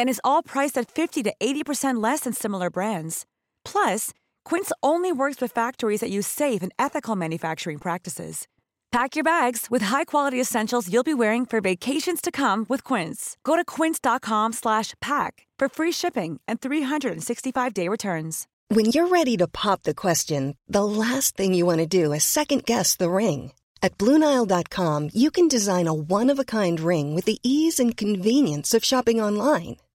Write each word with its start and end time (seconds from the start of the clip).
And 0.00 0.08
is 0.08 0.20
all 0.24 0.42
priced 0.42 0.78
at 0.78 0.90
50 0.90 1.22
to 1.24 1.34
80% 1.38 2.02
less 2.02 2.20
than 2.20 2.32
similar 2.32 2.70
brands. 2.70 3.26
Plus, 3.66 4.14
Quince 4.46 4.72
only 4.82 5.12
works 5.12 5.42
with 5.42 5.52
factories 5.52 6.00
that 6.00 6.08
use 6.08 6.26
safe 6.26 6.62
and 6.62 6.72
ethical 6.78 7.16
manufacturing 7.16 7.76
practices. 7.76 8.48
Pack 8.92 9.14
your 9.14 9.22
bags 9.22 9.66
with 9.70 9.82
high-quality 9.82 10.40
essentials 10.40 10.90
you'll 10.90 11.02
be 11.02 11.12
wearing 11.12 11.44
for 11.44 11.60
vacations 11.60 12.22
to 12.22 12.30
come 12.30 12.64
with 12.66 12.82
Quince. 12.82 13.36
Go 13.44 13.56
to 13.56 13.64
quince.com/pack 13.64 15.32
for 15.60 15.68
free 15.68 15.92
shipping 15.92 16.40
and 16.48 16.60
365-day 16.60 17.86
returns. 17.88 18.46
When 18.68 18.86
you're 18.86 19.12
ready 19.18 19.36
to 19.36 19.48
pop 19.48 19.82
the 19.82 19.94
question, 19.94 20.56
the 20.66 20.84
last 20.84 21.36
thing 21.36 21.52
you 21.52 21.66
want 21.66 21.80
to 21.80 22.04
do 22.04 22.14
is 22.14 22.24
second 22.24 22.64
guess 22.64 22.96
the 22.96 23.10
ring. 23.10 23.52
At 23.82 23.98
Bluenile.com, 23.98 25.10
you 25.12 25.30
can 25.30 25.46
design 25.48 25.86
a 25.86 25.92
one-of-a-kind 25.92 26.80
ring 26.80 27.14
with 27.14 27.26
the 27.26 27.38
ease 27.42 27.82
and 27.82 27.96
convenience 27.96 28.72
of 28.72 28.82
shopping 28.82 29.20
online. 29.20 29.76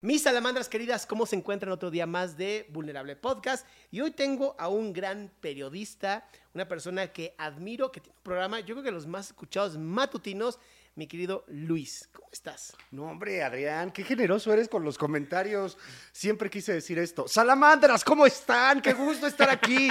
Mis 0.00 0.22
salamandras 0.22 0.68
queridas, 0.68 1.06
¿cómo 1.06 1.26
se 1.26 1.34
encuentran 1.34 1.72
otro 1.72 1.90
día 1.90 2.06
más 2.06 2.36
de 2.36 2.68
Vulnerable 2.70 3.16
Podcast? 3.16 3.66
Y 3.90 4.00
hoy 4.00 4.12
tengo 4.12 4.54
a 4.56 4.68
un 4.68 4.92
gran 4.92 5.28
periodista, 5.40 6.24
una 6.54 6.68
persona 6.68 7.08
que 7.08 7.34
admiro, 7.36 7.90
que 7.90 8.00
tiene 8.00 8.16
un 8.16 8.22
programa, 8.22 8.60
yo 8.60 8.76
creo 8.76 8.84
que 8.84 8.92
los 8.92 9.08
más 9.08 9.26
escuchados 9.26 9.76
matutinos, 9.76 10.60
mi 10.94 11.08
querido 11.08 11.44
Luis. 11.48 12.08
¿Cómo 12.12 12.28
estás? 12.30 12.76
No, 12.92 13.06
hombre, 13.06 13.42
Adrián, 13.42 13.90
qué 13.90 14.04
generoso 14.04 14.52
eres 14.52 14.68
con 14.68 14.84
los 14.84 14.96
comentarios. 14.96 15.76
Siempre 16.12 16.48
quise 16.48 16.74
decir 16.74 16.96
esto. 17.00 17.26
Salamandras, 17.26 18.04
¿cómo 18.04 18.24
están? 18.24 18.80
Qué 18.80 18.92
gusto 18.92 19.26
estar 19.26 19.50
aquí. 19.50 19.90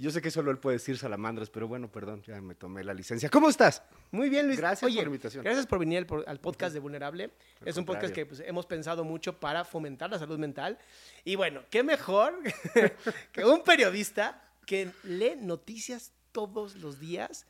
Yo 0.00 0.10
sé 0.10 0.22
que 0.22 0.30
solo 0.30 0.50
él 0.50 0.56
puede 0.56 0.78
decir 0.78 0.96
salamandras, 0.96 1.50
pero 1.50 1.68
bueno, 1.68 1.92
perdón, 1.92 2.22
ya 2.22 2.40
me 2.40 2.54
tomé 2.54 2.82
la 2.82 2.94
licencia. 2.94 3.28
¿Cómo 3.28 3.50
estás? 3.50 3.82
Muy 4.10 4.30
bien, 4.30 4.46
Luis. 4.46 4.58
Gracias 4.58 4.88
Oye, 4.88 4.96
por 4.96 5.04
la 5.04 5.08
invitación. 5.08 5.44
Gracias 5.44 5.66
por 5.66 5.78
venir 5.78 6.06
al, 6.26 6.40
podcast 6.40 6.72
de 6.72 6.80
Vulnerable. 6.80 7.30
es 7.66 7.76
un 7.76 7.84
podcast 7.84 8.14
que 8.14 8.24
pues, 8.24 8.40
hemos 8.40 8.64
pensado 8.64 9.04
mucho 9.04 9.38
para 9.38 9.62
fomentar 9.62 10.08
la 10.08 10.18
salud 10.18 10.38
mental. 10.38 10.78
Y 11.22 11.36
bueno, 11.36 11.60
qué 11.68 11.82
mejor 11.82 12.32
que 13.32 13.44
un 13.44 13.62
periodista 13.62 14.42
que 14.64 14.90
lee 15.02 15.34
noticias 15.38 16.14
todos 16.32 16.76
los 16.76 16.98
días 16.98 17.46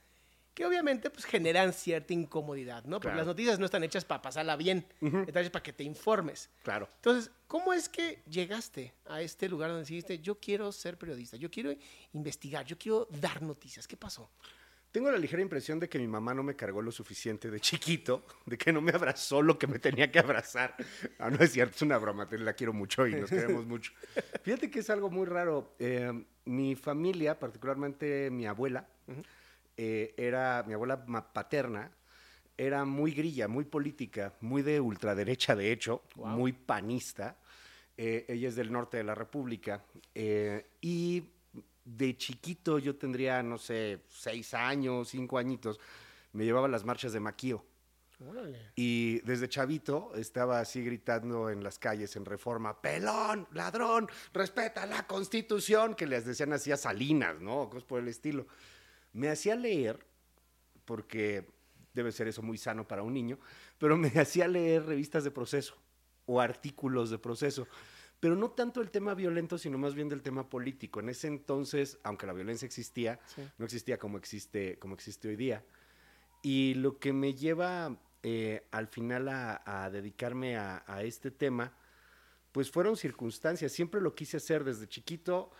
que 0.54 0.66
obviamente 0.66 1.10
pues 1.10 1.24
generan 1.24 1.72
cierta 1.72 2.12
incomodidad, 2.12 2.84
¿no? 2.84 2.96
Porque 2.96 3.08
Claro. 3.08 3.18
las 3.18 3.26
noticias 3.26 3.58
no 3.58 3.64
están 3.66 3.84
hechas 3.84 4.04
para 4.04 4.20
pasarla 4.22 4.56
bien, 4.56 4.86
están 5.00 5.28
hechas 5.42 5.50
para 5.50 5.62
que 5.62 5.72
te 5.72 5.84
informes. 5.84 6.50
Claro. 6.62 6.88
Entonces, 6.96 7.30
¿cómo 7.46 7.72
es 7.72 7.88
que 7.88 8.22
llegaste 8.28 8.92
a 9.06 9.22
este 9.22 9.48
lugar 9.48 9.70
donde 9.70 9.82
decidiste, 9.82 10.18
yo 10.18 10.38
quiero 10.40 10.70
ser 10.72 10.98
periodista, 10.98 11.36
yo 11.36 11.50
quiero 11.50 11.72
investigar, 12.12 12.64
yo 12.66 12.76
quiero 12.78 13.06
dar 13.20 13.42
noticias? 13.42 13.86
¿Qué 13.88 13.96
pasó? 13.96 14.30
Tengo 14.92 15.08
la 15.12 15.18
ligera 15.18 15.40
impresión 15.40 15.78
de 15.78 15.88
que 15.88 16.00
mi 16.00 16.08
mamá 16.08 16.34
no 16.34 16.42
me 16.42 16.56
cargó 16.56 16.82
lo 16.82 16.90
suficiente 16.90 17.48
de 17.48 17.60
chiquito, 17.60 18.26
de 18.44 18.58
que 18.58 18.72
no 18.72 18.80
me 18.80 18.90
abrazó 18.90 19.40
lo 19.40 19.56
que 19.56 19.68
me 19.68 19.78
tenía 19.78 20.10
que 20.10 20.18
abrazar. 20.18 20.74
Ah, 21.20 21.30
no 21.30 21.38
es 21.44 21.52
cierto, 21.52 21.76
es 21.76 21.82
una 21.82 21.96
broma, 21.96 22.28
te 22.28 22.36
la 22.38 22.54
quiero 22.54 22.72
mucho 22.72 23.06
y 23.06 23.14
nos 23.14 23.30
queremos 23.30 23.64
mucho. 23.66 23.92
Fíjate 24.42 24.68
que 24.68 24.80
es 24.80 24.90
algo 24.90 25.08
muy 25.08 25.26
raro. 25.26 25.76
Eh, 25.78 26.24
mi 26.44 26.74
familia, 26.74 27.38
particularmente 27.38 28.30
mi 28.32 28.46
abuela, 28.46 28.88
eh, 29.82 30.12
era, 30.18 30.62
mi 30.66 30.74
abuela 30.74 31.06
paterna, 31.32 31.90
era 32.54 32.84
muy 32.84 33.12
grilla, 33.12 33.48
muy 33.48 33.64
política, 33.64 34.34
muy 34.42 34.60
de 34.60 34.78
ultraderecha, 34.78 35.56
de 35.56 35.72
hecho, 35.72 36.02
muy 36.16 36.52
panista. 36.52 37.38
Eh, 37.96 38.26
ella 38.28 38.48
es 38.48 38.56
del 38.56 38.70
norte 38.70 38.98
de 38.98 39.04
la 39.04 39.14
República. 39.14 39.82
eh, 40.14 40.72
y 40.82 41.24
de 41.82 42.14
chiquito 42.14 42.78
yo 42.78 42.96
tendría, 42.96 43.42
no 43.42 43.56
sé, 43.56 44.02
seis 44.06 44.52
años, 44.52 45.08
cinco 45.08 45.38
añitos, 45.38 45.80
me 46.34 46.44
llevaba 46.44 46.68
las 46.68 46.84
marchas 46.84 47.14
de 47.14 47.20
Maquío. 47.20 47.64
Órale. 48.28 48.72
Y 48.74 49.20
desde 49.20 49.48
chavito 49.48 50.12
estaba 50.14 50.60
así 50.60 50.84
gritando 50.84 51.48
en 51.48 51.64
las 51.64 51.78
calles 51.78 52.16
en 52.16 52.26
reforma, 52.26 52.82
pelón, 52.82 53.48
ladrón, 53.52 54.10
respeta 54.34 54.84
la 54.84 55.06
constitución, 55.06 55.94
que 55.94 56.06
les 56.06 56.26
decían 56.26 56.52
así 56.52 56.70
a 56.70 56.76
Salinas, 56.76 57.40
¿no? 57.40 57.70
Cosas 57.70 57.84
por 57.84 58.00
el 58.00 58.08
estilo. 58.08 58.46
Me 59.12 59.28
hacía 59.28 59.56
leer, 59.56 60.06
porque 60.84 61.46
debe 61.94 62.12
ser 62.12 62.28
eso 62.28 62.42
muy 62.42 62.56
sano 62.58 62.86
para 62.86 63.02
un 63.02 63.12
niño, 63.14 63.38
pero 63.78 63.96
me 63.96 64.08
hacía 64.20 64.48
leer 64.48 64.86
revistas 64.86 65.24
de 65.24 65.30
proceso 65.30 65.76
o 66.26 66.40
artículos 66.40 67.10
de 67.10 67.18
proceso. 67.18 67.66
Pero 68.20 68.36
no 68.36 68.50
tanto 68.50 68.82
el 68.82 68.90
tema 68.90 69.14
violento, 69.14 69.56
sino 69.56 69.78
más 69.78 69.94
bien 69.94 70.08
del 70.10 70.20
tema 70.22 70.48
político. 70.50 71.00
En 71.00 71.08
ese 71.08 71.26
entonces, 71.26 71.98
aunque 72.02 72.26
la 72.26 72.34
violencia 72.34 72.66
existía, 72.66 73.18
Sí. 73.34 73.42
no 73.56 73.64
existía 73.64 73.98
como 73.98 74.18
existe, 74.18 74.78
como 74.78 74.94
existe 74.94 75.28
hoy 75.28 75.36
día. 75.36 75.64
Y 76.42 76.74
lo 76.74 76.98
que 76.98 77.12
me 77.14 77.34
lleva 77.34 77.96
eh, 78.22 78.66
al 78.72 78.88
final 78.88 79.28
a, 79.28 79.62
a 79.64 79.88
dedicarme 79.90 80.56
a, 80.58 80.84
a 80.86 81.02
este 81.02 81.30
tema, 81.30 81.72
pues 82.52 82.70
fueron 82.70 82.96
circunstancias. 82.98 83.72
Siempre 83.72 84.02
lo 84.02 84.14
quise 84.14 84.36
hacer 84.36 84.64
desde 84.64 84.86
chiquito. 84.86 85.50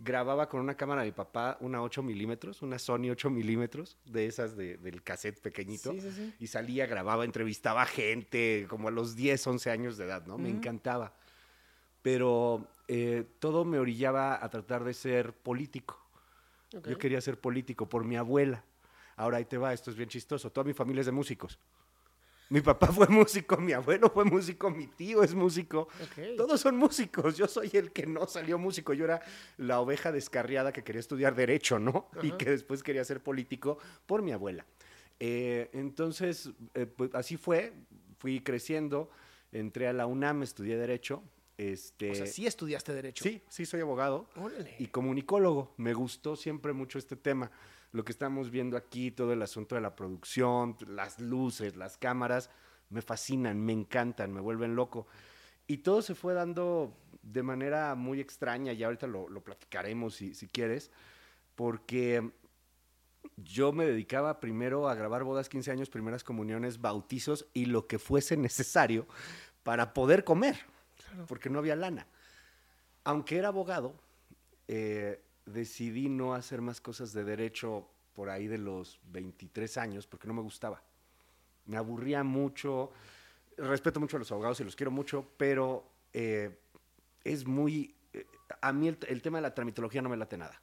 Grababa 0.00 0.48
con 0.48 0.60
una 0.60 0.76
cámara 0.76 1.02
de 1.02 1.08
mi 1.08 1.12
papá, 1.12 1.56
una 1.60 1.82
8 1.82 2.02
milímetros, 2.04 2.62
una 2.62 2.78
Sony 2.78 3.10
8 3.10 3.30
milímetros, 3.30 3.98
de 4.04 4.26
esas 4.26 4.56
de- 4.56 4.76
del 4.78 5.02
cassette 5.02 5.40
pequeñito. 5.40 5.90
Sí, 5.92 6.00
sí, 6.00 6.12
sí. 6.12 6.34
Y 6.38 6.46
salía, 6.46 6.86
grababa, 6.86 7.24
entrevistaba 7.24 7.84
gente, 7.84 8.66
como 8.70 8.88
a 8.88 8.90
los 8.92 9.16
10, 9.16 9.44
11 9.46 9.70
años 9.70 9.96
de 9.96 10.04
edad, 10.04 10.24
¿no? 10.26 10.38
Me 10.38 10.50
encantaba. 10.50 11.14
Pero 12.02 12.68
eh, 12.86 13.24
todo 13.40 13.64
me 13.64 13.78
orillaba 13.78 14.42
a 14.42 14.48
tratar 14.50 14.84
de 14.84 14.94
ser 14.94 15.32
político. 15.32 15.98
Yo 16.70 16.98
quería 16.98 17.20
ser 17.20 17.40
político 17.40 17.88
por 17.88 18.04
mi 18.04 18.16
abuela. 18.16 18.64
Ahora 19.16 19.38
ahí 19.38 19.44
te 19.46 19.58
va, 19.58 19.72
esto 19.72 19.90
es 19.90 19.96
bien 19.96 20.08
chistoso. 20.08 20.50
Toda 20.52 20.64
mi 20.64 20.74
familia 20.74 21.00
es 21.00 21.06
de 21.06 21.12
músicos. 21.12 21.58
Mi 22.50 22.60
papá 22.62 22.86
fue 22.86 23.06
músico, 23.08 23.58
mi 23.58 23.72
abuelo 23.72 24.08
fue 24.08 24.24
músico, 24.24 24.70
mi 24.70 24.86
tío 24.86 25.22
es 25.22 25.34
músico. 25.34 25.88
Todos 26.36 26.60
son 26.60 26.76
músicos. 26.76 27.36
Yo 27.36 27.46
soy 27.46 27.70
el 27.74 27.92
que 27.92 28.06
no 28.06 28.26
salió 28.26 28.58
músico. 28.58 28.94
Yo 28.94 29.04
era 29.04 29.20
la 29.58 29.80
oveja 29.80 30.12
descarriada 30.12 30.72
que 30.72 30.82
quería 30.82 31.00
estudiar 31.00 31.34
derecho, 31.34 31.78
¿no? 31.78 32.08
Y 32.22 32.32
que 32.32 32.50
después 32.50 32.82
quería 32.82 33.04
ser 33.04 33.22
político 33.22 33.78
por 34.06 34.22
mi 34.22 34.32
abuela. 34.32 34.64
Eh, 35.20 35.68
entonces, 35.74 36.50
eh, 36.74 36.86
pues 36.86 37.14
así 37.14 37.36
fue. 37.36 37.72
Fui 38.18 38.40
creciendo. 38.40 39.10
Entré 39.52 39.86
a 39.88 39.92
la 39.92 40.06
UNAM, 40.06 40.42
estudié 40.42 40.76
derecho. 40.76 41.22
Este, 41.58 42.12
O 42.12 42.14
sea, 42.14 42.26
sí 42.26 42.46
estudiaste 42.46 42.92
Derecho. 42.94 43.24
Sí, 43.24 43.42
sí, 43.48 43.66
soy 43.66 43.80
abogado 43.80 44.28
Órale. 44.36 44.76
y 44.78 44.86
comunicólogo. 44.86 45.74
Me 45.76 45.92
gustó 45.92 46.36
siempre 46.36 46.72
mucho 46.72 46.98
este 46.98 47.16
tema. 47.16 47.50
Lo 47.92 48.04
que 48.04 48.12
estamos 48.12 48.50
viendo 48.50 48.76
aquí, 48.76 49.10
todo 49.10 49.32
el 49.32 49.42
asunto 49.42 49.74
de 49.74 49.80
la 49.80 49.96
producción, 49.96 50.76
las 50.86 51.20
luces, 51.20 51.76
las 51.76 51.96
cámaras, 51.96 52.50
me 52.90 53.02
fascinan, 53.02 53.60
me 53.60 53.72
encantan, 53.72 54.32
me 54.32 54.40
vuelven 54.40 54.76
loco. 54.76 55.06
Y 55.66 55.78
todo 55.78 56.02
se 56.02 56.14
fue 56.14 56.34
dando 56.34 56.94
de 57.22 57.42
manera 57.42 57.94
muy 57.94 58.20
extraña, 58.20 58.72
y 58.72 58.82
ahorita 58.82 59.06
lo, 59.06 59.28
lo 59.28 59.42
platicaremos 59.42 60.14
si, 60.14 60.34
si 60.34 60.48
quieres, 60.48 60.90
porque 61.54 62.30
yo 63.36 63.72
me 63.72 63.86
dedicaba 63.86 64.40
primero 64.40 64.88
a 64.88 64.94
grabar 64.94 65.24
bodas, 65.24 65.48
15 65.48 65.70
años, 65.70 65.90
primeras 65.90 66.24
comuniones, 66.24 66.80
bautizos 66.80 67.46
y 67.52 67.66
lo 67.66 67.86
que 67.86 67.98
fuese 67.98 68.36
necesario 68.36 69.06
para 69.62 69.92
poder 69.92 70.24
comer, 70.24 70.58
porque 71.26 71.50
no 71.50 71.58
había 71.58 71.76
lana. 71.76 72.06
Aunque 73.04 73.38
era 73.38 73.48
abogado, 73.48 73.94
eh, 74.66 75.20
decidí 75.52 76.08
no 76.08 76.34
hacer 76.34 76.60
más 76.60 76.80
cosas 76.80 77.12
de 77.12 77.24
derecho 77.24 77.88
por 78.14 78.30
ahí 78.30 78.46
de 78.46 78.58
los 78.58 79.00
23 79.12 79.76
años 79.78 80.06
porque 80.06 80.28
no 80.28 80.34
me 80.34 80.42
gustaba. 80.42 80.82
Me 81.66 81.76
aburría 81.76 82.24
mucho, 82.24 82.92
respeto 83.56 84.00
mucho 84.00 84.16
a 84.16 84.20
los 84.20 84.32
abogados 84.32 84.60
y 84.60 84.64
los 84.64 84.74
quiero 84.76 84.90
mucho, 84.90 85.28
pero 85.36 85.90
eh, 86.12 86.58
es 87.24 87.46
muy... 87.46 87.94
eh, 88.12 88.26
a 88.60 88.72
mí 88.72 88.88
el, 88.88 88.98
el 89.08 89.22
tema 89.22 89.38
de 89.38 89.42
la 89.42 89.54
tramitología 89.54 90.02
no 90.02 90.08
me 90.08 90.16
late 90.16 90.38
nada. 90.38 90.60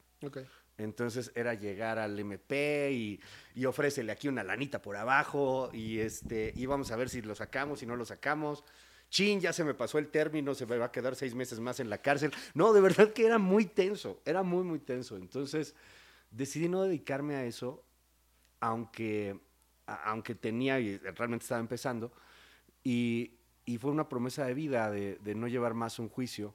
Entonces 0.78 1.32
era 1.34 1.54
llegar 1.54 1.98
al 1.98 2.18
MP 2.18 2.90
y, 2.92 3.20
y 3.54 3.64
ofrécele 3.64 4.12
aquí 4.12 4.28
una 4.28 4.44
lanita 4.44 4.82
por 4.82 4.96
abajo 4.96 5.70
y 5.72 6.00
este, 6.00 6.52
íbamos 6.56 6.90
a 6.90 6.96
ver 6.96 7.08
si 7.08 7.22
lo 7.22 7.34
sacamos, 7.34 7.80
si 7.80 7.86
no 7.86 7.96
lo 7.96 8.04
sacamos. 8.04 8.62
Chin, 9.16 9.40
ya 9.40 9.50
se 9.50 9.64
me 9.64 9.72
pasó 9.72 9.96
el 9.96 10.08
término, 10.08 10.54
se 10.54 10.66
me 10.66 10.76
va 10.76 10.84
a 10.84 10.92
quedar 10.92 11.16
seis 11.16 11.34
meses 11.34 11.58
más 11.58 11.80
en 11.80 11.88
la 11.88 11.96
cárcel. 11.96 12.32
No, 12.52 12.74
de 12.74 12.82
verdad 12.82 13.14
que 13.14 13.24
era 13.24 13.38
muy 13.38 13.64
tenso, 13.64 14.20
era 14.26 14.42
muy, 14.42 14.62
muy 14.62 14.78
tenso. 14.78 15.16
Entonces 15.16 15.74
decidí 16.30 16.68
no 16.68 16.82
dedicarme 16.82 17.34
a 17.34 17.46
eso, 17.46 17.82
aunque, 18.60 19.40
aunque 19.86 20.34
tenía 20.34 20.80
y 20.80 20.98
realmente 20.98 21.44
estaba 21.44 21.62
empezando. 21.62 22.12
Y, 22.84 23.38
y 23.64 23.78
fue 23.78 23.90
una 23.90 24.06
promesa 24.06 24.44
de 24.44 24.52
vida 24.52 24.90
de, 24.90 25.16
de 25.16 25.34
no 25.34 25.48
llevar 25.48 25.72
más 25.72 25.98
un 25.98 26.10
juicio. 26.10 26.54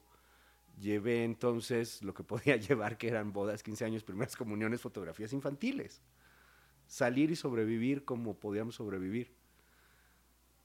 Llevé 0.80 1.24
entonces 1.24 2.00
lo 2.04 2.14
que 2.14 2.22
podía 2.22 2.54
llevar, 2.58 2.96
que 2.96 3.08
eran 3.08 3.32
bodas, 3.32 3.64
15 3.64 3.86
años, 3.86 4.04
primeras 4.04 4.36
comuniones, 4.36 4.80
fotografías 4.80 5.32
infantiles. 5.32 6.00
Salir 6.86 7.32
y 7.32 7.34
sobrevivir 7.34 8.04
como 8.04 8.38
podíamos 8.38 8.76
sobrevivir. 8.76 9.41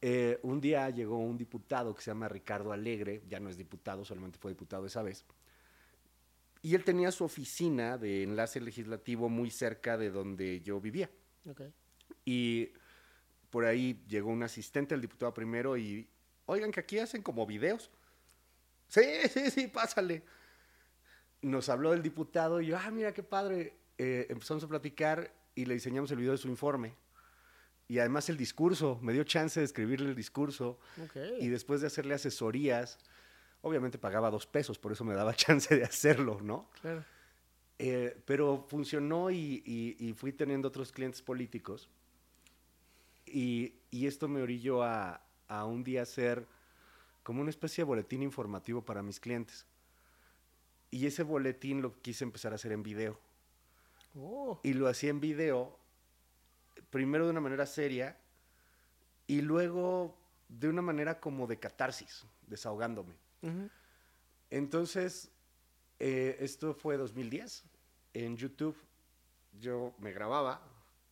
Eh, 0.09 0.39
un 0.43 0.61
día 0.61 0.89
llegó 0.89 1.17
un 1.17 1.37
diputado 1.37 1.93
que 1.93 2.01
se 2.01 2.11
llama 2.11 2.29
Ricardo 2.29 2.71
Alegre, 2.71 3.23
ya 3.27 3.41
no 3.41 3.49
es 3.49 3.57
diputado, 3.57 4.05
solamente 4.05 4.39
fue 4.39 4.51
diputado 4.51 4.85
esa 4.85 5.01
vez. 5.01 5.25
Y 6.61 6.75
él 6.75 6.85
tenía 6.85 7.11
su 7.11 7.25
oficina 7.25 7.97
de 7.97 8.23
enlace 8.23 8.61
legislativo 8.61 9.27
muy 9.27 9.51
cerca 9.51 9.97
de 9.97 10.09
donde 10.09 10.61
yo 10.61 10.79
vivía. 10.79 11.09
Y 12.23 12.71
por 13.49 13.65
ahí 13.65 14.01
llegó 14.07 14.29
un 14.29 14.43
asistente 14.43 14.95
del 14.95 15.01
diputado 15.01 15.33
primero 15.33 15.75
y, 15.75 16.07
oigan, 16.45 16.71
que 16.71 16.79
aquí 16.79 16.99
hacen 16.99 17.21
como 17.21 17.45
videos. 17.45 17.91
Sí, 18.87 19.03
sí, 19.29 19.51
sí, 19.51 19.67
pásale. 19.67 20.23
Nos 21.41 21.67
habló 21.67 21.91
el 21.91 22.01
diputado 22.01 22.61
y 22.61 22.67
yo, 22.67 22.77
ah, 22.77 22.91
mira 22.91 23.13
qué 23.13 23.23
padre. 23.23 23.75
Eh, 23.97 24.27
empezamos 24.29 24.63
a 24.63 24.69
platicar 24.69 25.33
y 25.53 25.65
le 25.65 25.73
diseñamos 25.73 26.09
el 26.11 26.19
video 26.19 26.31
de 26.31 26.37
su 26.37 26.47
informe. 26.47 26.95
Y 27.87 27.99
además 27.99 28.27
el 28.29 28.35
discurso, 28.37 28.99
me 29.01 29.13
dio 29.13 29.23
chance 29.23 29.59
de 29.59 29.65
escribirle 29.65 30.09
el 30.09 30.15
discurso. 30.15 30.77
Ok. 31.03 31.15
Y 31.39 31.47
después 31.47 31.81
de 31.81 31.87
hacerle 31.87 32.15
asesorías, 32.15 32.99
obviamente 33.61 33.97
pagaba 33.97 34.29
dos 34.29 34.45
pesos, 34.45 34.77
por 34.77 34.91
eso 34.91 35.05
me 35.05 35.13
daba 35.13 35.33
chance 35.35 35.75
de 35.75 35.83
hacerlo, 35.83 36.39
¿no? 36.41 36.69
Claro. 36.81 37.03
Eh, 37.79 38.19
pero 38.25 38.65
funcionó 38.67 39.29
y, 39.31 39.61
y- 39.65 39.95
y 39.99 40.13
fui 40.13 40.33
teniendo 40.33 40.67
otros 40.67 40.91
clientes 40.91 41.21
políticos. 41.21 41.87
Y, 43.25 43.73
y 43.91 44.07
esto 44.07 44.27
me 44.27 44.41
orilló 44.41 44.83
a, 44.83 45.21
a 45.47 45.65
un 45.65 45.83
día 45.83 46.01
hacer 46.01 46.45
como 47.23 47.41
una 47.41 47.49
especie 47.49 47.83
de 47.83 47.87
boletín 47.87 48.23
informativo 48.23 48.81
para 48.83 49.03
mis 49.03 49.19
clientes. 49.19 49.65
Y 50.91 51.05
ese 51.05 51.23
boletín 51.23 51.81
lo 51.81 52.01
quise 52.01 52.23
empezar 52.23 52.53
a 52.53 52.55
hacer 52.55 52.71
en 52.71 52.83
video. 52.83 53.19
Oh. 54.15 54.59
Y 54.63 54.73
lo 54.73 54.87
hacía 54.87 55.09
en 55.09 55.19
video, 55.19 55.77
primero 56.89 57.25
de 57.25 57.31
una 57.31 57.41
manera 57.41 57.65
seria 57.65 58.17
y 59.25 59.41
luego 59.41 60.17
de 60.47 60.69
una 60.69 60.81
manera 60.81 61.19
como 61.19 61.47
de 61.47 61.59
catarsis, 61.59 62.25
desahogándome. 62.47 63.15
Entonces, 64.49 65.31
eh, 65.99 66.37
esto 66.39 66.73
fue 66.73 66.97
2010. 66.97 67.63
En 68.13 68.37
YouTube 68.37 68.77
yo 69.59 69.93
me 69.99 70.11
grababa 70.11 70.61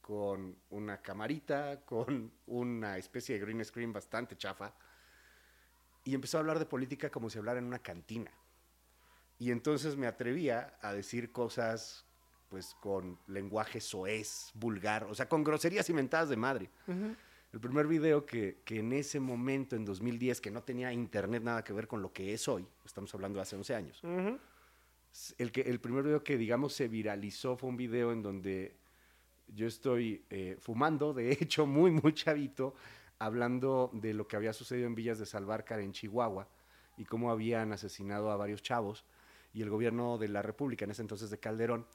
con 0.02 0.56
una 0.70 1.02
camarita, 1.02 1.82
con 1.86 2.32
una 2.48 2.98
especie 2.98 3.36
de 3.36 3.42
green 3.42 3.64
screen 3.66 3.92
bastante 3.92 4.38
chafa, 4.38 4.74
y 6.04 6.14
empezó 6.14 6.38
a 6.38 6.42
hablar 6.42 6.60
de 6.60 6.66
política 6.66 7.10
como 7.10 7.30
si 7.30 7.40
hablara 7.40 7.60
en 7.60 7.66
una 7.66 7.80
cantina. 7.80 8.32
Y 9.38 9.52
entonces 9.52 9.98
me 9.98 10.08
atrevía 10.08 10.78
a 10.82 10.94
decir 10.94 11.32
cosas 11.32 12.05
pues 12.56 12.74
con 12.80 13.20
lenguaje 13.28 13.82
soez, 13.82 14.50
vulgar, 14.54 15.04
o 15.10 15.14
sea, 15.14 15.28
con 15.28 15.44
groserías 15.44 15.90
inventadas 15.90 16.30
de 16.30 16.38
madre. 16.38 16.70
El 17.52 17.60
primer 17.60 17.86
video 17.86 18.26
que, 18.26 18.62
que 18.64 18.80
en 18.80 18.94
ese 18.94 19.20
momento, 19.20 19.76
en 19.76 19.84
2010, 19.84 20.40
que 20.40 20.52
no 20.52 20.64
tenía 20.64 20.94
internet 20.94 21.44
nada 21.44 21.66
que 21.66 21.74
ver 21.74 21.86
con 21.86 22.02
lo 22.02 22.14
que 22.14 22.34
es 22.34 22.48
hoy, 22.48 22.66
estamos 22.86 23.14
hablando 23.14 23.40
de 23.40 23.42
hace 23.44 23.58
11 23.58 23.76
años, 23.76 24.02
Ujú. 24.06 24.40
s- 25.12 25.36
el, 25.38 25.52
que, 25.52 25.62
el 25.64 25.82
primer 25.82 26.06
video 26.06 26.24
que, 26.24 26.38
digamos, 26.38 26.72
se 26.74 26.88
viralizó 26.88 27.58
fue 27.58 27.68
un 27.68 27.76
video 27.76 28.14
en 28.14 28.22
donde 28.24 28.78
yo 29.54 29.68
estoy 29.68 30.24
eh, 30.30 30.56
fumando, 30.58 31.14
de 31.14 31.32
hecho, 31.42 31.66
muy, 31.66 31.92
muy 31.92 32.14
chavito, 32.14 32.74
hablando 33.20 33.90
de 33.92 34.14
lo 34.14 34.30
que 34.30 34.38
había 34.38 34.54
sucedido 34.54 34.88
en 34.88 34.96
Villas 34.96 35.20
de 35.20 35.26
Salvarcar, 35.26 35.82
en 35.82 35.92
Chihuahua, 35.92 36.48
y 36.96 37.04
cómo 37.04 37.32
habían 37.32 37.74
asesinado 37.74 38.32
a 38.32 38.38
varios 38.38 38.62
chavos, 38.62 39.04
y 39.54 39.62
el 39.62 39.70
gobierno 39.70 40.18
de 40.18 40.30
la 40.30 40.42
República, 40.42 40.86
en 40.86 40.92
ese 40.92 41.02
entonces 41.02 41.30
de 41.30 41.38
Calderón, 41.38 41.86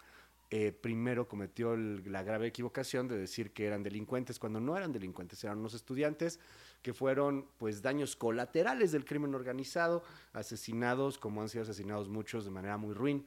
eh, 0.53 0.73
primero 0.73 1.29
cometió 1.29 1.77
la 1.77 2.25
grave 2.25 2.49
equivocación 2.49 3.07
de 3.07 3.17
decir 3.17 3.53
que 3.53 3.67
eran 3.67 3.85
delincuentes 3.85 4.41
cuando 4.41 4.59
no 4.59 4.77
eran 4.77 4.93
delincuentes, 4.93 5.45
eran 5.45 5.59
unos 5.59 5.75
estudiantes 5.75 6.41
que 6.83 6.93
fueron 6.93 7.47
pues 7.57 7.83
daños 7.83 8.17
colaterales 8.17 8.91
del 8.91 9.05
crimen 9.05 9.33
organizado, 9.37 10.03
asesinados 10.33 11.19
como 11.19 11.41
han 11.41 11.49
sido 11.49 11.63
asesinados 11.63 12.09
muchos 12.09 12.45
de 12.45 12.51
manera 12.51 12.77
muy 12.79 12.95
ruin. 12.95 13.25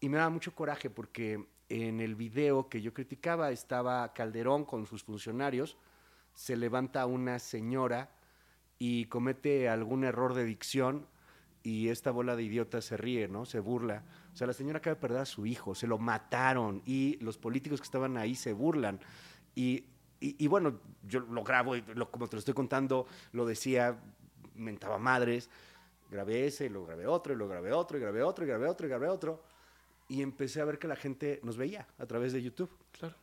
Y 0.00 0.08
me 0.08 0.16
daba 0.16 0.30
mucho 0.30 0.52
coraje 0.52 0.90
porque 0.90 1.46
en 1.68 2.00
el 2.00 2.16
video 2.16 2.68
que 2.68 2.82
yo 2.82 2.92
criticaba 2.92 3.52
estaba 3.52 4.12
Calderón 4.12 4.64
con 4.64 4.86
sus 4.86 5.04
funcionarios, 5.04 5.76
se 6.34 6.56
levanta 6.56 7.06
una 7.06 7.38
señora 7.38 8.10
y 8.76 9.04
comete 9.04 9.68
algún 9.68 10.02
error 10.02 10.34
de 10.34 10.44
dicción 10.44 11.06
y 11.62 11.88
esta 11.88 12.10
bola 12.10 12.36
de 12.36 12.42
idiotas 12.42 12.84
se 12.84 12.96
ríe, 12.96 13.28
¿no? 13.28 13.44
Se 13.44 13.60
burla. 13.60 14.02
O 14.32 14.36
sea, 14.36 14.46
la 14.46 14.52
señora 14.52 14.78
acaba 14.78 14.94
de 14.94 15.00
perder 15.00 15.18
a 15.20 15.26
su 15.26 15.44
hijo, 15.46 15.74
se 15.74 15.86
lo 15.86 15.98
mataron 15.98 16.82
y 16.86 17.18
los 17.20 17.36
políticos 17.38 17.80
que 17.80 17.84
estaban 17.84 18.16
ahí 18.16 18.34
se 18.34 18.52
burlan. 18.52 19.00
Y, 19.54 19.84
y- 20.20 20.36
y 20.38 20.46
bueno, 20.46 20.80
yo 21.02 21.20
lo 21.20 21.42
grabo 21.44 21.76
y 21.76 21.82
lo- 21.94 22.10
como 22.10 22.28
te 22.28 22.36
lo 22.36 22.38
estoy 22.38 22.54
contando, 22.54 23.06
lo 23.32 23.44
decía, 23.46 23.98
mentaba 24.54 24.98
madres. 24.98 25.50
Grabé 26.10 26.46
ese, 26.46 26.66
y 26.66 26.68
lo 26.70 26.84
grabé 26.84 27.06
otro, 27.06 27.32
y 27.32 27.36
lo 27.36 27.46
grabé 27.46 27.72
otro, 27.72 27.96
y 27.96 28.00
grabé 28.00 28.22
otro, 28.22 28.44
y 28.44 28.48
grabé 28.48 28.66
otro, 28.66 28.86
y 28.86 28.88
grabé 28.88 29.08
otro. 29.08 29.44
Y 30.08 30.22
empecé 30.22 30.60
a 30.60 30.64
ver 30.64 30.78
que 30.78 30.88
la 30.88 30.96
gente 30.96 31.38
nos 31.44 31.56
veía 31.56 31.86
a 31.98 32.06
través 32.06 32.32
de 32.32 32.42
YouTube. 32.42 32.70
Claro. 32.90 33.14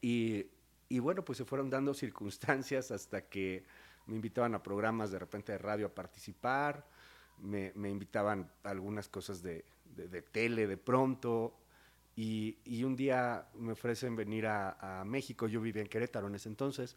Y, 0.00 0.46
y 0.88 0.98
bueno, 0.98 1.24
pues 1.24 1.38
se 1.38 1.44
fueron 1.44 1.70
dando 1.70 1.94
circunstancias 1.94 2.90
hasta 2.90 3.22
que 3.28 3.64
me 4.06 4.16
invitaban 4.16 4.54
a 4.56 4.62
programas 4.62 5.12
de 5.12 5.18
repente 5.20 5.52
de 5.52 5.58
radio 5.58 5.86
a 5.86 5.94
participar, 5.94 6.84
me, 7.40 7.72
me 7.74 7.90
invitaban 7.90 8.50
a 8.64 8.70
algunas 8.70 9.08
cosas 9.08 9.42
de, 9.42 9.64
de- 9.84 10.08
de 10.08 10.22
tele 10.22 10.66
de 10.66 10.76
pronto, 10.76 11.58
y, 12.16 12.58
y 12.64 12.84
un 12.84 12.96
día 12.96 13.48
me 13.54 13.72
ofrecen 13.72 14.16
venir 14.16 14.46
a, 14.46 15.00
a 15.00 15.04
México, 15.04 15.46
yo 15.48 15.60
vivía 15.60 15.82
en 15.82 15.88
Querétaro 15.88 16.28
en 16.28 16.34
ese 16.34 16.48
entonces, 16.48 16.96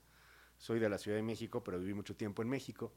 soy 0.57 0.79
de 0.79 0.89
la 0.89 0.97
Ciudad 0.97 1.17
de 1.17 1.23
México, 1.23 1.63
pero 1.63 1.79
viví 1.79 1.93
mucho 1.93 2.15
tiempo 2.15 2.41
en 2.41 2.49
México, 2.49 2.91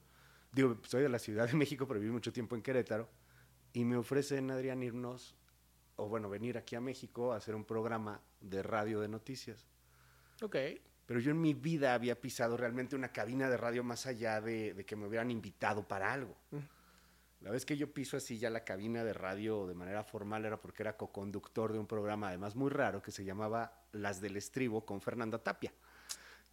digo, 0.52 0.76
soy 0.82 1.02
de 1.02 1.08
la 1.08 1.18
Ciudad 1.18 1.48
de 1.48 1.54
México, 1.54 1.86
pero 1.86 2.00
viví 2.00 2.12
mucho 2.12 2.32
tiempo 2.32 2.54
en 2.56 2.62
Querétaro, 2.62 3.08
y 3.72 3.84
me 3.84 3.96
ofrecen, 3.96 4.50
Adrián, 4.50 4.82
irnos, 4.82 5.34
o 5.96 6.08
bueno, 6.08 6.28
venir 6.28 6.58
aquí 6.58 6.76
a 6.76 6.80
México 6.80 7.32
a 7.32 7.36
hacer 7.36 7.54
un 7.54 7.64
programa 7.64 8.20
de 8.40 8.62
radio 8.62 9.00
de 9.00 9.08
noticias. 9.08 9.66
Ok. 10.42 10.56
Pero 11.06 11.20
yo 11.20 11.30
en 11.30 11.40
mi 11.40 11.54
vida 11.54 11.94
había 11.94 12.20
pisado 12.20 12.56
realmente 12.56 12.96
una 12.96 13.12
cabina 13.12 13.50
de 13.50 13.56
radio 13.56 13.82
más 13.84 14.06
allá 14.06 14.40
de, 14.40 14.74
de 14.74 14.84
que 14.84 14.96
me 14.96 15.06
hubieran 15.06 15.30
invitado 15.30 15.86
para 15.86 16.12
algo. 16.12 16.36
La 17.42 17.50
vez 17.50 17.64
que 17.66 17.76
yo 17.76 17.92
piso 17.92 18.16
así 18.16 18.38
ya 18.38 18.50
la 18.50 18.64
cabina 18.64 19.02
de 19.04 19.12
radio 19.12 19.66
de 19.66 19.74
manera 19.74 20.04
formal 20.04 20.44
era 20.44 20.60
porque 20.60 20.82
era 20.84 20.96
coconductor 20.96 21.72
de 21.72 21.78
un 21.78 21.86
programa 21.86 22.28
además 22.28 22.54
muy 22.54 22.70
raro 22.70 23.02
que 23.02 23.10
se 23.10 23.24
llamaba 23.24 23.82
Las 23.92 24.20
del 24.20 24.36
Estribo 24.36 24.86
con 24.86 25.00
Fernanda 25.00 25.38
Tapia. 25.38 25.72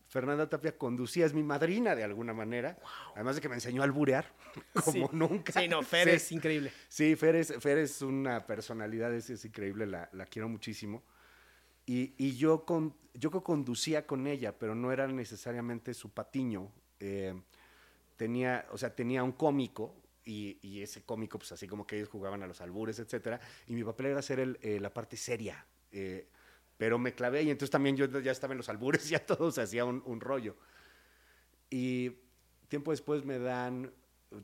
Fernanda 0.07 0.49
Tapia 0.49 0.75
conducía, 0.75 1.27
es 1.27 1.35
mi 1.35 1.43
madrina 1.43 1.93
de 1.95 2.03
alguna 2.03 2.33
manera, 2.33 2.79
además 3.13 3.35
de 3.35 3.41
que 3.41 3.49
me 3.49 3.53
enseñó 3.55 3.83
a 3.83 3.85
alburear 3.85 4.25
como 4.83 5.07
Sí. 5.07 5.15
nunca. 5.15 5.53
Sí, 5.53 5.67
no, 5.67 5.83
Fer 5.83 6.09
Sí. 6.09 6.15
es 6.15 6.31
increíble. 6.31 6.71
Sí, 6.87 7.15
Fer 7.15 7.35
es, 7.35 7.53
Fer 7.59 7.77
es 7.77 8.01
una 8.01 8.43
personalidad, 8.47 9.13
es, 9.13 9.29
es 9.29 9.45
increíble, 9.45 9.85
la, 9.85 10.09
la 10.13 10.25
quiero 10.25 10.49
muchísimo. 10.49 11.03
Y, 11.85 12.15
y 12.17 12.35
yo, 12.37 12.65
con, 12.65 12.95
yo 13.13 13.29
conducía 13.43 14.07
con 14.07 14.25
ella, 14.25 14.57
pero 14.57 14.73
no 14.73 14.91
era 14.91 15.07
necesariamente 15.07 15.93
su 15.93 16.09
patiño. 16.09 16.71
Eh, 16.99 17.39
tenía, 18.17 18.65
o 18.71 18.77
sea, 18.79 18.95
tenía 18.95 19.23
un 19.23 19.31
cómico 19.33 19.95
y, 20.29 20.59
y 20.61 20.81
ese 20.81 21.03
cómico, 21.03 21.39
pues 21.39 21.51
así 21.51 21.67
como 21.67 21.85
que 21.87 21.97
ellos 21.97 22.09
jugaban 22.09 22.43
a 22.43 22.47
los 22.47 22.61
albures, 22.61 22.99
etcétera. 22.99 23.39
Y 23.67 23.73
mi 23.73 23.83
papel 23.83 24.07
era 24.07 24.19
hacer 24.19 24.39
el, 24.39 24.59
eh, 24.61 24.79
la 24.79 24.93
parte 24.93 25.17
seria. 25.17 25.65
eh, 25.91 26.27
pero 26.77 26.97
me 26.97 27.13
clavé 27.13 27.43
y 27.43 27.49
entonces 27.49 27.71
también 27.71 27.97
yo 27.97 28.05
ya 28.21 28.31
estaba 28.31 28.53
en 28.53 28.57
los 28.57 28.69
albures, 28.69 29.09
ya 29.09 29.25
todo 29.25 29.51
se 29.51 29.61
hacía 29.61 29.83
un, 29.83 30.01
un 30.05 30.21
rollo. 30.21 30.55
Y 31.69 32.11
tiempo 32.69 32.91
después 32.91 33.25
me 33.25 33.37
dan, 33.37 33.91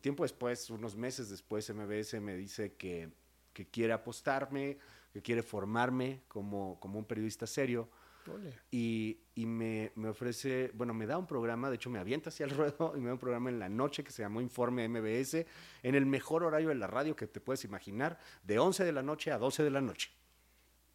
tiempo 0.02 0.24
después, 0.24 0.70
unos 0.70 0.96
meses 0.98 1.30
después, 1.30 1.70
MBS 1.70 2.20
me 2.20 2.36
dice 2.36 2.74
que, 2.74 3.10
que 3.54 3.68
quiere 3.68 3.94
apostarme, 3.94 4.78
que 5.14 5.22
quiere 5.22 5.44
formarme 5.44 6.24
como, 6.28 6.78
como 6.80 7.00
un 7.00 7.06
periodista 7.06 7.48
serio. 7.48 7.90
Ole. 8.34 8.54
Y, 8.72 9.20
y 9.36 9.46
me, 9.46 9.92
me 9.96 10.10
ofrece, 10.10 10.72
bueno, 10.74 10.94
me 10.94 11.06
da 11.06 11.18
un 11.18 11.28
programa, 11.28 11.70
de 11.70 11.76
hecho 11.76 11.90
me 11.90 12.00
avienta 12.00 12.30
hacia 12.30 12.46
el 12.46 12.50
ruedo 12.58 12.94
y 12.96 13.00
me 13.00 13.08
da 13.08 13.14
un 13.14 13.20
programa 13.20 13.50
en 13.50 13.60
la 13.60 13.70
noche 13.70 14.04
que 14.04 14.12
se 14.12 14.22
llamó 14.22 14.42
Informe 14.42 14.88
MBS, 14.88 15.46
en 15.84 15.96
el 15.96 16.06
mejor 16.06 16.44
horario 16.44 16.70
de 16.70 16.76
la 16.76 16.88
radio 16.88 17.16
que 17.16 17.28
te 17.28 17.40
puedes 17.40 17.64
imaginar, 17.66 18.20
de 18.44 18.60
11 18.60 18.84
de 18.84 18.92
la 18.92 19.04
noche 19.04 19.32
a 19.32 19.38
12 19.38 19.64
de 19.64 19.72
la 19.72 19.82
noche. 19.82 20.12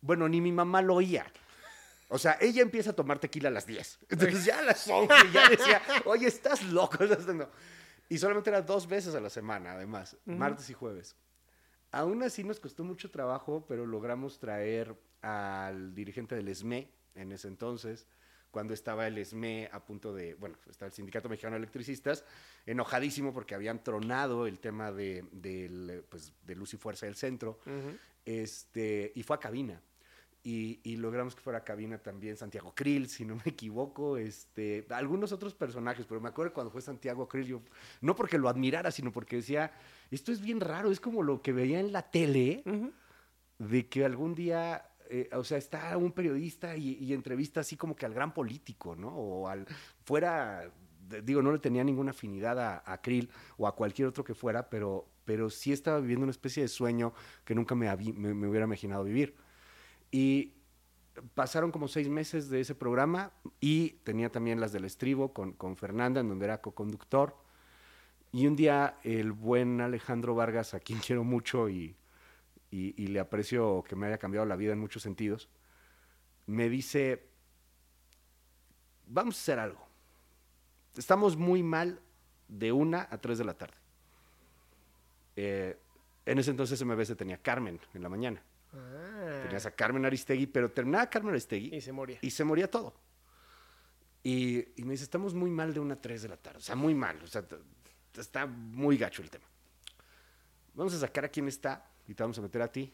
bueno, 0.01 0.29
ni 0.29 0.41
mi 0.41 0.53
mamá 0.53 0.81
lo 0.83 0.95
oía. 0.97 1.31
O 2.09 2.19
sea, 2.19 2.39
ella 2.41 2.63
empieza 2.63 2.91
a 2.91 2.93
tomar 2.93 3.21
tequila 3.21 3.51
a 3.51 3.53
las 3.53 3.67
10. 3.67 3.99
Entonces 4.09 4.45
ya 4.45 4.59
a 4.59 4.63
las 4.63 4.89
11 4.89 5.15
ya 5.33 5.49
decía, 5.49 5.81
oye, 6.07 6.27
estás 6.27 6.65
loco. 6.65 6.97
estás 7.05 7.21
haciendo-". 7.21 7.51
Y 8.09 8.19
solamente 8.19 8.51
era 8.51 8.63
dos 8.63 8.89
veces 8.89 9.15
a 9.15 9.21
la 9.21 9.31
semana, 9.31 9.73
además, 9.73 10.17
martes 10.25 10.69
y 10.71 10.75
jueves. 10.75 11.15
Aún 11.93 12.23
así 12.25 12.43
nos 12.43 12.59
costó 12.59 12.83
mucho 12.83 13.11
trabajo, 13.13 13.65
pero 13.69 13.87
logramos 13.87 14.41
traer 14.41 14.97
al 15.23 15.95
dirigente 15.95 16.35
del 16.35 16.49
ESME 16.49 16.91
en 17.21 17.33
ese 17.33 17.49
entonces, 17.49 18.07
cuando 18.51 18.75
estaba 18.75 19.07
el 19.07 19.17
ESME 19.17 19.69
a 19.73 19.85
punto 19.85 20.13
de, 20.13 20.35
bueno, 20.35 20.57
estaba 20.69 20.89
el 20.89 20.93
Sindicato 20.93 21.29
Mexicano 21.29 21.55
de 21.55 21.59
Electricistas, 21.59 22.25
enojadísimo 22.67 23.33
porque 23.33 23.55
habían 23.55 23.83
tronado 23.83 24.47
el 24.47 24.59
tema 24.59 24.91
de, 24.91 25.25
del, 25.31 26.05
pues, 26.09 26.33
de 26.45 26.55
luz 26.55 26.75
y 26.75 26.77
fuerza 26.77 27.07
del 27.07 27.15
centro, 27.15 27.61
este, 28.25 29.13
y 29.15 29.23
fue 29.23 29.37
a 29.37 29.41
cabina. 29.41 29.81
Y, 30.43 30.81
y 30.85 30.97
logramos 30.97 31.35
que 31.35 31.43
fuera 31.43 31.59
a 31.59 31.65
cabina 31.65 31.99
también 31.99 32.35
Santiago 32.35 32.75
Krill, 32.75 33.11
si 33.11 33.27
no 33.27 33.37
me 33.37 33.43
equivoco, 33.45 34.17
este, 34.17 34.87
algunos 34.89 35.33
otros 35.33 35.53
personajes, 35.53 36.07
pero 36.07 36.19
me 36.19 36.31
acuerdo 36.31 36.55
cuando 36.55 36.71
fue 36.71 36.81
Santiago 36.81 37.29
Krill, 37.29 37.47
yo, 37.47 37.63
no 38.01 38.17
porque 38.17 38.39
lo 38.39 38.49
admirara, 38.49 38.91
sino 38.91 39.13
porque 39.13 39.37
decía, 39.37 39.71
esto 40.11 40.33
es 40.33 40.41
bien 40.41 40.61
raro, 40.61 40.91
es 40.91 40.99
como 40.99 41.23
lo 41.23 41.43
que 41.43 41.53
veía 41.53 41.79
en 41.79 41.93
la 41.93 42.11
tele, 42.11 42.65
de 43.59 43.89
que 43.89 44.05
algún 44.07 44.35
día, 44.35 44.90
eh, 45.11 45.29
o 45.35 45.45
sea, 45.45 45.59
está 45.59 45.97
un 45.97 46.13
periodista 46.13 46.77
y, 46.77 46.95
y 47.01 47.13
entrevista 47.13 47.61
así 47.61 47.77
como 47.77 47.97
que 47.97 48.07
al 48.07 48.15
gran 48.15 48.33
político, 48.35 48.97
¿no? 48.97 49.09
O 49.09 49.49
al, 49.49 49.67
fuera, 50.05 50.73
digo, 51.25 51.43
no 51.43 51.53
le 51.53 51.59
tenía 51.59 51.85
ninguna 51.85 52.11
afinidad 52.13 52.59
a, 52.59 52.83
a 52.87 53.01
Krill 53.03 53.31
o 53.59 53.67
a 53.67 53.75
cualquier 53.77 54.09
otro 54.09 54.25
que 54.25 54.35
fuera, 54.35 54.71
pero, 54.71 55.09
pero 55.25 55.51
sí 55.51 55.73
estaba 55.73 56.01
viviendo 56.01 56.25
una 56.25 56.31
especie 56.31 56.63
de 56.63 56.69
sueño 56.69 57.13
que 57.45 57.55
nunca 57.55 57.75
me, 57.75 57.95
me- 57.97 58.35
me 58.35 58.49
hubiera 58.49 58.67
imaginado 58.67 59.05
vivir. 59.05 59.37
Y 60.11 60.55
pasaron 61.35 61.73
como 61.73 61.89
seis 61.89 62.09
meses 62.09 62.49
de 62.51 62.61
ese 62.61 62.75
programa 62.75 63.33
y 63.61 63.91
tenía 64.05 64.31
también 64.31 64.61
las 64.61 64.73
del 64.73 64.85
estribo 64.85 65.33
con, 65.35 65.53
con 65.53 65.77
Fernanda, 65.77 66.21
en 66.21 66.29
donde 66.29 66.45
era 66.47 66.61
coconductor. 66.61 67.37
Y 68.33 68.47
un 68.47 68.57
día 68.57 68.99
el 69.03 69.33
buen 69.33 69.81
Alejandro 69.81 70.35
Vargas, 70.35 70.75
a 70.75 70.81
quien 70.81 70.99
quiero 71.07 71.25
mucho 71.25 71.69
y, 71.69 71.97
y- 72.71 72.95
y 73.03 73.09
le 73.09 73.21
aprecio 73.21 73.83
que 73.89 73.97
me 73.97 74.07
haya 74.07 74.19
cambiado 74.19 74.47
la 74.47 74.57
vida 74.57 74.73
en 74.73 74.79
muchos 74.79 75.03
sentidos, 75.03 75.49
me 76.47 76.69
dice, 76.69 77.27
vamos 79.07 79.37
a 79.37 79.41
hacer 79.41 79.59
algo. 79.59 79.87
Estamos 80.97 81.37
muy 81.37 81.63
mal 81.63 82.01
de 82.49 82.73
una 82.73 83.07
a 83.11 83.19
tres 83.21 83.39
de 83.39 83.45
la 83.45 83.55
tarde. 83.55 83.75
Eh, 85.37 85.79
en 86.27 86.39
ese 86.39 86.51
entonces 86.51 86.81
MBS 86.85 87.15
tenía 87.17 87.39
Carmen 87.39 87.81
en 87.95 88.03
la 88.03 88.09
mañana. 88.09 88.43
Ah. 88.73 89.41
Tenías 89.43 89.67
a 89.67 89.71
Carmen 89.73 90.05
Aristegui, 90.05 90.47
pero 90.47 90.71
terminaba 90.71 91.09
Carmen 91.09 91.31
Aristegui 91.31 91.75
Y 91.75 91.81
se 91.81 91.93
moría. 91.93 92.19
y 92.21 92.31
se 92.31 92.45
moría 92.45 92.71
todo. 92.71 92.95
Y, 94.23 94.59
y 94.81 94.85
me 94.85 94.93
dice, 94.93 95.05
estamos 95.05 95.33
muy 95.35 95.51
mal 95.51 95.73
de 95.73 95.81
una 95.81 95.95
a 95.95 96.01
3 96.01 96.23
de 96.23 96.29
la 96.29 96.37
tarde. 96.37 96.59
O 96.59 96.63
sea, 96.63 96.77
muy 96.77 96.95
mal. 96.95 97.21
O 97.23 97.27
sea, 97.27 97.45
está 98.17 98.47
muy 98.47 98.99
gacho 98.99 99.23
el 99.23 99.31
tema. 99.31 99.47
Vamos 100.75 100.93
a 100.95 100.99
sacar 100.99 101.25
a 101.25 101.29
quién 101.29 101.49
está 101.49 101.90
y 102.09 102.15
te 102.15 102.23
vamos 102.23 102.39
a 102.39 102.43
meter 102.43 102.63
a 102.63 102.71
ti. 102.71 102.93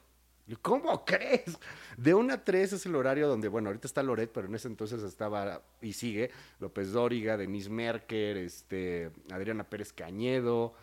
¿Cómo 0.63 1.05
crees? 1.05 1.59
De 1.97 2.15
una 2.15 2.35
a 2.35 2.45
3 2.45 2.75
es 2.75 2.87
el 2.87 2.95
horario 2.95 3.27
donde, 3.27 3.49
bueno, 3.49 3.69
ahorita 3.69 3.89
está 3.89 4.03
Loret, 4.03 4.31
pero 4.33 4.47
en 4.47 4.55
ese 4.55 4.69
entonces 4.69 5.03
estaba 5.03 5.63
y 5.81 5.93
sigue 5.93 6.31
López 6.61 6.93
Dóriga, 6.93 7.37
Denise 7.37 7.69
Merker, 7.69 8.37
este, 8.37 9.11
Adriana 9.33 9.65
Pérez 9.65 9.93
Cañedo. 9.93 10.75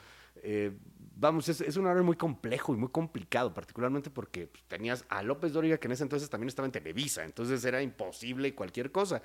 Eh, 0.42 0.74
vamos, 1.16 1.48
es, 1.48 1.62
es 1.62 1.78
un 1.78 1.86
horario 1.86 2.04
muy 2.04 2.18
complejo 2.18 2.74
y 2.74 2.78
muy 2.78 2.90
complicado, 2.90 3.54
particularmente 3.54 4.10
porque 4.10 4.48
pues, 4.48 4.64
tenías 4.66 5.06
a 5.08 5.24
López 5.24 5.54
Dóriga, 5.54 5.78
que 5.78 5.88
en 5.88 5.94
ese 5.94 6.04
entonces 6.04 6.30
también 6.30 6.50
estaba 6.50 6.66
en 6.66 6.74
Televisa, 6.74 7.24
entonces 7.24 7.64
era 7.64 7.82
imposible 7.82 8.54
cualquier 8.54 8.92
cosa. 8.92 9.22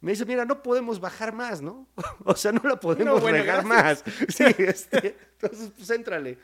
Me 0.00 0.12
dice, 0.12 0.24
mira, 0.24 0.44
no 0.44 0.62
podemos 0.62 1.00
bajar 1.00 1.34
más, 1.34 1.60
¿no? 1.60 1.88
o 2.24 2.36
sea, 2.36 2.52
no 2.52 2.60
la 2.62 2.78
podemos 2.78 3.16
No, 3.16 3.20
bueno, 3.20 3.38
regar 3.38 3.64
más. 3.64 4.04
Sí, 4.28 4.44
este, 4.58 5.16
entonces, 5.32 5.72
pues 5.76 5.90
éntrale. 5.90 6.38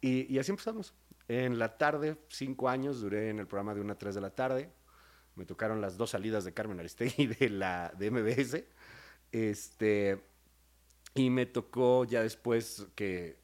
Y, 0.00 0.32
y 0.32 0.38
así 0.38 0.50
empezamos. 0.50 0.94
En 1.28 1.58
la 1.58 1.76
tarde, 1.78 2.16
cinco 2.28 2.68
años, 2.68 3.00
duré 3.00 3.30
en 3.30 3.38
el 3.38 3.46
programa 3.46 3.74
de 3.74 3.80
una 3.80 3.92
a 3.94 3.98
3 3.98 4.14
de 4.14 4.20
la 4.20 4.30
tarde. 4.34 4.70
Me 5.36 5.44
tocaron 5.46 5.80
las 5.80 5.96
dos 5.96 6.10
salidas 6.10 6.44
de 6.44 6.52
Carmen 6.54 6.80
Aristegui 6.80 7.26
de, 7.40 7.50
la, 7.50 7.92
de 7.98 8.10
MBS. 8.10 8.64
Este, 9.32 10.22
y 11.14 11.30
me 11.30 11.46
tocó 11.46 12.04
ya 12.04 12.22
después 12.22 12.86
que, 12.94 13.38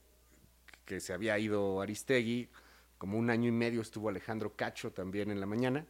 que 0.85 1.01
se 1.01 1.13
había 1.13 1.39
ido 1.39 1.81
Aristegui, 1.81 2.51
como 2.99 3.19
un 3.19 3.31
año 3.31 3.49
y 3.49 3.53
medio 3.53 3.83
estuvo 3.83 4.09
Alejandro 4.09 4.57
Cacho 4.57 4.93
también 4.93 5.31
en 5.31 5.41
la 5.41 5.47
mañana. 5.47 5.87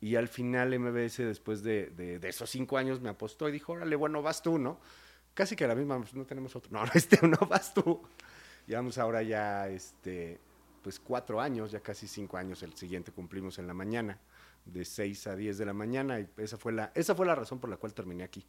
Y 0.00 0.14
al 0.16 0.28
final 0.28 0.72
MBS, 0.78 1.18
después 1.18 1.62
de, 1.62 1.86
de- 1.90 2.18
de 2.18 2.28
esos 2.28 2.48
cinco 2.50 2.78
años, 2.78 3.00
me 3.00 3.08
apostó 3.08 3.48
y 3.48 3.52
dijo, 3.52 3.72
órale, 3.72 3.96
bueno, 3.96 4.22
vas 4.22 4.42
tú, 4.42 4.58
¿no? 4.58 4.80
Casi 5.34 5.56
que 5.56 5.64
a 5.64 5.68
la 5.68 5.74
misma, 5.74 5.98
pues, 5.98 6.14
no 6.14 6.24
tenemos 6.24 6.54
otro. 6.56 6.70
No, 6.72 6.84
no, 6.84 6.90
este, 6.94 7.18
no, 7.26 7.36
vas 7.48 7.74
tú. 7.74 8.02
Llevamos 8.68 8.98
ahora 8.98 9.22
ya, 9.22 9.66
este, 9.68 10.38
pues 10.82 11.00
cuatro 11.00 11.40
años, 11.40 11.70
ya 11.70 11.80
casi 11.80 12.06
cinco 12.06 12.36
años, 12.36 12.62
el 12.62 12.74
siguiente 12.74 13.10
cumplimos 13.10 13.58
en 13.58 13.66
la 13.66 13.72
mañana, 13.72 14.18
de 14.66 14.84
6 14.84 15.26
a 15.26 15.36
10 15.36 15.56
de 15.56 15.64
la 15.64 15.72
mañana, 15.72 16.20
y 16.20 16.28
esa 16.36 16.58
fue 16.58 16.72
la, 16.72 16.92
esa 16.94 17.14
fue 17.14 17.24
la 17.24 17.34
razón 17.34 17.58
por 17.58 17.70
la 17.70 17.78
cual 17.78 17.94
terminé 17.94 18.24
aquí, 18.24 18.44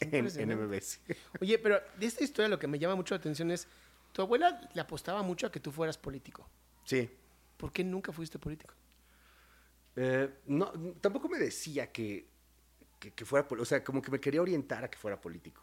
en, 0.00 0.26
en. 0.26 0.58
MBS. 0.58 0.98
Oye, 1.42 1.58
pero 1.58 1.78
de 1.98 2.06
esta 2.06 2.24
historia 2.24 2.48
lo 2.48 2.58
que 2.58 2.66
me 2.66 2.78
llama 2.78 2.94
mucho 2.94 3.14
la 3.14 3.18
atención 3.18 3.50
es, 3.50 3.68
tu 4.12 4.22
abuela 4.22 4.66
le 4.72 4.80
apostaba 4.80 5.22
mucho 5.22 5.46
a 5.46 5.52
que 5.52 5.60
tú 5.60 5.70
fueras 5.70 5.98
político. 5.98 6.48
Sí. 6.86 7.10
¿Por 7.58 7.70
qué 7.70 7.84
nunca 7.84 8.12
fuiste 8.12 8.38
político? 8.38 8.72
Eh, 9.96 10.38
no, 10.46 10.72
tampoco 11.02 11.28
me 11.28 11.38
decía 11.38 11.92
que, 11.92 12.26
que, 12.98 13.10
que 13.10 13.24
fuera, 13.26 13.46
o 13.50 13.64
sea, 13.66 13.84
como 13.84 14.00
que 14.00 14.10
me 14.10 14.20
quería 14.20 14.40
orientar 14.40 14.84
a 14.84 14.90
que 14.90 14.96
fuera 14.96 15.20
político. 15.20 15.62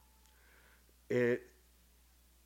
Eh, 1.10 1.51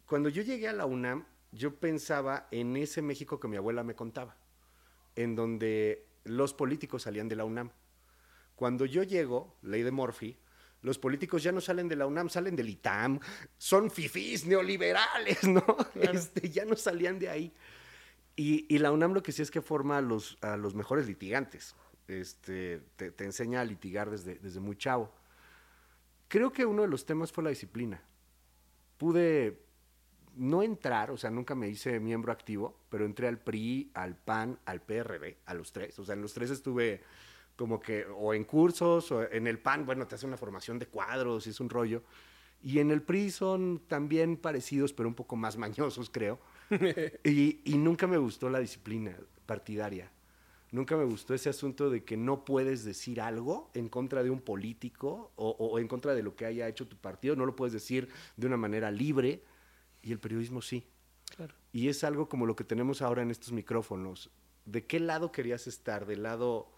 cuando 0.06 0.30
yo 0.30 0.44
llegué 0.44 0.68
a 0.68 0.74
la 0.74 0.86
UNAM, 0.86 1.26
yo 1.52 1.76
pensaba 1.76 2.48
en 2.52 2.76
ese 2.76 3.02
México 3.02 3.40
que 3.40 3.48
mi 3.48 3.58
abuela 3.58 3.84
me 3.84 3.96
contaba, 3.96 4.38
en 5.16 5.36
donde 5.36 6.06
los 6.26 6.54
políticos 6.54 7.04
salían 7.04 7.28
de 7.28 7.36
la 7.36 7.46
UNAM. 7.46 7.72
Cuando 8.56 8.86
yo 8.86 9.04
llego, 9.04 9.56
ley 9.62 9.84
de 9.84 9.92
Murphy, 9.92 10.38
los 10.82 11.00
políticos 11.00 11.42
ya 11.42 11.52
no 11.52 11.62
salen 11.62 11.88
de 11.88 11.96
la 11.96 12.06
UNAM, 12.06 12.30
salen 12.30 12.56
del 12.56 12.70
ITAM, 12.70 13.20
son 13.58 13.90
fifís 13.90 14.46
neoliberales, 14.46 15.44
¿no? 15.48 15.64
Este, 15.96 16.50
ya 16.50 16.66
no 16.66 16.76
salían 16.76 17.18
de 17.18 17.30
ahí. 17.30 17.54
Y, 18.36 18.66
y 18.74 18.78
la 18.78 18.92
UNAM 18.92 19.14
lo 19.14 19.24
que 19.24 19.32
sí 19.32 19.42
es 19.42 19.50
que 19.50 19.62
forma 19.62 19.98
a 19.98 20.02
los, 20.02 20.38
a 20.42 20.58
los 20.58 20.76
mejores 20.76 21.08
litigantes. 21.08 21.76
Este, 22.08 22.84
te, 22.98 23.10
te 23.12 23.24
enseña 23.24 23.62
a 23.62 23.66
litigar 23.66 24.12
desde, 24.12 24.36
desde 24.36 24.60
muy 24.60 24.78
chavo. 24.78 25.12
Creo 26.28 26.52
que 26.52 26.66
uno 26.66 26.84
de 26.84 26.88
los 26.88 27.06
temas 27.06 27.32
fue 27.32 27.44
la 27.44 27.50
disciplina. 27.50 28.04
Pude 28.98 29.65
no 30.38 30.64
entrar, 30.64 31.12
o 31.12 31.18
sea, 31.18 31.30
nunca 31.30 31.56
me 31.56 31.68
hice 31.70 32.00
miembro 32.00 32.32
activo, 32.32 32.78
pero 32.90 33.06
entré 33.06 33.28
al 33.28 33.40
PRI, 33.40 33.92
al 33.94 34.16
PAN, 34.16 34.60
al 34.66 34.82
PRD, 34.82 35.38
a 35.46 35.54
los 35.54 35.72
tres. 35.72 35.98
O 36.00 36.06
sea, 36.06 36.14
en 36.14 36.22
los 36.22 36.34
tres 36.34 36.50
estuve 36.50 37.02
como 37.56 37.80
que 37.80 38.06
o 38.06 38.34
en 38.34 38.44
cursos, 38.44 39.12
o 39.12 39.30
en 39.30 39.48
el 39.48 39.60
PAN, 39.60 39.86
bueno, 39.86 40.08
te 40.08 40.16
hace 40.16 40.26
una 40.26 40.38
formación 40.38 40.78
de 40.80 40.88
cuadros, 40.88 41.48
y 41.48 41.52
es 41.52 41.60
un 41.60 41.70
rollo. 41.70 42.04
Y 42.62 42.80
en 42.80 42.92
el 42.92 43.02
PRI 43.02 43.32
son 43.32 43.84
también 43.88 44.38
parecidos, 44.38 44.94
pero 44.94 45.08
un 45.08 45.16
poco 45.16 45.36
más 45.36 45.58
mañosos, 45.58 46.10
creo. 46.10 46.40
y, 47.24 47.62
y 47.64 47.78
nunca 47.78 48.08
me 48.08 48.18
gustó 48.18 48.50
la 48.50 48.60
disciplina 48.60 49.16
partidaria. 49.46 50.12
Nunca 50.72 50.98
me 50.98 51.06
gustó 51.06 51.34
ese 51.34 51.48
asunto 51.48 51.90
de 51.90 52.04
que 52.04 52.18
no 52.18 52.44
puedes 52.44 52.84
decir 52.84 53.22
algo 53.22 53.70
en 53.76 53.88
contra 53.88 54.24
de 54.24 54.30
un 54.30 54.42
político 54.42 55.32
o, 55.36 55.52
o 55.52 55.80
en 55.80 55.88
contra 55.88 56.14
de 56.14 56.24
lo 56.24 56.36
que 56.36 56.46
haya 56.46 56.68
hecho 56.68 56.88
tu 56.88 56.98
partido. 56.98 57.36
No 57.38 57.46
lo 57.46 57.56
puedes 57.56 57.72
decir 57.72 58.10
de 58.36 58.48
una 58.48 58.58
manera 58.58 58.92
libre 58.92 59.42
y 60.06 60.12
el 60.12 60.20
periodismo 60.20 60.62
sí. 60.62 60.88
Claro. 61.36 61.56
Y 61.74 61.90
es 61.90 62.04
algo 62.04 62.30
como 62.30 62.46
lo 62.46 62.56
que 62.56 62.64
tenemos 62.64 63.02
ahora 63.02 63.24
en 63.24 63.32
estos 63.32 63.52
micrófonos. 63.52 64.30
¿De 64.64 64.86
qué 64.86 65.00
lado 65.00 65.32
querías 65.32 65.66
estar? 65.66 66.06
¿Del 66.06 66.24
lado 66.24 66.72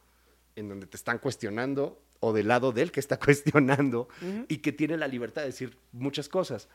en 0.56 0.70
donde 0.70 0.88
te 0.88 0.96
están 0.96 1.20
cuestionando 1.20 2.02
o 2.22 2.32
del 2.32 2.48
lado 2.48 2.72
del 2.72 2.92
que 2.92 3.02
está 3.02 3.20
cuestionando 3.24 4.08
y 4.48 4.60
que 4.60 4.72
tiene 4.72 4.96
la 4.96 5.10
libertad 5.10 5.42
de 5.42 5.48
decir 5.48 5.78
muchas 5.92 6.30
cosas? 6.30 6.70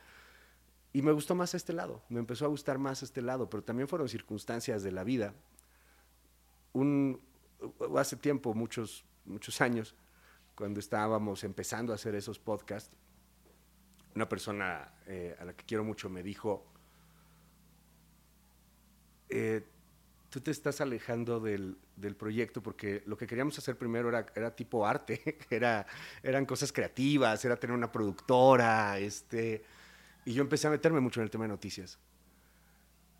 Y 0.92 1.00
me 1.00 1.12
gustó 1.12 1.35
más 1.35 1.54
este 1.54 1.73
lado, 1.73 2.02
me 2.11 2.21
empezó 2.21 2.44
a 2.44 2.49
gustar 2.49 2.76
más 2.76 3.02
este 3.02 3.23
lado, 3.23 3.49
pero 3.49 3.64
también 3.64 3.88
fueron 3.88 4.11
circunstancias 4.11 4.82
de 4.82 4.92
la 4.92 5.04
vida. 5.04 5.35
Un, 6.75 7.18
hace 7.97 8.16
tiempo, 8.16 8.52
muchos, 8.52 9.06
muchos 9.25 9.62
años, 9.62 9.94
cuando 10.54 10.80
estábamos 10.80 11.44
empezando 11.44 11.92
a 11.92 11.94
hacer 11.94 12.14
esos 12.14 12.38
podcasts, 12.38 12.94
una 14.14 14.28
persona 14.28 14.92
eh, 15.07 15.37
a 15.38 15.45
la 15.45 15.54
que 15.54 15.64
quiero 15.64 15.85
mucho 15.85 16.09
me 16.09 16.23
dijo, 16.23 16.66
eh, 19.28 19.64
tú 20.28 20.40
te 20.40 20.50
estás 20.50 20.81
alejando 20.81 21.40
del, 21.40 21.76
del 21.97 22.16
proyecto 22.16 22.62
porque 22.62 23.02
lo 23.07 23.16
que 23.16 23.26
queríamos 23.26 23.59
hacer 23.59 23.76
primero 23.76 24.09
era, 24.09 24.26
era 24.35 24.54
tipo 24.54 24.87
arte, 24.87 25.38
era, 25.50 25.87
eran 26.23 26.47
cosas 26.47 26.73
creativas, 26.73 27.45
era 27.45 27.57
tener 27.57 27.76
una 27.76 27.90
productora, 27.90 28.99
este, 28.99 29.64
y 30.25 30.33
yo 30.35 30.42
empecé 30.42 30.66
a 30.66 30.71
meterme 30.71 31.00
mucho 31.00 31.21
en 31.21 31.25
el 31.25 31.31
tema 31.31 31.45
de 31.45 31.49
noticias. 31.49 31.99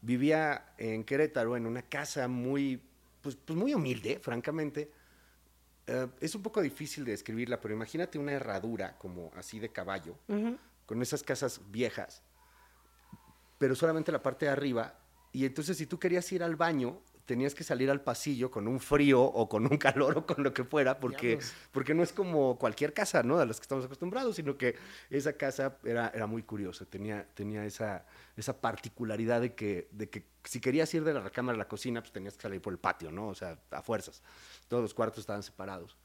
Vivía 0.01 0.75
en 0.79 1.05
Querétaro, 1.05 1.57
en 1.57 1.67
una 1.67 1.83
casa 1.83 2.27
muy 2.27 2.83
pues, 3.23 3.37
pues 3.37 3.57
muy 3.57 3.73
humilde, 3.73 4.19
francamente. 4.21 4.91
Eh, 5.87 6.09
es 6.21 6.35
un 6.35 6.43
poco 6.43 6.61
difícil 6.61 7.05
de 7.05 7.13
describirla, 7.13 7.61
pero 7.61 7.75
imagínate 7.75 8.19
una 8.19 8.33
herradura 8.33 8.99
como 8.99 9.31
así 9.37 9.59
de 9.59 9.71
caballo, 9.71 10.17
con 10.93 11.01
esas 11.01 11.23
casas 11.23 11.63
viejas, 11.71 12.23
pero 13.57 13.75
solamente 13.75 14.13
la 14.13 14.23
parte 14.23 14.45
de 14.45 14.53
arriba. 14.53 14.99
Y 15.33 15.47
entonces 15.47 15.79
si 15.79 15.87
tú 15.87 15.99
querías 15.99 16.31
ir 16.33 16.43
al 16.43 16.55
baño, 16.55 17.01
tenías 17.25 17.55
que 17.55 17.65
salir 17.65 17.91
al 17.91 18.03
pasillo 18.03 18.51
con 18.51 18.69
un 18.69 18.79
frío 18.79 19.23
o 19.23 19.49
con 19.49 19.65
un 19.65 19.79
calor 19.79 20.19
o 20.19 20.27
con 20.27 20.45
lo 20.45 20.53
que 20.53 20.65
fuera, 20.65 21.01
porque, 21.01 21.39
porque 21.71 21.95
no 21.95 22.03
es 22.03 22.13
como 22.13 22.59
cualquier 22.59 22.93
casa, 22.93 23.23
¿no? 23.23 23.39
A 23.39 23.47
las 23.47 23.57
que 23.57 23.63
estamos 23.63 23.87
acostumbrados, 23.87 24.37
sino 24.37 24.59
que 24.59 24.77
esa 25.09 25.33
casa 25.33 25.79
era, 25.83 26.13
era 26.15 26.27
muy 26.27 26.43
curiosa, 26.43 26.85
tenía, 26.85 27.27
tenía 27.33 27.65
esa, 27.65 28.05
esa 28.37 28.61
particularidad 28.61 29.41
de 29.41 29.55
que, 29.55 29.89
de 29.93 30.11
que 30.11 30.27
si 30.45 30.61
querías 30.61 30.93
ir 30.93 31.05
de 31.05 31.15
la 31.15 31.21
recámara 31.21 31.57
a 31.57 31.59
la 31.59 31.69
cocina, 31.69 32.03
pues 32.03 32.13
tenías 32.13 32.37
que 32.37 32.43
salir 32.43 32.61
por 32.61 32.75
el 32.75 32.79
patio, 32.79 33.11
¿no? 33.11 33.29
O 33.29 33.35
sea, 33.35 33.59
a 33.71 33.81
fuerzas. 33.81 34.23
Todos 34.69 34.83
los 34.83 34.93
cuartos 34.93 35.21
estaban 35.21 35.43
separados. 35.43 35.97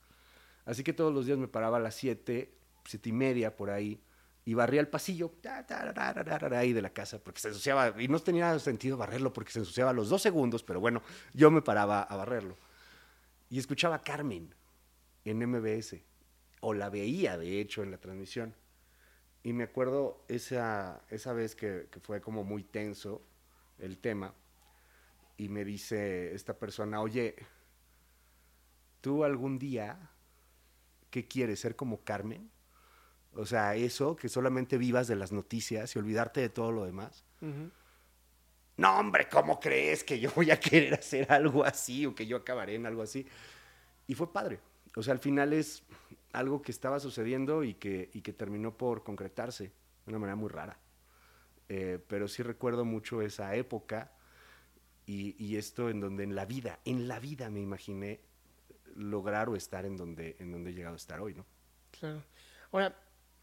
Así 0.64 0.82
que 0.82 0.94
todos 0.94 1.14
los 1.14 1.26
días 1.26 1.38
me 1.38 1.50
paraba 1.50 1.76
a 1.76 1.82
las 1.82 1.96
7, 1.96 2.54
siete 2.86 3.10
y 3.10 3.12
media 3.12 3.54
por 3.54 3.70
ahí, 3.70 4.02
y 4.48 4.54
barría 4.54 4.80
el 4.80 4.88
pasillo 4.88 5.34
de 5.44 6.82
la 6.82 6.90
casa, 6.92 7.22
porque 7.22 7.42
se 7.42 7.50
ensuciaba, 7.50 8.02
y 8.02 8.08
no 8.08 8.18
tenía 8.20 8.58
sentido 8.60 8.96
barrerlo 8.96 9.34
porque 9.34 9.52
se 9.52 9.60
ensuciaba 9.60 9.90
a 9.90 9.94
los 9.94 10.08
dos 10.08 10.22
segundos, 10.22 10.64
pero 10.64 10.80
bueno, 10.80 11.02
yo 11.34 11.52
me 11.52 11.62
paraba 11.62 12.04
a 12.04 12.16
barrerlo. 12.16 12.56
Y 13.50 13.60
escuchaba 13.60 13.96
a 13.98 14.02
Carmen 14.02 14.56
en 15.26 15.46
MBS, 15.46 15.98
o 16.62 16.74
la 16.74 16.88
veía 16.88 17.38
de 17.38 17.60
hecho 17.60 17.84
en 17.84 17.92
la 17.92 17.98
transmisión. 17.98 18.56
Y 19.44 19.52
me 19.52 19.66
acuerdo 19.66 20.24
esa, 20.30 21.02
esa 21.10 21.34
vez 21.34 21.54
que, 21.54 21.90
que 21.92 22.00
fue 22.00 22.22
como 22.22 22.46
muy 22.46 22.64
tenso 22.64 23.22
el 23.80 23.98
tema, 23.98 24.34
y 25.36 25.50
me 25.50 25.66
dice 25.66 26.34
esta 26.34 26.58
persona, 26.58 27.02
oye, 27.02 27.36
¿tú 29.02 29.26
algún 29.26 29.60
día 29.60 30.10
qué 31.10 31.28
quieres 31.28 31.60
ser 31.60 31.76
como 31.76 32.06
Carmen? 32.06 32.50
O 33.38 33.46
sea, 33.46 33.76
eso, 33.76 34.16
que 34.16 34.30
solamente 34.30 34.78
vivas 34.78 35.08
de 35.08 35.16
las 35.16 35.32
noticias 35.32 35.96
y 35.96 36.00
olvidarte 36.00 36.42
de 36.42 36.50
todo 36.50 36.72
lo 36.72 36.86
demás. 36.86 37.24
No, 38.78 39.00
hombre, 39.00 39.30
¿cómo 39.30 39.60
crees 39.60 40.04
que 40.04 40.20
yo 40.20 40.32
voy 40.36 40.50
a 40.50 40.60
querer 40.60 40.96
hacer 40.96 41.32
algo 41.32 41.64
así 41.64 42.06
o 42.08 42.16
que 42.16 42.26
yo 42.26 42.38
acabaré 42.38 42.76
en 42.76 42.88
algo 42.88 43.04
así? 43.04 43.28
Y 44.08 44.16
fue 44.16 44.34
padre. 44.34 44.60
O 44.96 45.04
sea, 45.04 45.14
al 45.14 45.20
final 45.20 45.54
es 45.54 45.84
algo 46.34 46.64
que 46.64 46.72
estaba 46.72 47.00
sucediendo 47.00 47.64
y 47.64 47.76
que, 47.76 48.10
y 48.12 48.22
que 48.22 48.34
terminó 48.34 48.76
por 48.76 49.04
concretarse 49.04 49.66
de 49.66 49.72
una 50.08 50.18
manera 50.18 50.36
muy 50.36 50.50
rara. 50.50 50.80
Eh, 51.70 52.00
pero 52.08 52.28
sí 52.28 52.42
recuerdo 52.42 52.86
mucho 52.86 53.22
esa 53.22 53.56
época 53.56 54.12
y, 55.06 55.36
y 55.44 55.58
esto 55.58 55.90
en 55.90 56.00
donde 56.00 56.24
en 56.24 56.34
la 56.34 56.46
vida, 56.46 56.80
en 56.86 57.08
la 57.08 57.20
vida 57.20 57.52
me 57.52 57.60
imaginé 57.60 58.20
lograr 58.96 59.48
o 59.50 59.56
estar 59.56 59.86
en 59.86 59.96
donde, 59.96 60.38
en 60.40 60.52
donde 60.52 60.72
he 60.72 60.74
llegado 60.74 60.96
a 60.96 60.98
estar 60.98 61.20
hoy, 61.20 61.36
¿no? 61.36 61.46
Claro. 61.92 62.24
Ahora, 62.72 62.96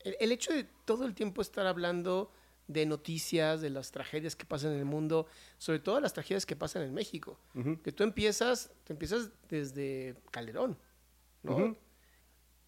el, 0.05 0.17
el 0.21 0.33
hecho 0.33 0.53
de 0.53 0.65
todo 0.85 1.05
el 1.07 1.15
tiempo 1.15 1.43
estar 1.43 1.67
hablando 1.67 2.31
de 2.69 2.87
noticias, 2.87 3.61
de 3.61 3.69
las 3.71 3.91
tragedias 3.91 4.37
que 4.37 4.47
pasan 4.47 4.73
en 4.73 4.79
el 4.79 4.85
mundo, 4.87 5.27
sobre 5.59 5.81
todo 5.81 6.01
las 6.01 6.13
tragedias 6.15 6.47
que 6.47 6.57
pasan 6.57 6.83
en 6.83 6.95
México. 6.95 7.39
Ujú. 7.55 7.81
Que 7.83 7.93
tú 7.93 8.05
empiezas, 8.05 8.71
te 8.85 8.93
empiezas 8.95 9.31
desde 9.51 10.15
Calderón, 10.31 10.79
¿no? 11.43 11.77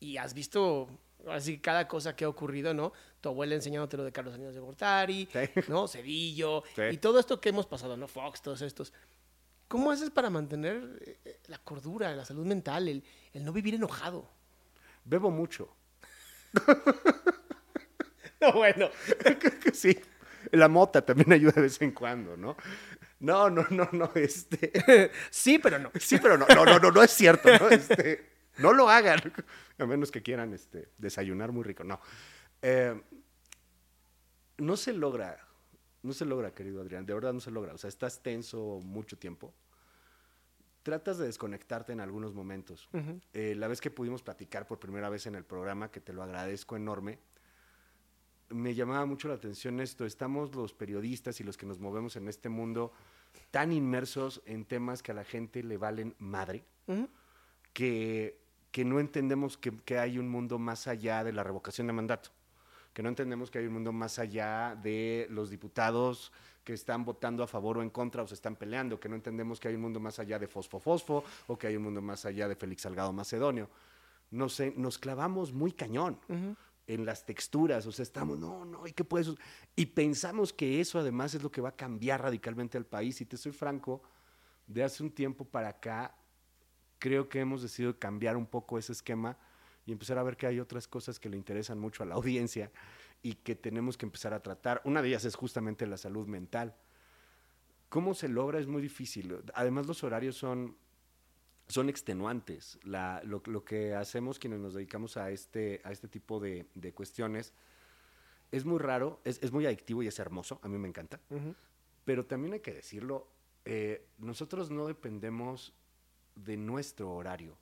Y 0.00 0.18
has 0.18 0.34
visto 0.34 0.88
así 1.28 1.58
cada 1.58 1.88
cosa 1.88 2.14
que 2.14 2.24
ha 2.26 2.28
ocurrido, 2.28 2.74
¿no? 2.74 2.92
Tu 3.22 3.28
abuela 3.30 3.54
enseñándote 3.54 3.96
lo 3.96 4.04
de 4.04 4.12
Carlos 4.12 4.34
Años 4.34 4.54
de 4.54 4.60
Gortari, 4.60 5.26
Sí. 5.32 5.38
¿no? 5.68 5.88
Cedillo, 5.88 6.62
Sí. 6.74 6.82
y 6.92 6.98
todo 6.98 7.18
esto 7.18 7.40
que 7.40 7.48
hemos 7.48 7.66
pasado, 7.66 7.96
¿no? 7.96 8.06
Fox, 8.06 8.42
todos 8.42 8.60
estos. 8.62 8.92
¿Cómo 9.66 9.90
haces 9.90 10.10
para 10.10 10.28
mantener 10.30 10.98
eh, 11.00 11.18
eh, 11.24 11.40
la 11.48 11.58
cordura, 11.58 12.14
la 12.14 12.24
salud 12.24 12.44
mental, 12.46 12.86
el, 12.88 13.02
el 13.32 13.44
no 13.44 13.52
vivir 13.52 13.74
enojado? 13.74 14.28
Bebo 15.04 15.30
mucho. 15.30 15.74
No, 18.40 18.52
bueno. 18.52 18.90
sí. 19.72 19.98
La 20.52 20.68
mota 20.68 21.04
también 21.04 21.32
ayuda 21.32 21.52
de 21.52 21.62
vez 21.62 21.80
en 21.82 21.92
cuando, 21.92 22.36
¿no? 22.36 22.56
No, 23.21 23.49
no, 23.49 23.66
no, 23.71 23.88
no, 23.92 24.10
este. 24.14 25.10
Sí, 25.30 25.58
pero 25.58 25.78
no. 25.78 25.90
Sí, 25.99 26.19
pero 26.21 26.36
no, 26.36 26.47
no, 26.47 26.64
no, 26.64 26.78
no, 26.78 26.90
no 26.90 27.02
es 27.02 27.10
cierto, 27.10 27.49
¿no? 27.58 27.71
Este, 27.71 28.26
no 28.58 28.73
lo 28.73 28.90
hagan. 28.90 29.19
A 29.78 29.86
menos 29.86 30.10
que 30.10 30.23
quieran 30.23 30.52
este, 30.52 30.90
desayunar 30.99 31.50
muy 31.50 31.64
rico. 31.64 31.82
No. 31.82 32.00
Eh, 32.60 33.00
no 34.58 34.76
se 34.76 34.92
logra. 34.92 35.38
No 36.02 36.12
se 36.12 36.26
logra, 36.26 36.54
querido 36.54 36.82
Adrián. 36.82 37.06
De 37.06 37.14
verdad 37.14 37.32
no 37.32 37.40
se 37.40 37.50
logra. 37.50 37.73
O 37.73 37.78
sea, 37.78 37.88
estás 37.88 38.23
tenso 38.23 38.80
mucho 38.84 39.19
tiempo. 39.19 39.54
Tratas 40.86 41.18
de 41.18 41.26
desconectarte 41.26 41.92
en 41.92 41.99
algunos 41.99 42.32
momentos. 42.32 42.88
Eh, 43.32 43.56
la 43.56 43.66
vez 43.66 43.80
que 43.80 43.90
pudimos 43.90 44.22
platicar 44.22 44.68
por 44.68 44.78
primera 44.78 45.08
vez 45.08 45.26
en 45.26 45.34
el 45.34 45.44
programa, 45.44 45.90
que 45.90 46.00
te 46.00 46.12
lo 46.12 46.22
agradezco 46.22 46.76
enorme, 46.76 47.18
me 48.50 48.72
llamaba 48.72 49.04
mucho 49.04 49.26
la 49.26 49.34
atención 49.34 49.80
esto. 49.80 50.06
Estamos 50.06 50.54
los 50.54 50.75
periodistas 50.75 51.40
y 51.40 51.42
los 51.42 51.56
que 51.56 51.66
nos 51.66 51.80
movemos 51.80 52.14
en 52.14 52.28
este 52.28 52.49
mundo 52.49 52.92
tan 53.50 53.72
inmersos 53.72 54.42
en 54.46 54.64
temas 54.64 55.02
que 55.02 55.10
a 55.10 55.14
la 55.16 55.25
gente 55.25 55.64
le 55.64 55.76
valen 55.76 56.14
madre, 56.20 56.64
Ujú. 56.86 57.08
que, 57.72 58.38
que 58.70 58.84
no 58.84 59.00
entendemos 59.00 59.58
que, 59.58 59.76
que 59.78 59.99
hay 59.99 60.18
un 60.20 60.28
mundo 60.28 60.56
más 60.60 60.86
allá 60.86 61.25
de 61.25 61.32
la 61.32 61.42
revocación 61.42 61.88
de 61.88 61.94
mandato, 61.94 62.30
que 62.92 63.02
no 63.02 63.08
entendemos 63.08 63.50
que 63.50 63.58
hay 63.58 63.66
un 63.66 63.72
mundo 63.72 63.90
más 63.92 64.20
allá 64.20 64.78
de 64.80 65.26
los 65.30 65.50
diputados 65.50 66.30
que 66.66 66.72
están 66.72 67.04
votando 67.04 67.44
a 67.44 67.46
favor 67.46 67.78
o 67.78 67.82
en 67.82 67.90
contra 67.90 68.24
o 68.24 68.26
se 68.26 68.34
están 68.34 68.56
peleando, 68.56 68.98
que 68.98 69.08
no 69.08 69.14
entendemos 69.14 69.60
que 69.60 69.68
hay 69.68 69.76
un 69.76 69.82
mundo 69.82 70.00
más 70.00 70.18
allá 70.18 70.36
de 70.36 70.48
Fosfo 70.48 70.80
Fosfo 70.80 71.22
o 71.46 71.56
que 71.56 71.68
hay 71.68 71.76
un 71.76 71.84
mundo 71.84 72.02
más 72.02 72.26
allá 72.26 72.48
de 72.48 72.56
Félix 72.56 72.82
Salgado 72.82 73.12
Macedonio. 73.12 73.70
No 74.32 74.48
sé, 74.48 74.74
nos 74.76 74.98
clavamos 74.98 75.52
muy 75.52 75.70
cañón 75.70 76.18
en 76.88 77.06
las 77.06 77.24
texturas, 77.24 77.86
o 77.86 77.92
sea, 77.92 78.02
estamos, 78.02 78.36
no, 78.36 78.64
no, 78.64 78.84
¿y 78.84 78.90
qué 78.90 79.04
puede 79.04 79.22
su-?" 79.22 79.38
Y 79.76 79.86
pensamos 79.86 80.52
que 80.52 80.80
eso 80.80 80.98
además 80.98 81.34
es 81.34 81.42
lo 81.44 81.52
que 81.52 81.60
va 81.60 81.68
a 81.68 81.76
cambiar 81.76 82.20
radicalmente 82.22 82.76
al 82.76 82.84
país. 82.84 83.20
Y 83.20 83.26
te 83.26 83.36
soy 83.36 83.52
franco, 83.52 84.02
de 84.66 84.82
hace 84.82 85.04
un 85.04 85.12
tiempo 85.12 85.44
para 85.44 85.68
acá, 85.68 86.16
creo 86.98 87.28
que 87.28 87.38
hemos 87.38 87.62
decidido 87.62 87.96
cambiar 87.96 88.36
un 88.36 88.46
poco 88.46 88.76
ese 88.76 88.90
esquema 88.90 89.38
y 89.86 89.92
empezar 89.92 90.18
a 90.18 90.24
ver 90.24 90.36
que 90.36 90.48
hay 90.48 90.58
otras 90.58 90.88
cosas 90.88 91.20
que 91.20 91.28
le 91.28 91.36
interesan 91.36 91.78
mucho 91.78 92.02
a 92.02 92.06
la 92.06 92.16
audiencia 92.16 92.72
y 93.26 93.34
que 93.34 93.56
tenemos 93.56 93.97
que 93.99 94.06
empezar 94.06 94.32
a 94.34 94.41
tratar. 94.41 94.80
Una 94.84 95.02
de 95.02 95.08
ellas 95.08 95.25
es 95.25 95.34
justamente 95.34 95.84
la 95.89 95.97
salud 95.97 96.28
mental. 96.28 96.76
¿Cómo 97.89 98.15
se 98.15 98.28
logra? 98.28 98.60
Es 98.60 98.69
muy 98.69 98.80
difícil. 98.80 99.36
Además, 99.54 99.89
los 99.89 100.04
horarios 100.04 100.36
son, 100.36 100.76
son 101.67 101.89
extenuantes. 101.89 102.78
La- 102.84 103.21
lo, 103.25 103.43
lo 103.47 103.65
que 103.65 103.95
hacemos 103.97 104.39
quienes 104.39 104.60
nos 104.60 104.75
dedicamos 104.75 105.17
a 105.17 105.30
este, 105.32 105.80
a 105.84 105.91
este 105.91 106.06
tipo 106.06 106.39
de, 106.39 106.69
de 106.76 106.93
cuestiones 106.95 107.52
es 108.52 108.65
muy 108.65 108.78
raro, 108.78 109.21
es, 109.25 109.41
es 109.43 109.50
muy 109.50 109.67
adictivo 109.67 110.04
y 110.04 110.06
es 110.06 110.19
hermoso. 110.21 110.60
A 110.62 110.69
mí 110.69 110.78
me 110.78 110.86
encanta. 110.86 111.19
Pero 112.04 112.26
también 112.26 112.52
hay 112.54 112.60
que 112.60 112.75
decirlo, 112.75 113.28
eh, 113.65 114.06
nosotros 114.19 114.71
no 114.71 114.86
dependemos 114.86 115.75
de 116.36 116.56
nuestro 116.56 117.10
horario. 117.12 117.58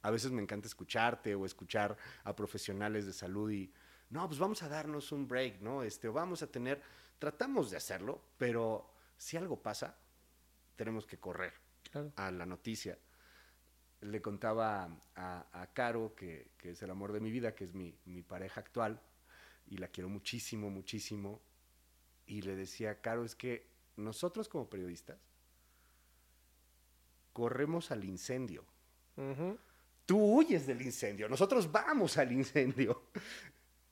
A 0.00 0.10
veces 0.10 0.32
me 0.32 0.40
encanta 0.40 0.66
escucharte 0.66 1.34
o 1.34 1.44
escuchar 1.44 1.98
a 2.24 2.34
profesionales 2.34 3.04
de 3.04 3.12
salud 3.12 3.50
y, 3.50 3.70
no, 4.10 4.26
pues 4.28 4.38
vamos 4.38 4.62
a 4.62 4.68
darnos 4.68 5.10
un 5.12 5.26
break, 5.26 5.60
¿no? 5.60 5.82
Este, 5.82 6.08
o 6.08 6.12
vamos 6.12 6.42
a 6.42 6.46
tener, 6.46 6.80
tratamos 7.18 7.70
de 7.70 7.76
hacerlo, 7.76 8.20
pero 8.38 8.90
si 9.16 9.36
algo 9.36 9.60
pasa, 9.60 9.96
tenemos 10.76 11.06
que 11.06 11.18
correr 11.18 11.52
Claro. 11.90 12.12
a 12.16 12.30
la 12.30 12.46
noticia. 12.46 12.98
Le 14.00 14.20
contaba 14.20 14.88
a, 15.14 15.62
a 15.62 15.66
Caro, 15.72 16.14
que, 16.14 16.50
que 16.58 16.70
es 16.70 16.82
el 16.82 16.90
amor 16.90 17.12
de 17.12 17.20
mi 17.20 17.30
vida, 17.30 17.54
que 17.54 17.64
es 17.64 17.74
mi, 17.74 17.96
mi 18.04 18.22
pareja 18.22 18.60
actual, 18.60 19.00
y 19.66 19.78
la 19.78 19.88
quiero 19.88 20.08
muchísimo, 20.08 20.68
muchísimo. 20.70 21.40
Y 22.26 22.42
le 22.42 22.54
decía, 22.56 23.00
Caro, 23.00 23.24
es 23.24 23.34
que 23.34 23.66
nosotros 23.96 24.48
como 24.48 24.68
periodistas 24.68 25.18
corremos 27.32 27.90
al 27.90 28.04
incendio. 28.04 28.64
Tú 30.06 30.18
huyes 30.18 30.66
del 30.66 30.82
incendio, 30.82 31.28
nosotros 31.28 31.70
vamos 31.70 32.18
al 32.18 32.32
incendio. 32.32 33.04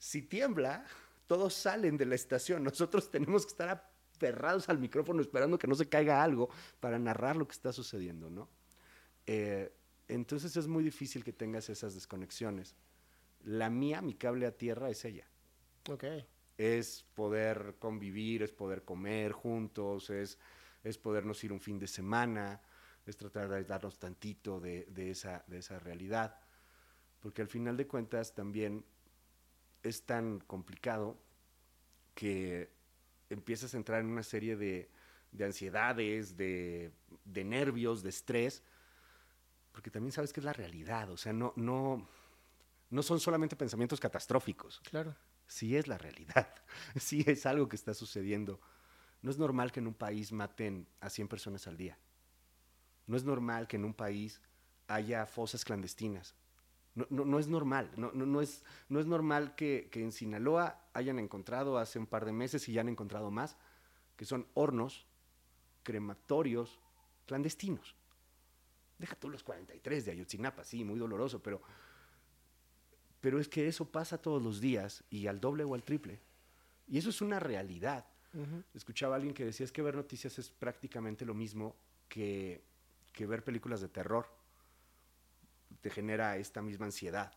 Si 0.02 0.22
tiembla, 0.22 0.84
todos 1.28 1.54
salen 1.54 1.96
de 1.96 2.06
la 2.06 2.16
estación, 2.16 2.64
nosotros 2.64 3.08
tenemos 3.08 3.46
que 3.46 3.50
estar 3.50 3.68
aferrados 3.68 4.68
al 4.68 4.80
micrófono 4.80 5.20
esperando 5.20 5.56
que 5.60 5.68
no 5.68 5.76
se 5.76 5.88
caiga 5.88 6.24
algo 6.24 6.50
para 6.80 6.98
narrar 6.98 7.36
lo 7.36 7.46
que 7.46 7.52
está 7.52 7.72
sucediendo, 7.72 8.28
¿no? 8.28 8.48
Eh, 9.26 9.72
entonces 10.08 10.56
es 10.56 10.66
muy 10.66 10.82
difícil 10.82 11.22
que 11.22 11.32
tengas 11.32 11.68
esas 11.68 11.94
desconexiones. 11.94 12.74
La 13.44 13.70
mía, 13.70 14.02
mi 14.02 14.14
cable 14.14 14.46
a 14.46 14.50
tierra, 14.56 14.90
es 14.90 15.04
ella 15.04 15.28
Ok. 15.88 16.02
es 16.58 17.04
poder 17.14 17.76
convivir, 17.78 18.42
es 18.42 18.50
poder 18.50 18.82
comer 18.82 19.30
juntos, 19.30 20.10
es, 20.10 20.36
es 20.82 20.98
podernos 20.98 21.44
ir 21.44 21.52
un 21.52 21.60
fin 21.60 21.78
de 21.78 21.86
semana, 21.86 22.60
es 23.06 23.16
tratar 23.16 23.48
de 23.48 23.62
darnos 23.62 24.00
tantito 24.00 24.58
de, 24.58 24.84
de 24.86 25.12
esa, 25.12 25.44
de 25.46 25.58
esa 25.58 25.78
realidad. 25.78 26.40
Porque 27.20 27.40
al 27.40 27.48
final 27.48 27.76
de 27.76 27.86
cuentas 27.86 28.34
también 28.34 28.84
es 29.82 30.02
tan 30.04 30.40
complicado 30.40 31.16
que 32.14 32.70
empiezas 33.30 33.74
a 33.74 33.76
entrar 33.76 34.00
en 34.00 34.06
una 34.06 34.22
serie 34.22 34.56
de, 34.56 34.90
de 35.32 35.44
ansiedades, 35.44 36.36
de, 36.36 36.92
de 37.24 37.44
nervios, 37.44 38.02
de 38.02 38.10
estrés, 38.10 38.62
porque 39.72 39.90
también 39.90 40.12
sabes 40.12 40.32
que 40.32 40.40
es 40.40 40.44
la 40.44 40.52
realidad, 40.52 41.10
o 41.10 41.16
sea, 41.16 41.32
no, 41.32 41.52
no, 41.56 42.06
no 42.90 43.02
son 43.02 43.20
solamente 43.20 43.56
pensamientos 43.56 44.00
catastróficos, 44.00 44.80
Claro. 44.80 45.16
sí 45.46 45.76
es 45.76 45.88
la 45.88 45.96
realidad, 45.98 46.54
sí 47.00 47.24
es 47.26 47.46
algo 47.46 47.68
que 47.68 47.76
está 47.76 47.94
sucediendo. 47.94 48.60
No 49.22 49.30
es 49.30 49.38
normal 49.38 49.70
que 49.70 49.78
en 49.80 49.86
un 49.86 49.94
país 49.94 50.32
maten 50.32 50.88
a 51.00 51.08
100 51.08 51.28
personas 51.28 51.66
al 51.68 51.76
día. 51.76 51.96
No 53.06 53.16
es 53.16 53.22
normal 53.24 53.68
que 53.68 53.76
en 53.76 53.84
un 53.84 53.94
país 53.94 54.40
haya 54.88 55.26
fosas 55.26 55.64
clandestinas. 55.64 56.34
No, 56.94 57.06
no- 57.10 57.24
no 57.24 57.38
es 57.38 57.48
normal. 57.48 57.90
No, 57.96 58.10
no- 58.12 58.26
no 58.26 58.40
es, 58.40 58.64
no 58.88 59.00
es 59.00 59.06
normal 59.06 59.54
que, 59.54 59.88
que 59.90 60.02
en 60.02 60.12
Sinaloa 60.12 60.88
hayan 60.92 61.18
encontrado 61.18 61.78
hace 61.78 61.98
un 61.98 62.06
par 62.06 62.24
de 62.24 62.32
meses 62.32 62.68
y 62.68 62.72
ya 62.74 62.82
han 62.82 62.88
encontrado 62.88 63.30
más, 63.30 63.56
que 64.16 64.24
son 64.24 64.46
hornos, 64.54 65.06
crematorios 65.82 66.80
clandestinos. 67.26 67.96
Deja 68.98 69.16
tú 69.16 69.28
los 69.30 69.42
43 69.42 70.04
de 70.04 70.12
Ayotzinapa, 70.12 70.64
sí, 70.64 70.84
muy 70.84 70.98
doloroso, 70.98 71.42
pero, 71.42 71.60
pero 73.20 73.38
es 73.40 73.48
que 73.48 73.66
eso 73.68 73.90
pasa 73.90 74.18
todos 74.20 74.42
los 74.42 74.60
días 74.60 75.04
y 75.10 75.26
al 75.26 75.40
doble 75.40 75.64
o 75.64 75.74
al 75.74 75.82
triple. 75.82 76.20
Y 76.88 76.98
eso 76.98 77.10
es 77.10 77.20
una 77.22 77.40
realidad. 77.40 78.06
Escuchaba 78.74 79.14
a 79.14 79.16
alguien 79.16 79.34
que 79.34 79.44
decía 79.44 79.64
es 79.64 79.72
que 79.72 79.82
ver 79.82 79.94
noticias 79.94 80.38
es 80.38 80.50
prácticamente 80.50 81.24
lo 81.24 81.34
mismo 81.34 81.76
que, 82.08 82.62
que 83.12 83.26
ver 83.26 83.44
películas 83.44 83.80
de 83.80 83.88
terror. 83.88 84.26
Te 85.82 85.90
genera 85.90 86.38
esta 86.38 86.62
misma 86.62 86.86
ansiedad. 86.86 87.34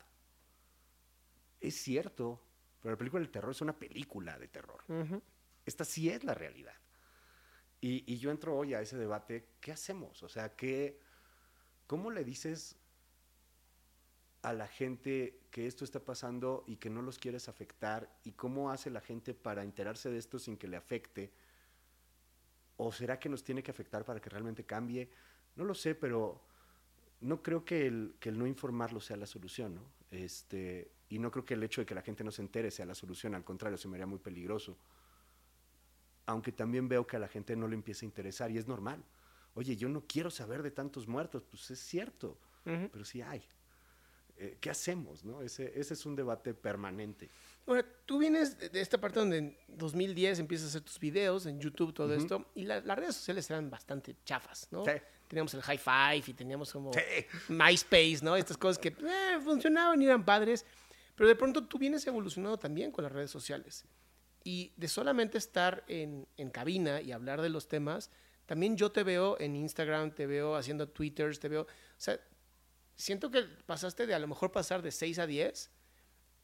Es 1.60 1.76
cierto, 1.76 2.42
pero 2.80 2.94
la 2.94 2.98
película 2.98 3.22
del 3.22 3.32
terror 3.32 3.52
es 3.52 3.62
una 3.62 3.78
película 3.78 4.38
de 4.38 4.48
terror. 4.48 4.84
Esta 5.66 5.84
sí 5.84 6.10
es 6.10 6.24
la 6.24 6.34
realidad. 6.34 6.76
Y, 7.82 8.04
y 8.12 8.18
yo 8.18 8.32
entro 8.32 8.56
hoy 8.56 8.74
a 8.74 8.82
ese 8.82 8.98
debate, 8.98 9.50
¿qué 9.60 9.72
hacemos? 9.72 10.24
O 10.24 10.30
sea, 10.30 10.56
¿qué, 10.56 11.00
¿cómo 11.88 12.12
le 12.12 12.24
dices 12.24 12.78
a 14.44 14.54
la 14.54 14.68
gente 14.68 15.42
que 15.50 15.66
esto 15.66 15.84
está 15.84 16.00
pasando 16.00 16.64
y 16.68 16.78
que 16.78 16.90
no 16.92 17.02
los 17.02 17.18
quieres 17.18 17.50
afectar? 17.50 18.20
¿Y 18.24 18.34
cómo 18.34 18.70
hace 18.70 18.92
la 18.92 19.02
gente 19.02 19.34
para 19.34 19.64
enterarse 19.64 20.10
de 20.12 20.20
esto 20.20 20.38
sin 20.38 20.56
que 20.56 20.68
le 20.68 20.78
afecte? 20.78 21.34
¿O 22.78 22.92
será 22.92 23.20
que 23.20 23.30
nos 23.30 23.44
tiene 23.44 23.64
que 23.64 23.72
afectar 23.72 24.06
para 24.06 24.22
que 24.22 24.30
realmente 24.30 24.64
cambie? 24.64 25.10
No 25.56 25.64
lo 25.64 25.74
sé, 25.74 25.96
pero 25.96 26.46
no 27.26 27.42
creo 27.42 27.66
que 27.66 27.86
el, 27.88 28.16
que 28.20 28.30
el 28.30 28.38
no 28.38 28.46
informarlo 28.48 29.00
sea 29.02 29.18
la 29.18 29.26
solución, 29.26 29.76
¿no? 29.76 29.82
Este, 30.12 30.92
y 31.10 31.20
no 31.20 31.32
creo 31.32 31.44
que 31.46 31.56
el 31.56 31.64
hecho 31.64 31.82
de 31.82 31.86
que 31.86 31.96
la 31.96 32.02
gente 32.02 32.24
no 32.24 32.32
se 32.32 32.42
entere 32.42 32.72
sea 32.72 32.86
la 32.86 32.96
solución, 32.96 33.36
al 33.36 33.44
contrario, 33.44 33.78
se 33.78 33.88
me 33.88 33.96
haría 33.96 34.06
muy 34.06 34.20
peligroso. 34.20 34.78
Aunque 36.28 36.52
también 36.52 36.88
veo 36.88 37.06
que 37.06 37.16
a 37.16 37.20
la 37.20 37.28
gente 37.28 37.56
no 37.56 37.68
le 37.68 37.76
empieza 37.76 38.06
a 38.06 38.08
interesar 38.08 38.50
y 38.52 38.58
es 38.58 38.68
normal. 38.68 39.04
Oye, 39.54 39.76
yo 39.76 39.88
no 39.90 40.04
quiero 40.08 40.30
saber 40.32 40.64
de 40.64 40.72
tantos 40.72 41.08
muertos, 41.08 41.44
pues 41.50 41.70
es 41.72 41.80
cierto, 41.80 42.38
pero 42.64 43.06
sí 43.06 43.22
hay. 43.22 43.44
Eh, 44.38 44.58
¿Qué 44.60 44.70
hacemos? 44.70 45.24
No? 45.24 45.42
Ese, 45.42 45.80
ese 45.80 45.94
es 45.94 46.06
un 46.06 46.16
debate 46.16 46.54
permanente. 46.54 47.30
Ahora, 47.68 47.86
tú 48.06 48.18
vienes 48.18 48.58
de- 48.60 48.82
esta 48.82 49.00
parte 49.00 49.20
donde 49.20 49.38
en 49.38 49.58
2010 49.70 50.40
empiezas 50.40 50.66
a 50.68 50.70
hacer 50.70 50.82
tus 50.82 51.00
videos 51.00 51.46
en 51.46 51.60
YouTube, 51.60 51.94
todo 51.94 52.14
esto, 52.14 52.52
y 52.54 52.64
la- 52.66 52.82
las 52.82 52.98
redes 52.98 53.16
sociales 53.16 53.50
eran 53.50 53.70
bastante 53.70 54.16
chafas, 54.26 54.68
¿no? 54.72 54.84
Sí. 54.84 54.92
Teníamos 55.28 55.54
el 55.54 55.62
High 55.62 55.78
Five 55.78 56.24
y 56.28 56.34
teníamos 56.34 56.72
como 56.72 56.92
Sí. 56.94 57.00
MySpace, 57.50 58.20
¿no? 58.22 58.36
Estas 58.36 58.58
cosas 58.58 58.78
que 58.78 58.90
eh, 58.90 59.40
funcionaban 59.44 60.02
y 60.02 60.06
eran 60.06 60.24
padres, 60.24 60.66
pero 61.16 61.28
de 61.28 61.36
pronto 61.36 61.66
tú 61.66 61.78
vienes 61.80 62.06
evolucionando 62.08 62.58
también 62.58 62.92
con 62.92 63.04
las 63.04 63.12
redes 63.12 63.32
sociales. 63.32 63.86
Y 64.44 64.74
de 64.78 64.88
solamente 64.88 65.38
estar 65.40 65.84
en, 65.88 66.28
en 66.38 66.50
cabina 66.52 67.02
y 67.02 67.12
hablar 67.12 67.42
de 67.42 67.50
los 67.50 67.68
temas, 67.68 68.12
también 68.46 68.78
yo 68.78 68.92
te 68.92 69.04
veo 69.04 69.38
en 69.40 69.56
Instagram, 69.56 70.12
te 70.12 70.28
veo 70.28 70.56
haciendo 70.56 70.88
Twitters, 70.88 71.40
te 71.40 71.50
veo, 71.50 71.62
o 71.64 71.68
sea, 71.98 72.20
siento 72.96 73.32
que 73.32 73.42
pasaste 73.66 74.06
de 74.06 74.14
a 74.14 74.20
lo 74.20 74.28
mejor 74.28 74.52
pasar 74.52 74.82
de 74.84 74.92
6 74.92 75.18
a 75.20 75.26
10 75.26 75.72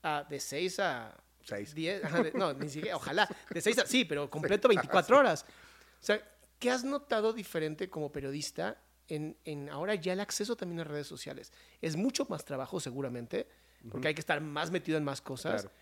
a 0.04 0.26
de 0.28 0.40
6 0.40 0.80
a 0.80 1.24
Seis. 1.44 1.74
10, 1.76 2.04
ajá, 2.04 2.24
de- 2.24 2.32
no, 2.34 2.54
ni 2.54 2.70
siquiera, 2.70 2.96
ojalá, 2.98 3.28
de 3.50 3.62
6 3.62 3.80
a, 3.80 3.86
sí, 3.86 4.06
pero 4.06 4.30
completo 4.32 4.68
24 4.68 5.18
horas. 5.18 5.44
O 5.44 6.04
sea, 6.04 6.20
¿qué 6.62 6.70
has 6.72 6.86
notado 6.86 7.34
diferente 7.34 7.90
como 7.90 8.12
periodista 8.14 8.82
en, 9.10 9.36
en 9.44 9.68
ahora 9.70 9.96
ya 9.96 10.14
el 10.14 10.22
acceso 10.22 10.56
también 10.56 10.80
a 10.80 10.84
redes 10.86 11.08
sociales? 11.08 11.52
Es 11.82 11.98
mucho 11.98 12.26
más 12.30 12.46
trabajo 12.46 12.80
seguramente, 12.80 13.48
porque 13.92 14.08
hay 14.10 14.14
que 14.14 14.22
estar 14.22 14.40
más 14.40 14.72
metido 14.72 14.98
en 14.98 15.04
más 15.04 15.20
cosas, 15.22 15.64
Claro. 15.64 15.76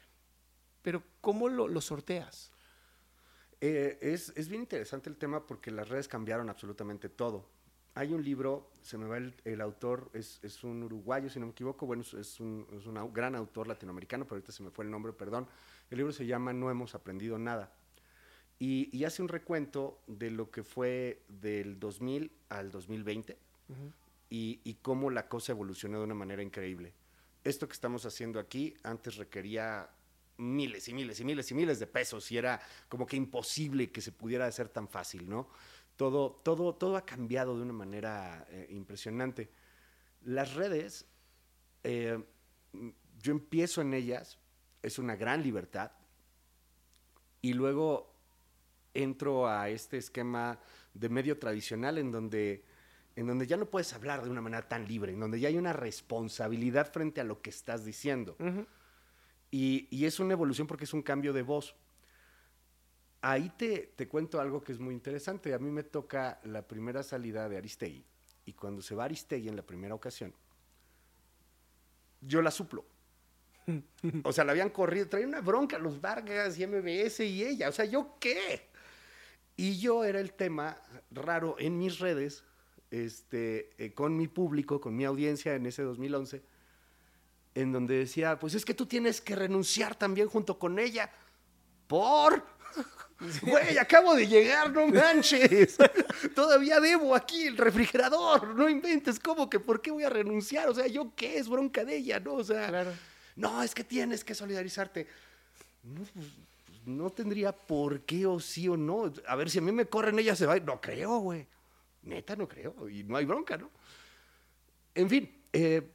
pero 0.81 1.03
¿cómo 1.21 1.49
lo, 1.49 1.67
lo 1.67 1.81
sorteas? 1.81 2.51
Eh, 3.61 3.97
es, 4.01 4.31
es 4.35 4.47
bien 4.47 4.61
interesante 4.61 5.09
el 5.09 5.17
tema 5.17 5.45
porque 5.45 5.69
las 5.69 5.89
redes 5.89 6.07
cambiaron 6.07 6.49
absolutamente 6.49 7.09
todo. 7.09 7.45
Hay 7.95 8.13
un 8.13 8.23
libro, 8.23 8.71
se 8.81 8.97
me 8.97 9.05
va 9.05 9.17
el, 9.17 9.35
el 9.43 9.59
autor, 9.59 10.09
es, 10.13 10.39
es 10.43 10.63
un 10.63 10.81
uruguayo, 10.83 11.29
si 11.29 11.39
no 11.41 11.47
me 11.47 11.51
equivoco, 11.51 11.85
bueno, 11.85 12.03
es, 12.03 12.39
un, 12.39 12.65
es 12.71 12.85
un 12.85 13.13
gran 13.13 13.35
autor 13.35 13.67
latinoamericano, 13.67 14.23
pero 14.23 14.35
ahorita 14.35 14.53
se 14.53 14.63
me 14.63 14.69
fue 14.69 14.85
el 14.85 14.91
nombre, 14.91 15.11
perdón. 15.11 15.45
El 15.89 15.97
libro 15.97 16.13
se 16.13 16.25
llama 16.25 16.53
No 16.53 16.71
hemos 16.71 16.95
aprendido 16.95 17.37
nada. 17.37 17.73
Y, 18.59 18.95
y 18.95 19.05
hace 19.05 19.21
un 19.21 19.29
recuento 19.29 20.01
de 20.07 20.31
lo 20.31 20.51
que 20.51 20.63
fue 20.63 21.23
del 21.29 21.79
2000 21.79 22.31
al 22.49 22.71
2020 22.71 23.37
y, 24.29 24.59
y 24.63 24.73
cómo 24.75 25.09
la 25.09 25.29
cosa 25.29 25.53
evolucionó 25.53 25.99
de 25.99 26.03
una 26.03 26.15
manera 26.15 26.43
increíble. 26.43 26.93
Esto 27.43 27.67
que 27.67 27.73
estamos 27.73 28.05
haciendo 28.05 28.37
aquí 28.37 28.75
antes 28.83 29.15
requería 29.15 29.89
miles 30.39 30.87
y 30.87 30.93
miles 30.93 31.19
y 31.19 31.23
miles 31.25 31.51
y 31.51 31.53
miles 31.53 31.79
de 31.79 31.87
pesos 31.87 32.31
y 32.31 32.37
era 32.37 32.59
como 32.87 33.05
que 33.05 33.15
imposible 33.17 33.91
que 33.91 34.01
se 34.01 34.11
pudiera 34.11 34.45
hacer 34.45 34.69
tan 34.69 34.87
fácil, 34.87 35.29
¿no? 35.29 35.49
Todo, 35.95 36.41
todo, 36.43 36.73
todo 36.75 36.95
ha 36.95 37.05
cambiado 37.05 37.57
de 37.57 37.63
una 37.63 37.73
manera 37.73 38.47
eh, 38.49 38.67
impresionante. 38.69 39.49
Las 40.23 40.53
redes, 40.53 41.05
eh, 41.83 42.23
yo 43.21 43.31
empiezo 43.31 43.81
en 43.81 43.93
ellas, 43.93 44.39
es 44.81 44.97
una 44.97 45.17
gran 45.17 45.43
libertad, 45.43 45.91
y 47.41 47.53
luego 47.53 48.08
entro 48.93 49.47
a 49.47 49.69
este 49.69 49.97
esquema 49.97 50.59
de 50.93 51.09
medio 51.09 51.37
tradicional 51.37 51.97
en 51.97 52.11
donde, 52.11 52.63
en 53.15 53.27
donde 53.27 53.47
ya 53.47 53.57
no 53.57 53.65
puedes 53.65 53.93
hablar 53.93 54.23
de 54.23 54.29
una 54.29 54.41
manera 54.41 54.67
tan 54.67 54.87
libre, 54.87 55.13
en 55.13 55.19
donde 55.19 55.39
ya 55.39 55.47
hay 55.47 55.57
una 55.57 55.73
responsabilidad 55.73 56.91
frente 56.91 57.21
a 57.21 57.23
lo 57.23 57.41
que 57.41 57.49
estás 57.49 57.85
diciendo. 57.85 58.35
y, 59.51 59.87
y 59.89 60.05
es 60.05 60.19
una 60.19 60.33
evolución 60.33 60.67
porque 60.67 60.85
es 60.85 60.93
un 60.93 61.01
cambio 61.01 61.33
de 61.33 61.41
voz. 61.41 61.75
Ahí 63.21 63.51
te, 63.57 63.93
te 63.95 64.07
cuento 64.07 64.39
algo 64.39 64.63
que 64.63 64.71
es 64.71 64.79
muy 64.79 64.93
interesante. 64.93 65.53
A 65.53 65.59
mí 65.59 65.69
me 65.69 65.83
toca 65.83 66.39
la 66.43 66.65
primera 66.65 67.03
salida 67.03 67.49
de 67.49 67.57
Aristegui. 67.57 68.05
Y 68.45 68.53
cuando 68.53 68.81
se 68.81 68.95
va 68.95 69.03
Aristegui 69.05 69.49
en 69.49 69.55
la 69.55 69.61
primera 69.61 69.93
ocasión, 69.93 70.33
yo 72.21 72.41
la 72.41 72.51
suplo. 72.51 72.85
O 74.23 74.31
sea, 74.31 74.43
la 74.43 74.53
habían 74.53 74.69
corrido, 74.69 75.07
traía 75.07 75.27
una 75.27 75.41
bronca 75.41 75.77
los 75.77 76.01
Vargas 76.01 76.57
y 76.57 76.65
MBS 76.65 77.19
y 77.19 77.43
ella. 77.43 77.69
O 77.69 77.71
sea, 77.71 77.85
¿yo 77.85 78.15
qué? 78.19 78.68
Y 79.59 79.77
yo 79.77 80.05
era 80.05 80.21
el 80.21 80.31
tema 80.31 80.77
raro 81.11 81.57
en 81.59 81.77
mis 81.77 81.99
redes, 81.99 82.45
este, 82.91 83.71
eh, 83.77 83.93
con 83.93 84.15
mi 84.15 84.29
público, 84.29 84.79
con 84.79 84.95
mi 84.95 85.03
audiencia 85.03 85.53
en 85.53 85.65
ese 85.65 85.81
2011, 85.81 86.41
en 87.55 87.73
donde 87.73 87.97
decía, 87.97 88.39
pues 88.39 88.53
es 88.53 88.63
que 88.63 88.73
tú 88.73 88.85
tienes 88.85 89.19
que 89.19 89.35
renunciar 89.35 89.95
también 89.95 90.29
junto 90.29 90.57
con 90.57 90.79
ella. 90.79 91.11
¿Por? 91.87 92.41
Güey, 93.41 93.77
acabo 93.77 94.15
de 94.15 94.27
llegar, 94.29 94.71
no 94.71 94.87
manches. 94.87 95.75
Todavía 96.35 96.79
debo 96.79 97.13
aquí 97.13 97.47
el 97.47 97.57
refrigerador. 97.57 98.55
No 98.55 98.69
inventes, 98.69 99.19
¿cómo 99.19 99.49
que 99.49 99.59
por 99.59 99.81
qué 99.81 99.91
voy 99.91 100.05
a 100.05 100.09
renunciar? 100.09 100.69
O 100.69 100.73
sea, 100.73 100.87
¿yo 100.87 101.11
qué? 101.17 101.37
Es 101.37 101.49
bronca 101.49 101.83
de 101.83 101.97
ella, 101.97 102.21
¿no? 102.21 102.35
O 102.35 102.43
sea, 102.45 102.69
Claro. 102.69 102.93
no, 103.35 103.61
es 103.61 103.75
que 103.75 103.83
tienes 103.83 104.23
que 104.23 104.33
solidarizarte. 104.33 105.05
No, 105.83 105.95
pues, 105.95 106.11
pues, 106.13 106.27
no 106.89 107.09
tendría 107.11 107.51
por 107.53 108.01
qué 108.01 108.25
o 108.25 108.39
sí 108.39 108.67
o 108.67 108.75
no. 108.75 109.11
A 109.27 109.35
ver, 109.35 109.49
si 109.49 109.59
a 109.59 109.61
mí 109.61 109.71
me 109.71 109.85
corren, 109.85 110.19
ella 110.19 110.35
se 110.35 110.45
va. 110.45 110.59
No 110.59 110.81
creo, 110.81 111.19
güey. 111.19 111.47
Neta, 112.03 112.35
no 112.35 112.47
creo. 112.47 112.89
Y 112.89 113.03
no 113.03 113.15
hay 113.17 113.25
bronca, 113.25 113.57
¿no? 113.57 113.69
En 114.95 115.09
fin, 115.09 115.31
eh, 115.53 115.89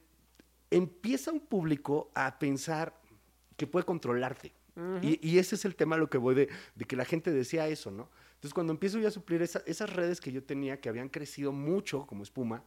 empieza 0.71 1.31
un 1.31 1.39
público 1.41 2.11
a 2.15 2.37
pensar 2.39 2.99
que 3.57 3.67
puede 3.67 3.85
controlarte. 3.85 4.53
y, 5.01 5.19
y 5.25 5.37
ese 5.39 5.55
es 5.55 5.63
el 5.63 5.75
tema 5.75 5.95
a 5.95 5.99
lo 5.99 6.09
que 6.09 6.17
voy 6.17 6.35
de, 6.35 6.49
de 6.75 6.85
que 6.85 6.95
la 6.97 7.05
gente 7.05 7.31
decía 7.31 7.65
eso, 7.69 7.91
¿no? 7.91 8.09
Entonces, 8.33 8.53
cuando 8.53 8.73
empiezo 8.73 8.99
yo 8.99 9.07
a 9.07 9.11
suplir 9.11 9.41
esa- 9.41 9.63
esas 9.65 9.89
redes 9.93 10.19
que 10.19 10.31
yo 10.33 10.43
tenía, 10.43 10.81
que 10.81 10.89
habían 10.89 11.07
crecido 11.07 11.53
mucho 11.53 12.05
como 12.05 12.23
espuma, 12.23 12.63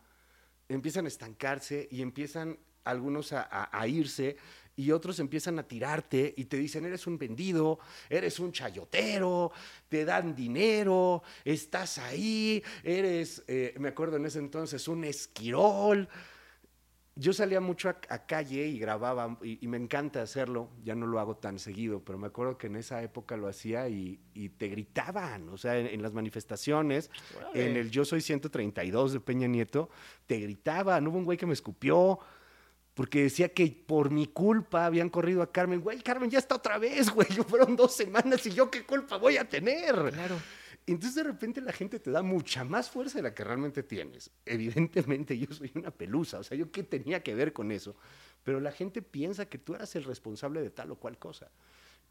empiezan 0.71 1.05
a 1.05 1.09
estancarse 1.09 1.87
y 1.91 2.01
empiezan 2.01 2.59
algunos 2.91 3.33
a, 3.33 3.43
a- 3.43 3.69
a 3.81 3.87
irse 3.89 4.37
y 4.77 4.93
otros 4.93 5.19
empiezan 5.19 5.59
a 5.59 5.65
tirarte 5.65 6.35
y 6.37 6.45
te 6.45 6.57
dicen, 6.57 6.85
eres 6.85 7.07
un 7.09 7.19
vendido, 7.19 7.81
eres 8.09 8.39
un 8.39 8.53
chayotero, 8.53 9.51
te 9.89 10.05
dan 10.05 10.37
dinero, 10.37 11.23
estás 11.45 11.99
ahí, 11.99 12.63
eres, 12.85 13.43
eh, 13.49 13.75
me 13.79 13.89
acuerdo 13.89 14.19
en 14.19 14.27
ese 14.27 14.39
entonces, 14.39 14.87
un 14.87 15.03
esquirol. 15.03 16.09
yo 17.17 17.33
salía 17.33 17.61
mucho 17.61 17.89
a, 17.89 17.99
a 18.09 18.27
calle 18.27 18.69
y 18.69 18.79
grababa, 18.79 19.37
y, 19.43 19.59
y 19.61 19.67
me 19.67 19.77
encanta 19.79 20.23
hacerlo, 20.23 20.71
ya 20.85 20.95
no 20.95 21.09
lo 21.09 21.19
hago 21.19 21.37
tan 21.37 21.59
seguido, 21.59 22.05
pero 22.05 22.17
me 22.17 22.29
acuerdo 22.29 22.57
que 22.57 22.69
en 22.69 22.77
esa 22.77 23.03
época 23.03 23.37
lo 23.37 23.49
hacía 23.49 23.89
y, 23.89 24.21
y 24.35 24.51
te 24.51 24.69
gritaban, 24.69 25.49
o 25.49 25.59
sea, 25.59 25.77
en, 25.77 25.89
en 25.89 26.01
las 26.03 26.13
manifestaciones, 26.13 27.11
en 27.55 27.77
el 27.77 27.91
Yo 27.91 28.05
Soy 28.05 28.21
132 28.21 29.13
de 29.15 29.19
Peña 29.19 29.49
Nieto, 29.49 29.91
te 30.29 30.39
gritaban, 30.39 31.09
hubo 31.09 31.19
un 31.19 31.25
güey 31.25 31.37
que 31.37 31.47
me 31.47 31.55
escupió, 31.55 32.21
porque 32.99 33.23
decía 33.23 33.55
que 33.55 33.69
por 33.87 34.11
mi 34.11 34.27
culpa 34.27 34.85
habían 34.85 35.09
corrido 35.09 35.41
a 35.41 35.53
Carmen, 35.53 35.81
güey, 35.81 36.03
Carmen 36.03 36.29
ya 36.29 36.41
está 36.41 36.57
otra 36.57 36.79
vez, 36.79 37.09
güey, 37.15 37.29
fueron 37.29 37.77
dos 37.77 37.95
semanas 37.95 38.45
y 38.45 38.51
yo 38.51 38.69
qué 38.73 38.85
culpa 38.85 39.19
voy 39.19 39.37
a 39.37 39.49
tener. 39.49 39.95
Claro. 39.95 40.35
Entonces 40.85 41.15
de 41.15 41.23
repente 41.23 41.61
la 41.61 41.73
gente 41.73 42.01
te 42.01 42.11
da 42.11 42.23
mucha 42.23 42.65
más 42.65 42.91
fuerza 42.91 43.19
de 43.19 43.23
la 43.23 43.33
que 43.33 43.45
realmente 43.45 43.85
tienes. 43.85 44.33
Evidentemente 44.45 45.39
yo 45.39 45.47
soy 45.55 45.71
una 45.77 45.93
pelusa, 45.93 46.41
o 46.41 46.43
sea, 46.43 46.59
yo 46.59 46.73
qué 46.73 46.83
tenía 46.83 47.23
que 47.23 47.37
ver 47.37 47.53
con 47.53 47.71
eso. 47.71 47.95
Pero 48.43 48.59
la 48.59 48.73
gente 48.73 49.01
piensa 49.01 49.49
que 49.49 49.59
tú 49.59 49.77
eras 49.77 49.95
el 49.95 50.03
responsable 50.03 50.61
de 50.61 50.71
tal 50.71 50.91
o 50.91 50.97
cual 50.97 51.19
cosa. 51.19 51.53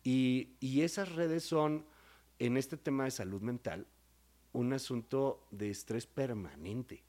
Y, 0.06 0.56
y 0.62 0.84
esas 0.84 1.14
redes 1.16 1.44
son, 1.44 1.86
en 2.40 2.56
este 2.56 2.78
tema 2.78 3.04
de 3.04 3.12
salud 3.12 3.42
mental, 3.42 3.86
un 4.54 4.72
asunto 4.72 5.50
de 5.52 5.70
estrés 5.70 6.08
permanente. 6.08 7.04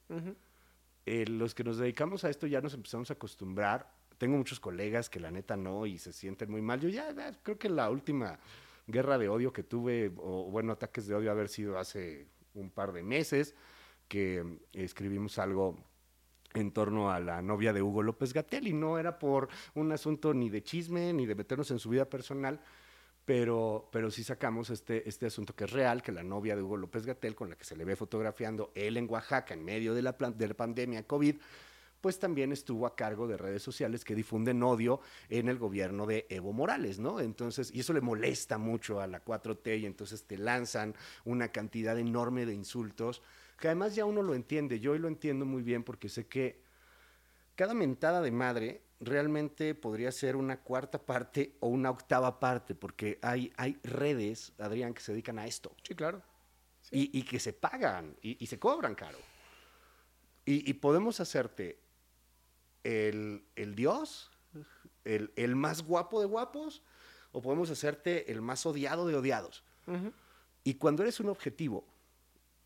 Eh, 1.05 1.25
los 1.27 1.55
que 1.55 1.63
nos 1.63 1.77
dedicamos 1.77 2.23
a 2.23 2.29
esto 2.29 2.47
ya 2.47 2.61
nos 2.61 2.73
empezamos 2.73 3.09
a 3.09 3.13
acostumbrar. 3.13 3.91
Tengo 4.17 4.37
muchos 4.37 4.59
colegas 4.59 5.09
que 5.09 5.19
la 5.19 5.31
neta 5.31 5.55
no 5.55 5.85
y 5.85 5.97
se 5.97 6.11
sienten 6.13 6.51
muy 6.51 6.61
mal. 6.61 6.79
Yo 6.79 6.89
ya, 6.89 7.11
ya 7.13 7.31
creo 7.41 7.57
que 7.57 7.69
la 7.69 7.89
última 7.89 8.39
guerra 8.87 9.17
de 9.17 9.29
odio 9.29 9.53
que 9.53 9.63
tuve, 9.63 10.11
o 10.17 10.49
bueno, 10.51 10.73
ataques 10.73 11.07
de 11.07 11.15
odio 11.15 11.31
haber 11.31 11.47
sido 11.47 11.77
hace 11.77 12.27
un 12.53 12.69
par 12.69 12.91
de 12.91 13.03
meses, 13.03 13.55
que 14.07 14.43
escribimos 14.73 15.37
algo 15.37 15.77
en 16.53 16.71
torno 16.71 17.11
a 17.11 17.19
la 17.19 17.41
novia 17.41 17.73
de 17.73 17.81
Hugo 17.81 18.01
López 18.01 18.33
Gatel 18.33 18.67
y 18.67 18.73
no 18.73 18.97
era 18.97 19.19
por 19.19 19.49
un 19.75 19.91
asunto 19.91 20.33
ni 20.33 20.49
de 20.49 20.63
chisme 20.63 21.13
ni 21.13 21.25
de 21.25 21.35
meternos 21.35 21.69
en 21.71 21.79
su 21.79 21.89
vida 21.89 22.09
personal, 22.09 22.59
pero, 23.29 23.87
pero 23.91 24.09
sí 24.09 24.23
sacamos 24.23 24.71
este, 24.71 25.07
este 25.07 25.27
asunto 25.27 25.55
que 25.55 25.65
es 25.65 25.71
real, 25.71 26.01
que 26.01 26.11
la 26.11 26.23
novia 26.23 26.55
de 26.55 26.63
Hugo 26.63 26.77
López 26.77 27.05
Gatel, 27.05 27.35
con 27.35 27.47
la 27.47 27.55
que 27.55 27.63
se 27.63 27.75
le 27.75 27.85
ve 27.85 27.95
fotografiando 27.95 28.71
él 28.73 28.97
en 28.97 29.07
Oaxaca 29.07 29.53
en 29.53 29.63
medio 29.63 29.93
de 29.93 30.01
la, 30.01 30.13
de 30.13 30.47
la 30.47 30.55
pandemia 30.55 31.05
COVID, 31.05 31.35
pues 32.01 32.17
también 32.17 32.51
estuvo 32.51 32.87
a 32.87 32.95
cargo 32.95 33.27
de 33.27 33.37
redes 33.37 33.61
sociales 33.61 34.03
que 34.03 34.15
difunden 34.15 34.63
odio 34.63 34.99
en 35.29 35.47
el 35.47 35.59
gobierno 35.59 36.07
de 36.07 36.25
Evo 36.27 36.53
Morales, 36.53 36.97
¿no? 36.97 37.19
Entonces, 37.19 37.69
y 37.71 37.81
eso 37.81 37.93
le 37.93 38.01
molesta 38.01 38.57
mucho 38.57 38.99
a 38.99 39.05
la 39.05 39.23
4T 39.23 39.79
y 39.79 39.85
entonces 39.85 40.23
te 40.23 40.35
lanzan 40.35 40.95
una 41.23 41.49
cantidad 41.49 41.99
enorme 41.99 42.47
de 42.47 42.55
insultos, 42.55 43.21
que 43.59 43.67
además 43.67 43.93
ya 43.93 44.05
uno 44.05 44.23
lo 44.23 44.33
entiende, 44.33 44.79
yo 44.79 44.93
hoy 44.93 44.97
lo 44.97 45.07
entiendo 45.07 45.45
muy 45.45 45.61
bien 45.61 45.83
porque 45.83 46.09
sé 46.09 46.25
que 46.25 46.63
cada 47.53 47.75
mentada 47.75 48.21
de 48.21 48.31
madre 48.31 48.81
realmente 48.99 49.75
podría 49.75 50.11
ser 50.11 50.35
una 50.35 50.59
cuarta 50.61 51.05
parte 51.05 51.55
o 51.61 51.67
una 51.67 51.89
octava 51.89 52.39
parte, 52.39 52.75
porque 52.75 53.17
hay, 53.21 53.51
hay 53.57 53.79
redes, 53.83 54.53
Adrián, 54.57 54.93
que 54.93 55.01
se 55.01 55.11
dedican 55.13 55.39
a 55.39 55.47
esto 55.47 55.73
Sí, 55.83 55.95
claro. 55.95 56.21
y, 56.91 57.17
y 57.17 57.23
que 57.23 57.39
se 57.39 57.53
pagan 57.53 58.15
y, 58.21 58.43
y 58.43 58.47
se 58.47 58.59
cobran 58.59 58.95
caro. 58.95 59.17
Y, 60.45 60.69
y 60.69 60.73
podemos 60.73 61.19
hacerte 61.19 61.79
el, 62.83 63.45
el 63.55 63.75
dios, 63.75 64.31
el, 65.05 65.31
el 65.35 65.55
más 65.55 65.83
guapo 65.83 66.19
de 66.19 66.25
guapos, 66.25 66.81
o 67.31 67.41
podemos 67.41 67.69
hacerte 67.69 68.31
el 68.31 68.41
más 68.41 68.65
odiado 68.65 69.05
de 69.07 69.15
odiados. 69.15 69.63
Y 70.63 70.75
cuando 70.75 71.03
eres 71.03 71.19
un 71.19 71.29
objetivo, 71.29 71.85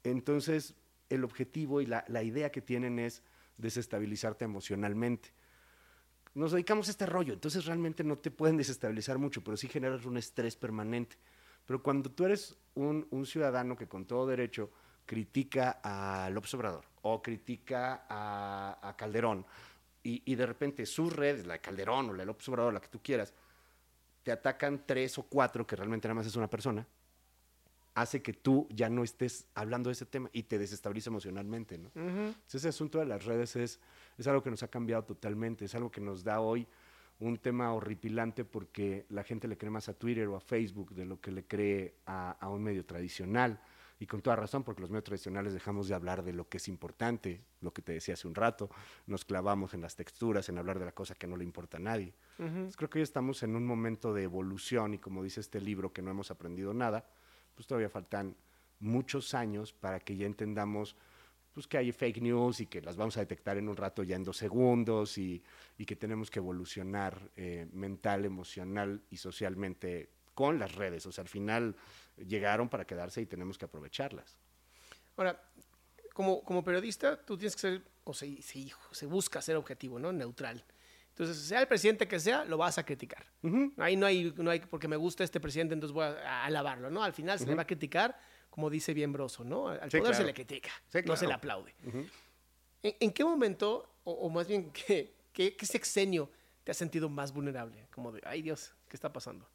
entonces 0.03 0.73
el 1.09 1.23
objetivo 1.23 1.79
y 1.81 1.85
la, 1.85 2.03
la 2.07 2.23
idea 2.23 2.51
que 2.51 2.61
tienen 2.61 2.97
es 2.99 3.21
desestabilizarte 3.57 4.45
emocionalmente. 4.45 5.31
Nos 6.35 6.51
dedicamos 6.51 6.87
a 6.87 6.91
este 6.91 7.05
rollo, 7.05 7.33
entonces 7.33 7.65
realmente 7.65 8.03
no 8.03 8.17
te 8.17 8.31
pueden 8.31 8.57
desestabilizar 8.57 9.17
mucho, 9.17 9.43
pero 9.43 9.55
sí 9.55 9.67
generas 9.67 10.05
un 10.05 10.17
estrés 10.17 10.55
permanente. 10.55 11.15
Pero 11.65 11.81
cuando 11.81 12.11
tú 12.11 12.25
eres 12.25 12.57
un, 12.73 13.07
un 13.11 13.25
ciudadano 13.25 13.75
que 13.75 13.87
con 13.87 14.05
todo 14.05 14.27
derecho 14.27 14.71
critica 15.05 15.79
a 15.83 16.29
López 16.31 16.53
Obrador 16.55 16.85
o 17.03 17.21
critica 17.21 18.05
a, 18.09 18.79
a 18.81 18.95
Calderón 18.95 19.45
y, 20.01 20.23
y 20.25 20.35
de 20.35 20.45
repente 20.45 20.85
sus 20.85 21.13
redes, 21.13 21.45
la 21.45 21.53
de 21.53 21.61
Calderón 21.61 22.09
o 22.09 22.13
la 22.13 22.19
de 22.19 22.25
López 22.25 22.47
Obrador, 22.49 22.73
la 22.73 22.81
que 22.81 22.89
tú 22.89 23.01
quieras, 23.01 23.33
te 24.23 24.31
atacan 24.31 24.85
tres 24.85 25.17
o 25.17 25.23
cuatro, 25.23 25.67
que 25.67 25.75
realmente 25.75 26.07
nada 26.07 26.15
más 26.15 26.27
es 26.27 26.35
una 26.35 26.49
persona, 26.49 26.87
hace 27.93 28.21
que 28.21 28.33
tú 28.33 28.67
ya 28.71 28.89
no 28.89 29.03
estés 29.03 29.47
hablando 29.53 29.89
de 29.89 29.93
ese 29.93 30.05
tema 30.05 30.29
y 30.33 30.43
te 30.43 30.57
desestabiliza 30.57 31.09
emocionalmente, 31.09 31.77
¿no? 31.77 31.91
Entonces, 31.95 32.55
ese 32.55 32.69
asunto 32.69 32.99
de 32.99 33.05
las 33.05 33.25
redes 33.25 33.55
es, 33.55 33.79
es 34.17 34.27
algo 34.27 34.43
que 34.43 34.49
nos 34.49 34.63
ha 34.63 34.67
cambiado 34.67 35.03
totalmente, 35.03 35.65
es 35.65 35.75
algo 35.75 35.91
que 35.91 36.01
nos 36.01 36.23
da 36.23 36.39
hoy 36.39 36.67
un 37.19 37.37
tema 37.37 37.73
horripilante 37.73 38.43
porque 38.43 39.05
la 39.09 39.23
gente 39.23 39.47
le 39.47 39.57
cree 39.57 39.69
más 39.69 39.87
a 39.89 39.93
Twitter 39.93 40.27
o 40.27 40.35
a 40.35 40.39
Facebook 40.39 40.93
de 40.93 41.05
lo 41.05 41.21
que 41.21 41.31
le 41.31 41.45
cree 41.45 41.95
a, 42.05 42.31
a 42.31 42.49
un 42.49 42.63
medio 42.63 42.85
tradicional. 42.85 43.59
Y 43.99 44.07
con 44.07 44.21
toda 44.21 44.35
razón, 44.35 44.63
porque 44.63 44.81
los 44.81 44.89
medios 44.89 45.05
tradicionales 45.05 45.53
dejamos 45.53 45.87
de 45.87 45.95
hablar 45.95 46.23
de 46.23 46.33
lo 46.33 46.49
que 46.49 46.57
es 46.57 46.67
importante, 46.67 47.41
lo 47.61 47.71
que 47.71 47.81
te 47.81 47.93
decía 47.93 48.15
hace 48.15 48.27
un 48.27 48.35
rato, 48.35 48.69
nos 49.05 49.23
clavamos 49.23 49.73
en 49.73 49.81
las 49.81 49.95
texturas, 49.95 50.49
en 50.49 50.57
hablar 50.57 50.77
de 50.79 50.85
la 50.85 50.91
cosa 50.91 51.15
que 51.15 51.27
no 51.27 51.37
le 51.37 51.45
importa 51.45 51.77
a 51.77 51.79
nadie. 51.79 52.13
Entonces, 52.37 52.75
creo 52.75 52.89
que 52.89 52.99
hoy 52.99 53.03
estamos 53.03 53.43
en 53.43 53.55
un 53.55 53.65
momento 53.65 54.13
de 54.13 54.23
evolución 54.23 54.95
y 54.95 54.97
como 54.97 55.23
dice 55.23 55.39
este 55.39 55.61
libro, 55.61 55.93
que 55.93 56.01
no 56.01 56.11
hemos 56.11 56.31
aprendido 56.31 56.73
nada, 56.73 57.05
pues 57.55 57.65
todavía 57.65 57.87
faltan 57.87 58.35
muchos 58.79 59.33
años 59.33 59.71
para 59.71 60.01
que 60.01 60.17
ya 60.17 60.25
entendamos 60.25 60.97
pues 61.53 61.67
que 61.67 61.77
hay 61.77 61.91
fake 61.91 62.21
news 62.21 62.59
y 62.61 62.65
que 62.65 62.81
las 62.81 62.95
vamos 62.95 63.15
a 63.17 63.19
detectar 63.19 63.57
en 63.57 63.69
un 63.69 63.77
rato 63.77 64.03
ya 64.03 64.15
en 64.15 64.23
dos 64.23 64.37
segundos 64.37 65.17
y, 65.17 65.43
y 65.77 65.85
que 65.85 65.95
tenemos 65.95 66.31
que 66.31 66.39
evolucionar 66.39 67.29
eh, 67.35 67.67
mental, 67.71 68.25
emocional 68.25 69.01
y 69.09 69.17
socialmente 69.17 70.09
con 70.33 70.57
las 70.57 70.73
redes. 70.73 71.05
O 71.05 71.11
sea, 71.11 71.21
al 71.21 71.27
final 71.27 71.75
llegaron 72.17 72.69
para 72.69 72.85
quedarse 72.85 73.21
y 73.21 73.25
tenemos 73.27 73.57
que 73.57 73.65
aprovecharlas. 73.65 74.39
Ahora, 75.15 75.39
como, 76.13 76.43
como 76.43 76.63
periodista, 76.63 77.23
tú 77.23 77.37
tienes 77.37 77.55
que 77.55 77.61
ser, 77.61 77.83
o 78.03 78.13
se, 78.13 78.41
se, 78.41 78.71
se 78.91 79.05
busca 79.05 79.41
ser 79.41 79.55
objetivo, 79.55 79.99
¿no? 79.99 80.11
Neutral. 80.11 80.65
Entonces, 81.09 81.37
sea 81.37 81.61
el 81.61 81.67
presidente 81.67 82.07
que 82.07 82.19
sea, 82.19 82.43
lo 82.45 82.57
vas 82.57 82.79
a 82.79 82.85
criticar. 82.85 83.23
Ahí 83.77 83.95
no 83.95 84.07
hay, 84.07 84.33
no 84.35 84.49
hay, 84.49 84.61
porque 84.61 84.87
me 84.87 84.95
gusta 84.95 85.23
este 85.23 85.39
presidente, 85.39 85.75
entonces 85.75 85.93
voy 85.93 86.05
a, 86.05 86.41
a 86.41 86.45
alabarlo, 86.45 86.89
¿no? 86.89 87.03
Al 87.03 87.13
final 87.13 87.37
se 87.37 87.45
le 87.45 87.53
va 87.53 87.61
a 87.61 87.67
criticar, 87.67 88.19
como 88.53 88.69
dice 88.69 88.93
bien 88.93 89.11
Broso, 89.11 89.43
¿no? 89.43 89.69
Al 89.69 89.89
Sí, 89.89 89.97
poder 89.97 90.13
se 90.13 90.19
claro. 90.19 90.27
le 90.27 90.33
critica, 90.35 90.69
Sí, 90.89 90.99
no 91.05 91.15
se 91.17 91.25
le 91.25 91.33
aplaude. 91.33 91.73
¿En, 92.83 92.95
en 92.99 93.11
qué 93.11 93.23
momento, 93.23 93.89
o, 94.03 94.11
o 94.11 94.29
más 94.29 94.47
bien, 94.47 94.69
¿qué, 94.87 95.11
qué, 95.33 95.55
qué 95.55 95.65
sexenio 95.65 96.29
te 96.63 96.69
has 96.69 96.77
sentido 96.77 97.09
más 97.09 97.33
vulnerable? 97.33 97.87
Como 97.91 98.11
de, 98.11 98.21
ay 98.25 98.43
Dios, 98.43 98.75
¿qué 98.87 98.95
está 98.95 99.11
pasando? 99.11 99.49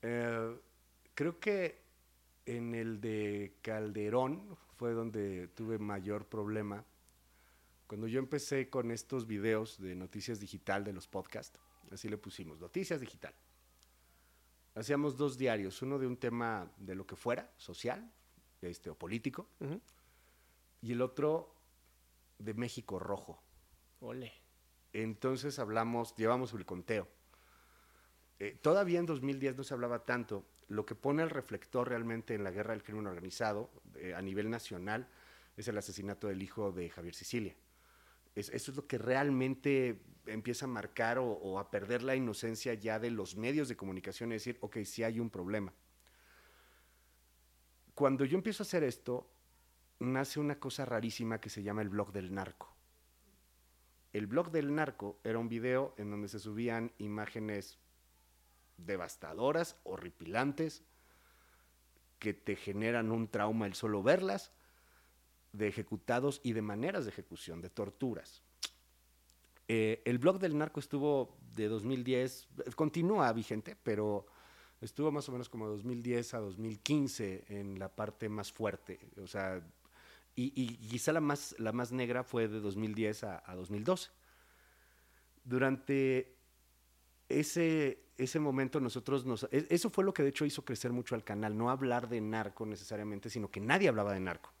Eh, 0.00 0.58
creo 1.14 1.38
que 1.38 1.82
en 2.46 2.74
el 2.74 2.98
de 3.02 3.56
Calderón 3.60 4.56
fue 4.78 4.92
donde 4.92 5.48
tuve 5.48 5.78
mayor 5.78 6.24
problema. 6.24 6.82
Cuando 7.86 8.06
yo 8.06 8.20
empecé 8.20 8.70
con 8.70 8.90
estos 8.90 9.26
videos 9.26 9.78
de 9.78 9.94
noticias 9.96 10.40
digital 10.40 10.82
de 10.82 10.94
los 10.94 11.06
podcasts, 11.06 11.58
así 11.90 12.08
le 12.08 12.16
pusimos, 12.16 12.58
noticias 12.58 13.00
digital. 13.02 13.34
Hacíamos 14.74 15.16
dos 15.16 15.36
diarios, 15.36 15.82
uno 15.82 15.98
de 15.98 16.06
un 16.06 16.16
tema 16.16 16.70
de 16.78 16.94
lo 16.94 17.06
que 17.06 17.16
fuera, 17.16 17.52
social 17.56 18.10
este, 18.62 18.90
o 18.90 18.94
político, 18.94 19.48
y 20.82 20.92
el 20.92 21.02
otro 21.02 21.54
de 22.38 22.54
México 22.54 22.98
Rojo. 22.98 23.42
Ole. 24.00 24.32
Entonces 24.92 25.58
hablamos, 25.58 26.14
llevamos 26.16 26.52
el 26.54 26.64
conteo. 26.64 27.08
Eh, 28.38 28.58
todavía 28.62 28.98
en 28.98 29.06
2010 29.06 29.56
no 29.56 29.64
se 29.64 29.74
hablaba 29.74 30.04
tanto. 30.04 30.44
Lo 30.68 30.86
que 30.86 30.94
pone 30.94 31.22
el 31.22 31.30
reflector 31.30 31.88
realmente 31.88 32.34
en 32.34 32.44
la 32.44 32.50
guerra 32.50 32.72
del 32.72 32.82
crimen 32.82 33.06
organizado 33.06 33.70
eh, 33.96 34.14
a 34.14 34.22
nivel 34.22 34.48
nacional 34.50 35.08
es 35.56 35.68
el 35.68 35.76
asesinato 35.76 36.28
del 36.28 36.42
hijo 36.42 36.72
de 36.72 36.88
Javier 36.90 37.14
Sicilia. 37.14 37.54
Es- 38.34 38.48
eso 38.50 38.70
es 38.70 38.76
lo 38.76 38.86
que 38.86 38.96
realmente 38.98 40.00
empieza 40.26 40.66
a 40.66 40.68
marcar 40.68 41.18
o, 41.18 41.58
a 41.58 41.70
perder 41.70 42.02
la 42.02 42.16
inocencia 42.16 42.74
ya 42.74 42.98
de 42.98 43.10
los 43.10 43.36
medios 43.36 43.68
de 43.68 43.76
comunicación 43.76 44.30
y 44.30 44.34
decir, 44.34 44.58
ok, 44.60 44.78
sí 44.84 45.02
hay 45.02 45.20
un 45.20 45.30
problema. 45.30 45.72
Cuando 47.94 48.24
yo 48.24 48.36
empiezo 48.36 48.62
a 48.62 48.66
hacer 48.66 48.84
esto, 48.84 49.30
nace 49.98 50.40
una 50.40 50.58
cosa 50.58 50.84
rarísima 50.84 51.40
que 51.40 51.50
se 51.50 51.62
llama 51.62 51.82
el 51.82 51.88
blog 51.88 52.12
del 52.12 52.32
narco. 52.32 52.74
El 54.12 54.26
blog 54.26 54.50
del 54.50 54.74
narco 54.74 55.20
era 55.22 55.38
un 55.38 55.48
video 55.48 55.94
en 55.96 56.10
donde 56.10 56.28
se 56.28 56.38
subían 56.38 56.92
imágenes 56.98 57.78
devastadoras, 58.76 59.76
horripilantes, 59.84 60.82
que 62.18 62.34
te 62.34 62.56
generan 62.56 63.12
un 63.12 63.28
trauma 63.28 63.66
el 63.66 63.74
solo 63.74 64.02
verlas, 64.02 64.52
de 65.52 65.68
ejecutados 65.68 66.40
y 66.44 66.52
de 66.52 66.62
maneras 66.62 67.04
de 67.04 67.10
ejecución, 67.10 67.60
de 67.60 67.70
torturas. 67.70 68.42
Eh, 69.72 70.02
el 70.04 70.18
blog 70.18 70.40
del 70.40 70.58
narco 70.58 70.80
estuvo 70.80 71.38
de 71.54 71.68
2010, 71.68 72.48
eh, 72.66 72.70
continúa 72.74 73.32
vigente, 73.32 73.76
pero 73.80 74.26
estuvo 74.80 75.12
más 75.12 75.28
o 75.28 75.32
menos 75.32 75.48
como 75.48 75.68
2010 75.68 76.34
a 76.34 76.40
2015 76.40 77.44
en 77.48 77.78
la 77.78 77.88
parte 77.88 78.28
más 78.28 78.50
fuerte. 78.52 78.98
O 79.22 79.28
sea, 79.28 79.62
y, 80.34 80.76
quizá 80.88 81.12
la 81.12 81.20
más, 81.20 81.54
la 81.58 81.70
más 81.72 81.92
negra 81.92 82.24
fue 82.24 82.48
de 82.48 82.58
2010 82.60 83.22
a, 83.24 83.44
a 83.46 83.54
2012. 83.54 84.10
durante 85.44 86.36
ese, 87.28 88.04
ese 88.18 88.40
momento 88.40 88.80
nosotros 88.80 89.24
nos... 89.26 89.44
e- 89.52 89.66
Eso 89.70 89.90
fue 89.90 90.04
lo 90.04 90.12
que 90.14 90.22
de 90.24 90.30
hecho 90.30 90.44
hizo 90.46 90.64
crecer 90.64 90.92
mucho 90.92 91.14
al 91.14 91.24
canal, 91.24 91.56
no 91.56 91.70
hablar 91.70 92.08
de 92.08 92.20
narco 92.20 92.66
necesariamente, 92.66 93.30
sino 93.30 93.50
que 93.50 93.60
nadie 93.60 93.88
hablaba 93.88 94.12
de 94.14 94.20
narco. 94.20 94.52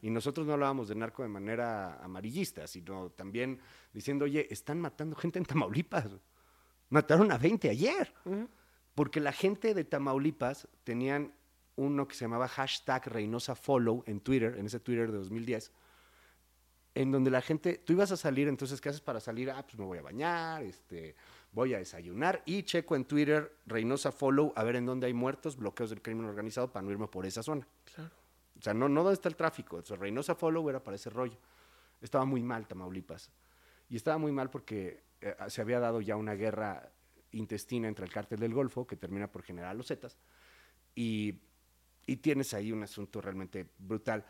Y 0.00 0.10
nosotros 0.10 0.46
no 0.46 0.54
hablábamos 0.54 0.88
de 0.88 0.94
narco 0.94 1.22
de 1.22 1.28
manera 1.28 2.02
amarillista, 2.02 2.66
sino 2.66 3.10
también 3.10 3.60
diciendo, 3.92 4.24
oye, 4.24 4.46
están 4.50 4.80
matando 4.80 5.14
gente 5.14 5.38
en 5.38 5.44
Tamaulipas. 5.44 6.06
Mataron 6.88 7.30
a 7.32 7.38
20 7.38 7.68
ayer. 7.68 8.14
Porque 8.94 9.20
la 9.20 9.32
gente 9.32 9.74
de 9.74 9.84
Tamaulipas 9.84 10.68
tenían 10.84 11.34
uno 11.76 12.08
que 12.08 12.14
se 12.14 12.24
llamaba 12.24 12.48
hashtag 12.48 13.06
Reynosa 13.06 13.54
Follow 13.54 14.02
en 14.06 14.20
Twitter, 14.20 14.56
en 14.58 14.66
ese 14.66 14.80
Twitter 14.80 15.10
de 15.12 15.18
2010, 15.18 15.70
en 16.94 17.12
donde 17.12 17.30
la 17.30 17.40
gente, 17.40 17.78
tú 17.78 17.92
ibas 17.92 18.10
a 18.10 18.16
salir, 18.16 18.48
entonces, 18.48 18.80
¿qué 18.80 18.88
haces 18.88 19.00
para 19.00 19.20
salir? 19.20 19.50
Ah, 19.50 19.62
pues 19.62 19.78
me 19.78 19.84
voy 19.84 19.98
a 19.98 20.02
bañar, 20.02 20.64
este, 20.64 21.14
voy 21.52 21.74
a 21.74 21.78
desayunar 21.78 22.42
y 22.44 22.64
checo 22.64 22.96
en 22.96 23.04
Twitter 23.04 23.56
Reynosa 23.66 24.10
Follow 24.10 24.52
a 24.56 24.64
ver 24.64 24.76
en 24.76 24.86
dónde 24.86 25.06
hay 25.06 25.14
muertos, 25.14 25.56
bloqueos 25.56 25.90
del 25.90 26.02
crimen 26.02 26.24
organizado 26.24 26.72
para 26.72 26.84
no 26.84 26.90
irme 26.90 27.06
por 27.06 27.24
esa 27.24 27.44
zona. 27.44 27.66
Claro. 27.94 28.10
O 28.58 28.62
sea, 28.62 28.74
no, 28.74 28.88
no 28.88 29.02
dónde 29.02 29.14
está 29.14 29.28
el 29.28 29.36
tráfico. 29.36 29.76
O 29.76 29.82
sea, 29.82 29.96
Reynosa 29.96 30.34
Follow 30.34 30.68
era 30.68 30.82
para 30.82 30.96
ese 30.96 31.10
rollo. 31.10 31.38
Estaba 32.00 32.24
muy 32.24 32.42
mal 32.42 32.66
Tamaulipas. 32.66 33.30
Y 33.88 33.96
estaba 33.96 34.18
muy 34.18 34.32
mal 34.32 34.50
porque 34.50 35.04
eh, 35.20 35.34
se 35.48 35.60
había 35.60 35.80
dado 35.80 36.00
ya 36.00 36.16
una 36.16 36.34
guerra 36.34 36.92
intestina 37.32 37.88
entre 37.88 38.04
el 38.04 38.12
cártel 38.12 38.40
del 38.40 38.54
Golfo, 38.54 38.86
que 38.86 38.96
termina 38.96 39.30
por 39.30 39.42
generar 39.42 39.76
los 39.76 39.86
Zetas. 39.86 40.18
Y, 40.94 41.40
y 42.06 42.16
tienes 42.16 42.52
ahí 42.54 42.72
un 42.72 42.82
asunto 42.82 43.20
realmente 43.20 43.70
brutal. 43.78 44.24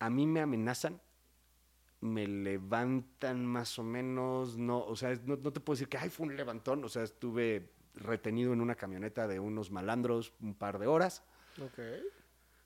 A 0.00 0.10
mí 0.10 0.26
me 0.26 0.40
amenazan, 0.40 1.00
me 2.00 2.26
levantan 2.26 3.44
más 3.46 3.78
o 3.78 3.84
menos, 3.84 4.56
no, 4.56 4.84
o 4.84 4.96
sea, 4.96 5.14
no, 5.24 5.36
no 5.36 5.52
te 5.52 5.60
puedo 5.60 5.76
decir 5.76 5.88
que, 5.88 5.98
ay, 5.98 6.08
fue 6.08 6.26
un 6.26 6.36
levantón. 6.36 6.82
O 6.84 6.88
sea, 6.88 7.02
estuve 7.04 7.70
retenido 7.94 8.52
en 8.52 8.60
una 8.60 8.74
camioneta 8.74 9.28
de 9.28 9.38
unos 9.38 9.70
malandros 9.70 10.34
un 10.40 10.54
par 10.54 10.78
de 10.78 10.86
horas. 10.86 11.22
Ok. 11.62 11.78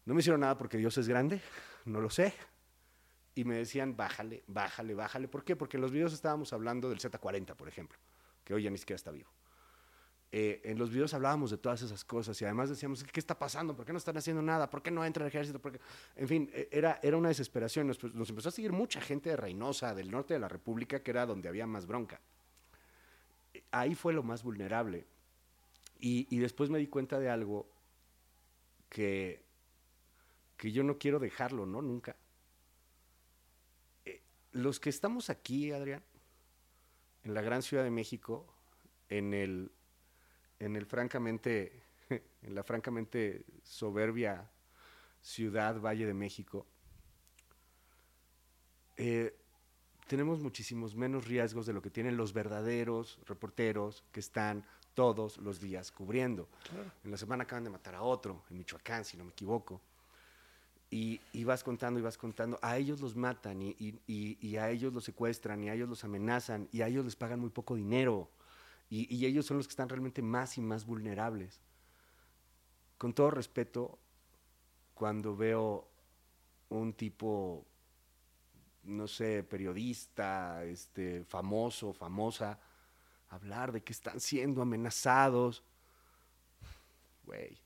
No 0.05 0.15
me 0.15 0.21
hicieron 0.21 0.41
nada 0.41 0.57
porque 0.59 0.77
Dios 0.77 0.97
es 0.99 1.09
grande, 1.09 1.41
no 1.87 2.01
lo 2.01 2.11
sé. 2.11 2.35
Y 3.35 3.45
me 3.45 3.57
decían, 3.57 3.97
bájale, 3.97 4.45
bájale, 4.47 4.95
bájale. 4.95 5.29
¿Por 5.29 5.45
qué? 5.45 5.57
Porque 5.57 5.77
en 5.77 5.81
los 5.81 5.91
videos 5.91 6.13
estábamos 6.13 6.53
hablando 6.53 6.89
del 6.89 7.01
Z40, 7.01 7.57
por 7.57 7.69
ejemplo, 7.69 7.99
que 8.45 8.55
hoy 8.55 8.63
ya 8.65 8.71
ni 8.71 8.79
siquiera 8.79 8.97
está 8.97 9.11
vivo. 9.11 9.31
Eh, 10.31 10.61
en 10.65 10.79
los 10.79 10.91
videos 10.91 11.15
hablábamos 11.15 11.51
de 11.53 11.59
todas 11.59 11.81
esas 11.83 12.05
cosas 12.05 12.41
y 12.43 12.45
además 12.45 12.69
decíamos, 12.69 13.05
¿qué 13.05 13.21
está 13.21 13.39
pasando? 13.39 13.75
¿Por 13.77 13.87
qué 13.87 13.93
no 13.93 13.99
están 13.99 14.17
haciendo 14.17 14.43
nada? 14.43 14.69
¿Por 14.69 14.83
qué 14.83 14.91
no 14.91 15.05
entra 15.05 15.25
el 15.25 15.29
ejército? 15.29 15.61
¿Por 15.61 15.73
qué?". 15.73 15.81
En 16.17 16.29
fin, 16.29 16.51
eh, 16.53 16.69
era, 16.71 16.99
era 17.03 17.17
una 17.17 17.29
desesperación. 17.29 17.87
Nos, 17.87 18.03
nos 18.15 18.29
empezó 18.29 18.49
a 18.49 18.53
seguir 18.53 18.73
mucha 18.73 19.01
gente 19.01 19.31
de 19.31 19.37
Reynosa, 19.37 19.95
del 19.95 20.11
norte 20.11 20.35
de 20.35 20.41
la 20.41 20.49
República, 20.49 21.03
que 21.03 21.11
era 21.11 21.25
donde 21.25 21.49
había 21.49 21.67
más 21.67 21.87
bronca. 21.87 22.21
Eh, 23.53 23.63
Ahí 23.71 23.95
fue 23.95 24.13
lo 24.13 24.23
más 24.23 24.43
vulnerable. 24.43 25.07
Y 26.07 26.39
después 26.39 26.69
me 26.69 26.79
di 26.79 26.87
cuenta 26.87 27.19
de 27.19 27.31
algo 27.31 27.67
que, 28.91 29.44
que 30.57 30.73
yo 30.73 30.83
no 30.83 30.99
quiero 30.99 31.19
dejarlo, 31.19 31.67
¿no? 31.67 31.83
Nunca. 31.83 32.17
Eh, 34.05 34.23
los 34.53 34.81
que 34.81 34.91
estamos 34.91 35.31
aquí, 35.31 35.73
Adrián, 35.73 36.03
en 37.25 37.35
la 37.35 37.43
gran 37.43 37.63
Ciudad 37.63 37.85
de 37.85 37.91
México, 37.91 38.47
en 39.09 39.35
el, 39.35 39.73
en 40.59 40.77
el 40.77 40.87
francamente, 40.87 41.83
en 42.43 42.55
la 42.55 42.63
francamente 42.63 43.45
soberbia 43.63 44.51
ciudad 45.23 45.81
Valle 45.81 46.07
de 46.07 46.15
México, 46.15 46.67
eh, 48.97 49.37
tenemos 50.07 50.41
muchísimos 50.41 50.95
menos 50.95 51.27
riesgos 51.27 51.67
de 51.67 51.73
lo 51.73 51.81
que 51.81 51.91
tienen 51.91 52.17
los 52.17 52.33
verdaderos 52.33 53.19
reporteros 53.27 54.05
que 54.13 54.21
están 54.21 54.65
todos 54.93 55.39
los 55.39 55.61
días 55.61 55.91
cubriendo. 55.91 56.49
En 57.03 57.11
la 57.11 57.17
semana 57.17 57.45
acaban 57.45 57.65
de 57.65 57.71
matar 57.71 57.95
a 57.95 58.03
otro, 58.03 58.45
en 58.51 58.59
Michoacán, 58.59 59.05
si 59.05 59.17
no 59.17 59.25
me 59.25 59.31
equivoco. 59.31 59.81
Y, 60.97 61.43
vas 61.43 61.65
contando 61.65 61.99
y 61.99 62.05
vas 62.05 62.17
contando. 62.17 62.57
A 62.63 62.77
ellos 62.79 63.01
los 63.01 63.17
matan 63.17 63.61
y, 63.63 63.75
y- 63.81 64.39
y- 64.41 64.57
a 64.59 64.71
ellos 64.71 64.93
los 64.93 65.03
secuestran 65.03 65.65
y 65.65 65.69
a 65.69 65.75
ellos 65.75 65.89
los 65.89 66.05
amenazan 66.05 66.69
y 66.71 66.83
a 66.83 66.87
ellos 66.87 67.05
les 67.05 67.17
pagan 67.17 67.41
muy 67.41 67.51
poco 67.51 67.75
dinero. 67.75 68.31
Y 68.89 69.27
ellos 69.27 69.45
son 69.45 69.57
los 69.57 69.67
que 69.67 69.73
están 69.73 69.89
realmente 69.89 70.23
más 70.23 70.57
y 70.57 70.61
más 70.61 70.87
vulnerables. 70.87 71.59
Con 72.97 73.13
todo 73.13 73.33
respeto, 73.33 73.99
cuando 74.95 75.37
veo 75.37 75.89
un 76.69 76.93
tipo, 76.93 77.67
no 78.85 79.09
sé, 79.09 79.43
periodista, 79.43 80.63
este, 80.65 81.25
famoso, 81.25 81.93
famosa, 81.93 82.61
hablar 83.31 83.73
de 83.73 83.83
que 83.83 83.93
están 83.93 84.21
siendo 84.21 84.63
amenazados, 84.63 85.65
güey, 87.25 87.59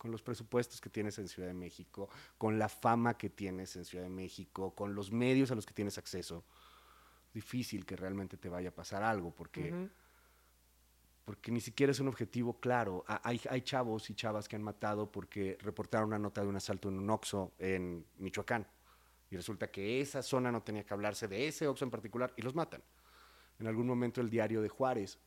con 0.00 0.10
los 0.10 0.22
presupuestos 0.22 0.80
que 0.80 0.88
tienes 0.88 1.18
en 1.18 1.28
Ciudad 1.28 1.46
de 1.48 1.52
México, 1.54 2.08
con 2.38 2.58
la 2.58 2.70
fama 2.70 3.18
que 3.18 3.28
tienes 3.28 3.76
en 3.76 3.84
Ciudad 3.84 4.04
de 4.04 4.08
México, 4.10 4.74
con 4.74 4.94
los 4.94 5.12
medios 5.12 5.50
a 5.50 5.54
los 5.54 5.66
que 5.66 5.74
tienes 5.74 5.98
acceso, 5.98 6.42
difícil 7.34 7.84
que 7.84 7.96
realmente 7.96 8.38
te 8.38 8.48
vaya 8.48 8.70
a 8.70 8.74
pasar 8.74 9.02
algo, 9.02 9.30
porque, 9.34 9.70
porque 11.26 11.52
ni 11.52 11.60
siquiera 11.60 11.92
es 11.92 12.00
un 12.00 12.08
objetivo 12.08 12.58
claro. 12.60 13.04
Ha- 13.06 13.20
Hay, 13.28 13.38
hay 13.50 13.60
chavos 13.60 14.08
y 14.08 14.14
chavas 14.14 14.48
que 14.48 14.56
han 14.56 14.62
matado 14.62 15.12
porque 15.12 15.58
reportaron 15.60 16.08
una 16.08 16.18
nota 16.18 16.40
de 16.40 16.48
un 16.48 16.56
asalto 16.56 16.88
en 16.88 16.98
un 16.98 17.10
Oxxo 17.10 17.52
en 17.58 18.06
Michoacán. 18.16 18.66
Y 19.30 19.36
resulta 19.36 19.70
que 19.70 20.00
esa 20.00 20.22
zona 20.22 20.50
no 20.50 20.62
tenía 20.62 20.82
que 20.84 20.94
hablarse 20.94 21.28
de 21.28 21.46
ese 21.46 21.66
Oxxo 21.68 21.84
en 21.84 21.90
particular 21.90 22.32
y 22.38 22.42
los 22.42 22.54
matan. 22.54 22.82
En 23.58 23.66
algún 23.66 23.86
momento 23.86 24.22
el 24.22 24.30
diario 24.30 24.62
de 24.62 24.70
Juárez 24.70 25.18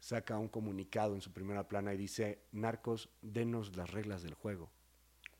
saca 0.00 0.38
un 0.38 0.48
comunicado 0.48 1.14
en 1.14 1.20
su 1.20 1.32
primera 1.32 1.66
plana 1.68 1.92
y 1.94 1.96
dice, 1.96 2.42
narcos, 2.52 3.08
denos 3.22 3.76
las 3.76 3.90
reglas 3.90 4.22
del 4.22 4.34
juego. 4.34 4.70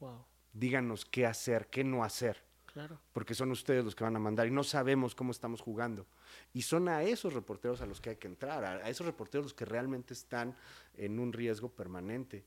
Wow. 0.01 0.25
Díganos 0.53 1.05
qué 1.05 1.27
hacer, 1.27 1.68
qué 1.68 1.85
no 1.85 2.03
hacer, 2.05 2.42
Claro. 2.66 3.01
porque 3.12 3.35
son 3.35 3.51
ustedes 3.51 3.85
los 3.85 3.94
que 3.94 4.05
van 4.05 4.16
a 4.16 4.21
mandar 4.21 4.47
y 4.47 4.51
no 4.51 4.64
sabemos 4.64 5.14
cómo 5.14 5.31
estamos 5.33 5.61
jugando. 5.61 6.07
Y 6.53 6.62
son 6.62 6.88
a 6.88 7.03
esos 7.03 7.33
reporteros 7.33 7.81
a 7.81 7.87
los 7.87 8.01
que 8.01 8.11
hay 8.11 8.16
que 8.16 8.27
entrar, 8.29 8.64
a, 8.64 8.73
a 8.85 8.88
esos 8.90 9.07
reporteros 9.07 9.44
los 9.47 9.55
que 9.55 9.64
realmente 9.64 10.14
están 10.14 10.57
en 10.94 11.18
un 11.18 11.33
riesgo 11.33 11.68
permanente. 11.71 12.44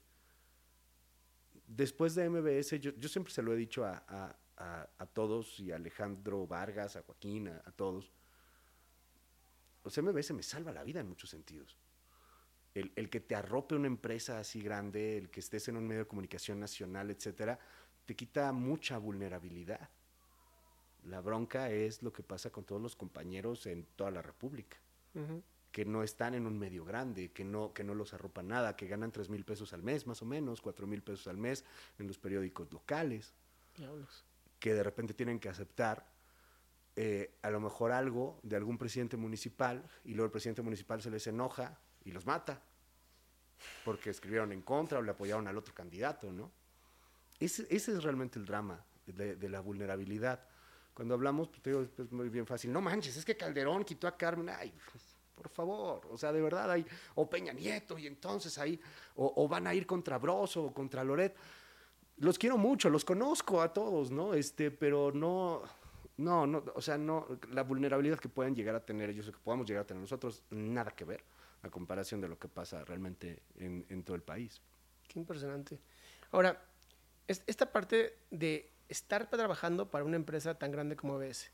Después 1.67 2.15
de 2.15 2.29
MBS, 2.29 2.79
yo, 2.79 2.91
yo 2.97 3.07
siempre 3.07 3.33
se 3.33 3.41
lo 3.41 3.53
he 3.53 3.57
dicho 3.57 3.85
a, 3.85 4.03
a- 4.07 4.35
a- 4.99 5.05
todos, 5.07 5.59
y 5.59 5.71
a 5.71 5.77
Alejandro 5.77 6.45
Vargas, 6.45 6.95
a 6.95 7.01
Joaquín, 7.01 7.47
a, 7.47 7.61
a 7.65 7.71
todos. 7.71 8.11
O 9.83 9.89
sea, 9.89 10.03
MBS 10.03 10.33
me 10.33 10.43
salva 10.43 10.71
la 10.71 10.83
vida 10.83 10.99
en 10.99 11.07
muchos 11.07 11.29
sentidos. 11.31 11.77
El, 12.73 12.91
el 12.95 13.09
que 13.09 13.19
te 13.19 13.35
arrope 13.35 13.75
una 13.75 13.87
empresa 13.87 14.39
así 14.39 14.61
grande, 14.61 15.17
el 15.17 15.29
que 15.29 15.41
estés 15.41 15.67
en 15.67 15.77
un 15.77 15.87
medio 15.87 16.03
de 16.03 16.07
comunicación 16.07 16.59
nacional, 16.59 17.11
etcétera, 17.11 17.59
te 18.05 18.15
quita 18.15 18.51
mucha 18.51 18.97
vulnerabilidad. 18.97 19.89
La 21.03 21.21
bronca 21.21 21.71
es 21.71 22.03
lo 22.03 22.13
que 22.13 22.23
pasa 22.23 22.51
con 22.51 22.63
todos 22.63 22.81
los 22.81 22.95
compañeros 22.95 23.65
en 23.65 23.85
toda 23.95 24.11
la 24.11 24.21
República, 24.21 24.77
que 25.71 25.85
no 25.85 26.03
están 26.03 26.35
en 26.35 26.45
un 26.45 26.59
medio 26.59 26.85
grande, 26.85 27.31
que 27.31 27.43
no, 27.43 27.73
que 27.73 27.83
no 27.83 27.95
los 27.95 28.13
arropa 28.13 28.43
nada, 28.43 28.75
que 28.75 28.87
ganan 28.87 29.11
3 29.11 29.29
mil 29.29 29.43
pesos 29.43 29.73
al 29.73 29.81
mes, 29.81 30.05
más 30.05 30.21
o 30.21 30.25
menos, 30.25 30.61
4 30.61 30.85
mil 30.85 31.01
pesos 31.01 31.27
al 31.27 31.37
mes 31.37 31.65
en 31.97 32.07
los 32.07 32.17
periódicos 32.19 32.71
locales, 32.71 33.33
Diablos. 33.75 34.25
que 34.59 34.73
de 34.73 34.83
repente 34.83 35.13
tienen 35.13 35.39
que 35.39 35.49
aceptar 35.49 36.05
eh, 36.95 37.33
a 37.41 37.49
lo 37.49 37.59
mejor 37.61 37.93
algo 37.93 38.39
de 38.43 38.57
algún 38.57 38.77
presidente 38.77 39.17
municipal 39.17 39.83
y 40.03 40.09
luego 40.13 40.25
el 40.25 40.31
presidente 40.31 40.61
municipal 40.61 41.01
se 41.01 41.09
les 41.09 41.25
enoja 41.25 41.79
y 42.05 42.11
los 42.11 42.25
mata 42.25 42.61
porque 43.83 44.09
escribieron 44.09 44.51
en 44.51 44.61
contra 44.61 44.99
o 44.99 45.01
le 45.01 45.11
apoyaron 45.11 45.47
al 45.47 45.57
otro 45.57 45.73
candidato, 45.73 46.31
¿no? 46.31 46.51
Ese, 47.39 47.65
es 47.69 48.03
realmente 48.03 48.37
el 48.37 48.45
drama 48.45 48.83
de, 49.05 49.49
la 49.49 49.61
vulnerabilidad. 49.61 50.39
Cuando 50.93 51.15
hablamos, 51.15 51.47
pues, 51.47 51.63
digo, 51.63 51.81
es 51.81 52.11
muy 52.11 52.29
bien 52.29 52.45
fácil. 52.45 52.71
No 52.71 52.81
manches, 52.81 53.17
es 53.17 53.25
que 53.25 53.35
Calderón 53.35 53.83
quitó 53.83 54.07
a 54.07 54.15
Carmen. 54.15 54.49
Ay, 54.49 54.71
pues, 54.91 55.03
por 55.33 55.49
favor. 55.49 56.07
O 56.11 56.17
sea, 56.17 56.31
de 56.31 56.41
verdad 56.41 56.69
hay. 56.69 56.85
O 57.15 57.27
Peña 57.27 57.51
Nieto, 57.51 57.97
y 57.97 58.05
entonces 58.05 58.57
ahí. 58.59 58.79
O, 59.15 59.33
o 59.37 59.47
van 59.47 59.65
a 59.65 59.73
ir 59.73 59.87
contra 59.87 60.19
Broso 60.19 60.65
o 60.65 60.73
contra 60.73 61.03
Loret. 61.03 61.35
Los 62.17 62.37
quiero 62.37 62.57
mucho, 62.57 62.91
los 62.91 63.03
conozco 63.03 63.59
a 63.61 63.73
todos, 63.73 64.11
¿no? 64.11 64.35
Este, 64.35 64.69
pero 64.69 65.11
no. 65.11 65.63
No, 66.21 66.45
no, 66.45 66.63
o 66.75 66.81
sea, 66.81 66.97
no, 66.97 67.25
la 67.49 67.63
vulnerabilidad 67.63 68.19
que 68.19 68.29
pueden 68.29 68.55
llegar 68.55 68.75
a 68.75 68.85
tener 68.85 69.09
ellos 69.09 69.27
o 69.27 69.31
que 69.31 69.39
podamos 69.39 69.65
llegar 69.67 69.83
a 69.83 69.87
tener 69.87 70.01
nosotros, 70.01 70.43
nada 70.51 70.91
que 70.91 71.03
ver 71.03 71.23
a 71.63 71.69
comparación 71.69 72.21
de 72.21 72.27
lo 72.27 72.37
que 72.37 72.47
pasa 72.47 72.85
realmente 72.85 73.41
en, 73.57 74.03
todo 74.03 74.15
el 74.15 74.21
país. 74.21 74.61
Qué 75.07 75.19
impresionante. 75.19 75.79
Ahora, 76.31 76.61
es- 77.27 77.43
esta 77.47 77.71
parte 77.71 78.17
de 78.29 78.69
estar 78.87 79.29
trabajando 79.29 79.89
para 79.89 80.03
una 80.05 80.15
empresa 80.15 80.53
tan 80.59 80.71
grande 80.71 80.95
como 80.95 81.15
ABS, 81.15 81.49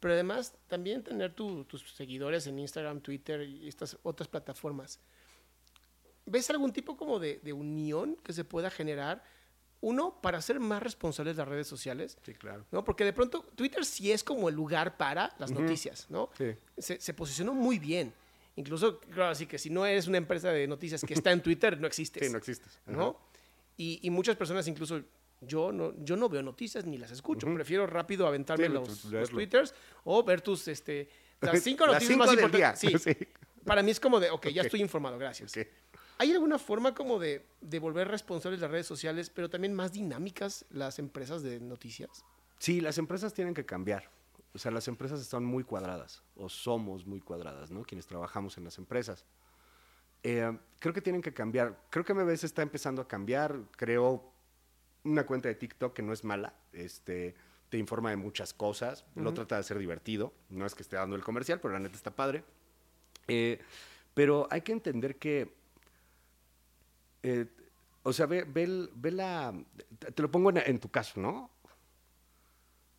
pero 0.00 0.14
además 0.14 0.54
también 0.66 1.04
tener 1.04 1.32
tu- 1.34 1.64
tus 1.64 1.82
seguidores 1.94 2.46
en 2.48 2.58
Instagram, 2.58 3.00
Twitter 3.00 3.42
y 3.42 3.68
estas 3.68 3.96
otras 4.02 4.28
plataformas. 4.28 4.98
¿Ves 6.26 6.50
algún 6.50 6.72
tipo 6.72 6.96
como 6.96 7.18
de 7.18 7.52
unión 7.52 8.16
que 8.24 8.32
se 8.32 8.44
pueda 8.44 8.70
generar? 8.70 9.22
Uno, 9.82 10.20
para 10.20 10.42
ser 10.42 10.60
más 10.60 10.82
responsables 10.82 11.36
de 11.36 11.42
las 11.42 11.48
redes 11.48 11.66
sociales, 11.66 12.18
Sí, 12.24 12.34
claro. 12.34 12.66
¿no? 12.70 12.84
Porque 12.84 13.02
de 13.04 13.12
pronto 13.14 13.42
Twitter 13.54 13.84
sí 13.84 14.12
es 14.12 14.22
como 14.22 14.48
el 14.50 14.54
lugar 14.54 14.96
para 14.98 15.34
las 15.38 15.50
noticias, 15.50 16.06
¿no? 16.10 16.28
Sí. 16.36 16.54
Se, 16.76 17.00
se 17.00 17.14
posicionó 17.14 17.54
muy 17.54 17.78
bien. 17.78 18.12
Incluso, 18.56 18.98
claro, 19.00 19.30
así 19.30 19.46
que 19.46 19.58
si 19.58 19.70
no 19.70 19.86
eres 19.86 20.06
una 20.06 20.18
empresa 20.18 20.50
de 20.50 20.66
noticias 20.66 21.02
que 21.02 21.14
está 21.14 21.32
en 21.32 21.40
Twitter, 21.40 21.80
no 21.80 21.86
existes. 21.86 22.26
Sí, 22.26 22.30
no 22.30 22.36
existes. 22.38 22.78
¿no? 22.86 23.18
Y, 23.78 24.00
y 24.02 24.10
muchas 24.10 24.36
personas, 24.36 24.68
incluso 24.68 25.00
yo 25.40 25.72
no, 25.72 25.94
yo 26.04 26.14
no 26.16 26.28
veo 26.28 26.42
noticias 26.42 26.84
ni 26.84 26.98
las 26.98 27.10
escucho. 27.10 27.46
Prefiero 27.54 27.86
rápido 27.86 28.26
aventarme 28.26 28.66
Sí, 28.66 28.72
los, 28.72 29.04
los 29.06 29.30
twitters 29.30 29.72
o 30.04 30.22
ver 30.22 30.42
tus, 30.42 30.68
este, 30.68 31.08
las 31.40 31.62
cinco 31.62 31.86
Las 31.86 31.94
noticias 32.02 32.12
cinco 32.12 32.26
más 32.26 32.34
importantes. 32.34 32.80
Sí, 32.80 32.98
Sí. 33.14 33.26
Para 33.64 33.82
mí 33.82 33.90
es 33.92 34.00
como 34.00 34.20
de, 34.20 34.28
ok, 34.30 34.48
ya 34.48 34.60
Ok. 34.62 34.66
estoy 34.66 34.80
informado, 34.82 35.16
gracias. 35.16 35.56
Ok. 35.56 35.66
¿Hay 36.20 36.32
alguna 36.32 36.58
forma 36.58 36.94
como 36.94 37.18
de, 37.18 37.46
de 37.62 37.78
volver 37.78 38.06
responsables 38.08 38.60
las 38.60 38.70
redes 38.70 38.86
sociales, 38.86 39.30
pero 39.30 39.48
también 39.48 39.72
más 39.72 39.94
dinámicas 39.94 40.66
las 40.68 40.98
empresas 40.98 41.42
de 41.42 41.60
noticias? 41.60 42.26
Sí, 42.58 42.82
las 42.82 42.98
empresas 42.98 43.32
tienen 43.32 43.54
que 43.54 43.64
cambiar. 43.64 44.10
O 44.52 44.58
sea, 44.58 44.70
las 44.70 44.86
empresas 44.86 45.18
están 45.18 45.46
muy 45.46 45.64
cuadradas, 45.64 46.22
o 46.36 46.50
somos 46.50 47.06
muy 47.06 47.22
cuadradas, 47.22 47.70
¿no? 47.70 47.84
Quienes 47.84 48.06
trabajamos 48.06 48.58
en 48.58 48.64
las 48.64 48.76
empresas. 48.76 49.24
Eh, 50.22 50.58
creo 50.78 50.92
que 50.92 51.00
tienen 51.00 51.22
que 51.22 51.32
cambiar. 51.32 51.86
Creo 51.88 52.04
que 52.04 52.12
MBS 52.12 52.44
está 52.44 52.60
empezando 52.60 53.00
a 53.00 53.08
cambiar. 53.08 53.56
Creo 53.78 54.30
una 55.04 55.24
cuenta 55.24 55.48
de 55.48 55.54
TikTok 55.54 55.94
que 55.94 56.02
no 56.02 56.12
es 56.12 56.22
mala. 56.22 56.52
Este, 56.74 57.34
te 57.70 57.78
informa 57.78 58.10
de 58.10 58.16
muchas 58.16 58.52
cosas. 58.52 59.06
Lo 59.14 59.32
trata 59.32 59.54
de 59.54 59.60
hacer 59.60 59.78
divertido. 59.78 60.34
No 60.50 60.66
es 60.66 60.74
que 60.74 60.82
esté 60.82 60.96
dando 60.96 61.16
el 61.16 61.24
comercial, 61.24 61.60
pero 61.60 61.72
la 61.72 61.80
neta 61.80 61.96
está 61.96 62.14
padre. 62.14 62.44
Eh, 63.26 63.58
pero 64.12 64.48
hay 64.50 64.60
que 64.60 64.72
entender 64.72 65.16
que 65.16 65.58
eh, 67.22 67.46
o 68.02 68.12
sea, 68.12 68.26
ve, 68.26 68.44
ve 68.44 68.88
ve 68.94 69.10
la... 69.12 69.54
Te 70.14 70.22
lo 70.22 70.30
pongo 70.30 70.50
en, 70.50 70.58
en 70.58 70.78
tu 70.80 70.88
caso, 70.90 71.20
¿no? 71.20 71.50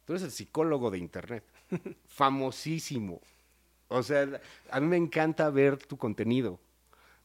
Tú 0.06 0.14
eres 0.14 0.24
el 0.24 0.32
psicólogo 0.32 0.92
de 0.92 0.98
Internet. 0.98 1.44
Famosísimo. 2.08 3.22
O 3.88 4.04
sea, 4.04 4.42
a 4.72 4.80
mí 4.80 4.88
me 4.88 4.98
encanta 4.98 5.50
ver 5.50 5.78
tu 5.78 5.98
contenido. 5.98 6.60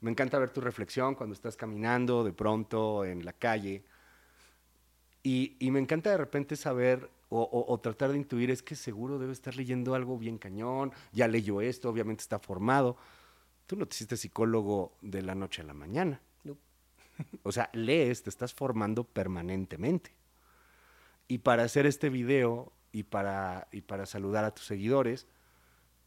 Me 0.00 0.10
encanta 0.10 0.38
ver 0.38 0.50
tu 0.50 0.60
reflexión 0.60 1.14
cuando 1.14 1.34
estás 1.34 1.56
caminando 1.56 2.24
de 2.24 2.32
pronto 2.32 3.04
en 3.04 3.24
la 3.24 3.32
calle. 3.32 3.84
Y, 5.22 5.56
y 5.58 5.70
me 5.70 5.80
encanta 5.80 6.10
de 6.10 6.16
repente 6.18 6.56
saber 6.56 7.10
o, 7.28 7.42
o- 7.42 7.72
o 7.72 7.78
tratar 7.80 8.10
de 8.12 8.18
intuir, 8.18 8.50
es 8.50 8.62
que 8.62 8.76
seguro 8.76 9.18
debe 9.18 9.32
estar 9.32 9.56
leyendo 9.56 9.94
algo 9.94 10.16
bien 10.18 10.38
cañón, 10.38 10.92
ya 11.12 11.26
leyó 11.26 11.60
esto, 11.60 11.88
obviamente 11.90 12.22
está 12.22 12.38
formado. 12.38 12.96
Tú 13.66 13.76
no 13.76 13.86
te 13.86 13.94
hiciste 13.96 14.16
psicólogo 14.16 14.92
de 15.02 15.22
la 15.22 15.34
noche 15.34 15.62
a 15.62 15.64
la 15.66 15.74
mañana. 15.74 16.20
O 17.42 17.52
sea, 17.52 17.70
lees, 17.72 18.22
te 18.22 18.30
estás 18.30 18.52
formando 18.52 19.04
permanentemente. 19.04 20.12
Y 21.28 21.38
para 21.38 21.64
hacer 21.64 21.86
este 21.86 22.08
video 22.08 22.72
y 22.92 23.04
para, 23.04 23.68
y 23.72 23.82
para 23.82 24.06
saludar 24.06 24.44
a 24.44 24.54
tus 24.54 24.66
seguidores, 24.66 25.26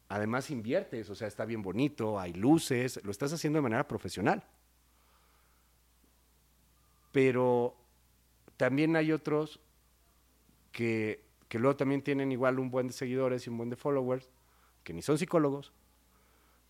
además 0.07 0.49
inviertes, 0.49 1.10
o 1.10 1.16
sea, 1.16 1.28
está 1.28 1.45
bien 1.45 1.62
bonito, 1.62 2.20
hay 2.20 2.34
luces, 2.34 2.99
lo 3.03 3.12
estás 3.12 3.34
haciendo 3.34 3.57
de 3.57 3.64
manera 3.64 3.88
profesional. 3.88 4.43
Pero 7.12 7.76
también 8.57 8.95
hay 8.95 9.12
otros 9.12 9.60
que, 10.72 11.26
que 11.47 11.60
luego 11.60 11.76
también 11.76 12.01
tienen 12.01 12.32
igual 12.32 12.60
un 12.60 12.72
buen 12.72 12.88
de 12.88 12.93
seguidores 12.93 13.45
y 13.45 13.49
un 13.49 13.57
buen 13.57 13.70
de 13.70 13.76
followers, 13.76 14.30
que 14.84 14.93
ni 14.93 15.01
son 15.01 15.18
psicólogos, 15.18 15.74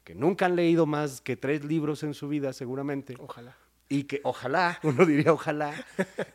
que 0.03 0.15
nunca 0.15 0.47
han 0.47 0.55
leído 0.55 0.85
más 0.85 1.21
que 1.21 1.37
tres 1.37 1.63
libros 1.63 2.03
en 2.03 2.13
su 2.13 2.27
vida 2.27 2.51
seguramente, 2.53 3.15
Ojalá. 3.19 3.55
Y 3.89 4.03
que 4.03 4.21
ojalá, 4.23 4.79
uno 4.83 5.05
diría 5.05 5.33
ojalá, 5.33 5.73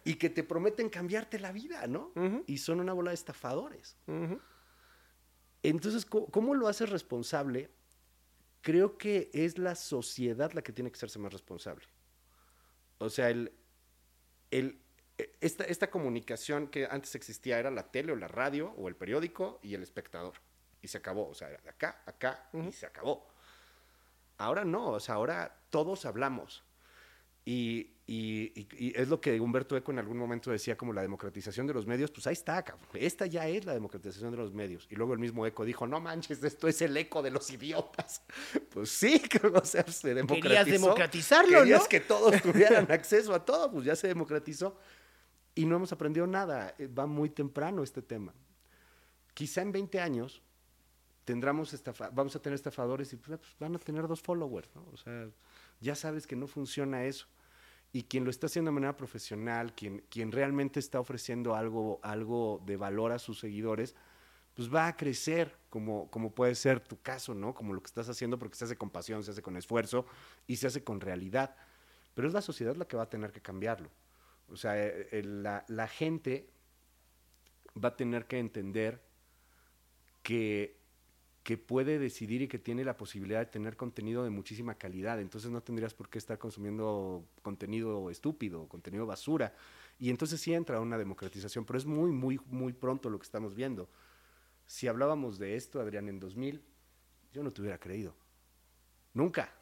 y 0.04 0.16
que 0.16 0.28
te 0.28 0.42
prometen 0.42 0.90
cambiarte 0.90 1.38
la 1.38 1.52
vida, 1.52 1.86
¿no? 1.86 2.12
Ujú. 2.16 2.44
Y 2.46 2.58
son 2.58 2.80
una 2.80 2.92
bola 2.92 3.12
de 3.12 3.14
estafadores. 3.14 3.96
Ujú. 4.06 4.40
Entonces, 5.62 6.04
¿cómo, 6.04 6.26
cómo 6.26 6.54
lo 6.54 6.68
haces 6.68 6.90
responsable? 6.90 7.70
Creo 8.60 8.98
que 8.98 9.30
es 9.32 9.56
la 9.58 9.74
sociedad 9.74 10.52
la 10.52 10.62
que 10.62 10.72
tiene 10.72 10.90
que 10.90 10.96
hacerse 10.96 11.18
más 11.18 11.32
responsable. 11.32 11.86
O 12.98 13.08
sea, 13.08 13.30
el, 13.30 13.52
el, 14.50 14.80
e- 15.16 15.32
esta, 15.40 15.64
esta 15.64 15.90
comunicación 15.90 16.66
que 16.68 16.86
antes 16.90 17.14
existía 17.14 17.58
era 17.58 17.70
la 17.70 17.90
tele 17.90 18.12
o 18.12 18.16
la 18.16 18.28
radio 18.28 18.72
o 18.76 18.88
el 18.88 18.96
periódico 18.96 19.60
y 19.62 19.74
el 19.74 19.82
espectador. 19.82 20.34
Y 20.82 20.88
se 20.88 20.98
acabó. 20.98 21.28
O 21.28 21.34
sea, 21.34 21.48
era 21.50 21.60
de 21.62 21.70
acá, 21.70 22.02
acá 22.04 22.48
y 22.52 22.72
se 22.72 22.86
acabó. 22.86 23.26
Ahora 24.38 24.64
no, 24.64 24.88
o 24.90 25.00
sea, 25.00 25.14
ahora 25.14 25.62
todos 25.70 26.04
hablamos. 26.04 26.64
Y, 27.46 27.90
y- 28.06 28.52
y- 28.54 28.68
y 28.88 28.92
es 28.96 29.08
lo 29.08 29.20
que 29.20 29.38
Humberto 29.38 29.76
Eco 29.76 29.92
en 29.92 29.98
algún 29.98 30.16
momento 30.16 30.50
decía 30.50 30.76
como 30.78 30.92
la 30.94 31.02
democratización 31.02 31.66
de 31.66 31.74
los 31.74 31.86
medios, 31.86 32.10
pues 32.10 32.26
ahí 32.26 32.32
está, 32.32 32.62
cabrón. 32.62 32.88
Esta 32.94 33.26
ya 33.26 33.46
es 33.48 33.64
la 33.66 33.74
democratización 33.74 34.30
de 34.30 34.36
los 34.38 34.52
medios. 34.54 34.86
Y 34.90 34.94
luego 34.96 35.12
el 35.12 35.18
mismo 35.18 35.44
Eco 35.46 35.64
dijo, 35.64 35.86
no 35.86 36.00
manches, 36.00 36.42
esto 36.42 36.68
es 36.68 36.80
el 36.82 36.96
eco 36.96 37.22
de 37.22 37.30
los 37.30 37.50
idiotas. 37.50 38.22
Pues 38.74 38.90
sí, 38.90 39.22
o 39.54 39.64
sea, 39.64 39.84
se 39.86 40.14
democratizó. 40.14 40.72
democratizarlo, 40.72 41.58
Querías 41.60 41.82
¿no? 41.82 41.88
que 41.88 42.00
todos 42.00 42.34
tuvieran 42.42 42.90
acceso 42.90 43.32
a 43.34 43.44
todo, 43.44 43.70
pues 43.70 43.84
ya 43.84 43.94
se 43.94 44.08
democratizó. 44.08 44.76
Y 45.54 45.64
no 45.66 45.76
hemos 45.76 45.92
aprendido 45.92 46.26
nada. 46.26 46.74
Eh, 46.78 46.88
Va 46.88 47.06
muy 47.06 47.28
temprano 47.30 47.82
este 47.84 48.02
tema. 48.02 48.34
Quizá 49.34 49.62
en 49.62 49.70
20 49.70 50.00
años 50.00 50.42
tendremos 51.24 51.74
vamos 52.12 52.34
a 52.36 52.38
tener 52.42 52.54
estafadores 52.54 53.12
y 53.12 53.16
pues, 53.16 53.38
pues, 53.38 53.54
van 53.58 53.74
a 53.76 53.78
tener 53.78 54.06
dos 54.08 54.20
followers, 54.20 54.68
¿no? 54.74 54.84
O 54.92 54.96
sea, 54.96 55.28
ya 55.80 55.94
sabes 55.94 56.26
que 56.26 56.34
no 56.36 56.46
funciona 56.46 57.04
eso. 57.04 57.26
Y 57.94 58.02
quien 58.02 58.24
lo 58.24 58.30
está 58.30 58.46
haciendo 58.46 58.72
de 58.72 58.74
manera 58.74 58.96
profesional, 58.96 59.72
quien, 59.72 60.02
quien 60.08 60.32
realmente 60.32 60.80
está 60.80 60.98
ofreciendo 60.98 61.54
algo, 61.54 62.00
algo 62.02 62.60
de 62.66 62.76
valor 62.76 63.12
a 63.12 63.20
sus 63.20 63.38
seguidores, 63.38 63.94
pues 64.54 64.68
va 64.68 64.88
a 64.88 64.96
crecer, 64.96 65.56
como, 65.70 66.10
como 66.10 66.32
puede 66.34 66.56
ser 66.56 66.80
tu 66.80 67.00
caso, 67.00 67.34
¿no? 67.34 67.54
Como 67.54 67.72
lo 67.72 67.80
que 67.80 67.86
estás 67.86 68.08
haciendo, 68.08 68.36
porque 68.36 68.56
se 68.56 68.64
hace 68.64 68.76
con 68.76 68.90
pasión, 68.90 69.22
se 69.22 69.30
hace 69.30 69.42
con 69.42 69.56
esfuerzo 69.56 70.06
y 70.48 70.56
se 70.56 70.66
hace 70.66 70.82
con 70.82 71.00
realidad. 71.00 71.54
Pero 72.14 72.26
es 72.26 72.34
la 72.34 72.42
sociedad 72.42 72.74
la 72.74 72.88
que 72.88 72.96
va 72.96 73.04
a 73.04 73.08
tener 73.08 73.30
que 73.30 73.40
cambiarlo. 73.40 73.88
O 74.48 74.56
sea, 74.56 74.76
eh, 74.76 75.08
eh, 75.12 75.22
la, 75.22 75.64
la 75.68 75.86
gente 75.86 76.50
va 77.82 77.90
a 77.90 77.96
tener 77.96 78.26
que 78.26 78.40
entender 78.40 79.00
que, 80.24 80.80
que 81.44 81.58
puede 81.58 81.98
decidir 81.98 82.40
y 82.40 82.48
que 82.48 82.58
tiene 82.58 82.84
la 82.84 82.96
posibilidad 82.96 83.38
de 83.40 83.46
tener 83.46 83.76
contenido 83.76 84.24
de 84.24 84.30
muchísima 84.30 84.76
calidad. 84.76 85.20
Entonces 85.20 85.50
no 85.50 85.62
tendrías 85.62 85.92
por 85.92 86.08
qué 86.08 86.16
estar 86.16 86.38
consumiendo 86.38 87.22
contenido 87.42 88.08
estúpido, 88.10 88.66
contenido 88.66 89.04
basura. 89.06 89.54
Y 89.98 90.08
entonces 90.08 90.40
sí 90.40 90.54
entra 90.54 90.80
una 90.80 90.96
democratización, 90.96 91.66
pero 91.66 91.78
es 91.78 91.84
muy, 91.84 92.10
muy, 92.10 92.40
muy 92.46 92.72
pronto 92.72 93.10
lo 93.10 93.18
que 93.18 93.24
estamos 93.24 93.54
viendo. 93.54 93.90
Si 94.64 94.88
hablábamos 94.88 95.38
de 95.38 95.54
esto, 95.56 95.80
Adrián, 95.80 96.08
en 96.08 96.18
2000, 96.18 96.62
yo 97.34 97.42
no 97.42 97.52
te 97.52 97.60
hubiera 97.60 97.78
creído. 97.78 98.16
Nunca. 99.12 99.52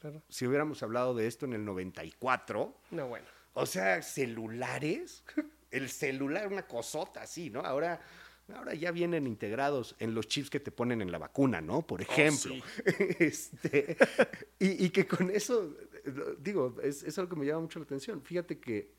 Claro. 0.00 0.22
Si 0.28 0.46
hubiéramos 0.46 0.84
hablado 0.84 1.16
de 1.16 1.26
esto 1.26 1.46
en 1.46 1.52
el 1.54 1.64
94, 1.64 2.76
No, 2.92 3.08
bueno. 3.08 3.26
o 3.54 3.66
sea, 3.66 4.00
celulares, 4.02 5.24
el 5.72 5.88
celular, 5.88 6.46
una 6.46 6.62
cosota 6.68 7.22
así, 7.22 7.50
¿no? 7.50 7.60
Ahora, 7.62 8.00
ahora 8.54 8.74
ya 8.74 8.90
vienen 8.92 9.26
integrados 9.26 9.94
en 9.98 10.14
los 10.14 10.26
chips 10.28 10.50
que 10.50 10.60
te 10.60 10.70
ponen 10.70 11.02
en 11.02 11.10
la 11.12 11.18
vacuna, 11.18 11.60
¿no? 11.60 11.82
Por 11.86 12.02
ejemplo. 12.02 12.54
Este, 13.18 13.96
y, 14.58 14.86
y 14.86 14.90
que 14.90 15.06
con 15.06 15.30
eso, 15.30 15.74
digo, 16.38 16.76
es, 16.82 17.02
es 17.02 17.18
algo 17.18 17.30
que 17.30 17.36
me 17.40 17.46
llama 17.46 17.60
mucho 17.60 17.78
la 17.78 17.84
atención. 17.84 18.22
Fíjate 18.22 18.58
que 18.58 18.92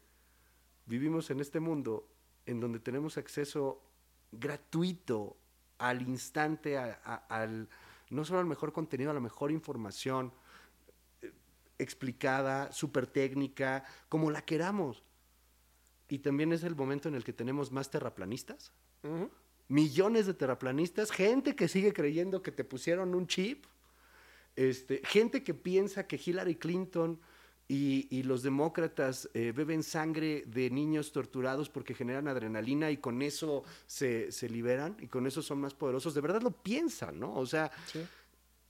vivimos 0.85 1.29
en 1.29 1.39
este 1.39 1.59
mundo 1.59 2.07
en 2.45 2.59
donde 2.59 2.79
tenemos 2.79 3.17
acceso 3.17 3.81
gratuito 4.31 5.37
al 5.77 6.01
instante, 6.01 6.77
a- 6.77 6.99
a- 7.03 7.15
al, 7.41 7.69
no 8.09 8.25
solo 8.25 8.39
al 8.39 8.45
mejor 8.45 8.73
contenido, 8.73 9.11
a 9.11 9.13
la 9.13 9.19
mejor 9.19 9.51
información 9.51 10.31
eh, 11.21 11.31
explicada, 11.77 12.71
súper 12.71 13.07
técnica, 13.07 13.83
como 14.09 14.29
la 14.31 14.41
queramos. 14.43 15.03
Y 16.07 16.19
también 16.19 16.51
es 16.53 16.63
el 16.63 16.75
momento 16.75 17.07
en 17.07 17.15
el 17.15 17.23
que 17.23 17.33
tenemos 17.33 17.71
más 17.71 17.89
terraplanistas, 17.91 18.73
Millones 19.67 20.25
de 20.25 20.33
terraplanistas, 20.33 21.11
gente 21.11 21.55
que 21.55 21.67
sigue 21.67 21.93
creyendo 21.93 22.41
que 22.41 22.51
te 22.51 22.63
pusieron 22.63 23.13
un 23.13 23.27
chip, 23.27 23.65
este, 24.55 25.01
gente 25.05 25.43
que 25.43 25.53
piensa 25.53 26.07
que 26.07 26.19
Hillary 26.23 26.55
Clinton 26.55 27.19
y, 27.67 28.07
y 28.09 28.23
los 28.23 28.41
demócratas 28.41 29.29
eh, 29.35 29.53
beben 29.55 29.83
sangre 29.83 30.43
de 30.47 30.71
niños 30.71 31.11
torturados 31.11 31.69
porque 31.69 31.93
generan 31.93 32.27
adrenalina 32.27 32.89
y 32.89 32.97
con 32.97 33.21
eso 33.21 33.63
se, 33.85 34.31
se 34.31 34.49
liberan 34.49 34.97
y 34.99 35.07
con 35.07 35.27
eso 35.27 35.43
son 35.43 35.61
más 35.61 35.75
poderosos. 35.75 36.15
De 36.15 36.21
verdad 36.21 36.41
lo 36.41 36.49
piensan, 36.51 37.19
¿no? 37.19 37.35
O 37.35 37.45
sea, 37.45 37.71
Sí. 37.85 37.99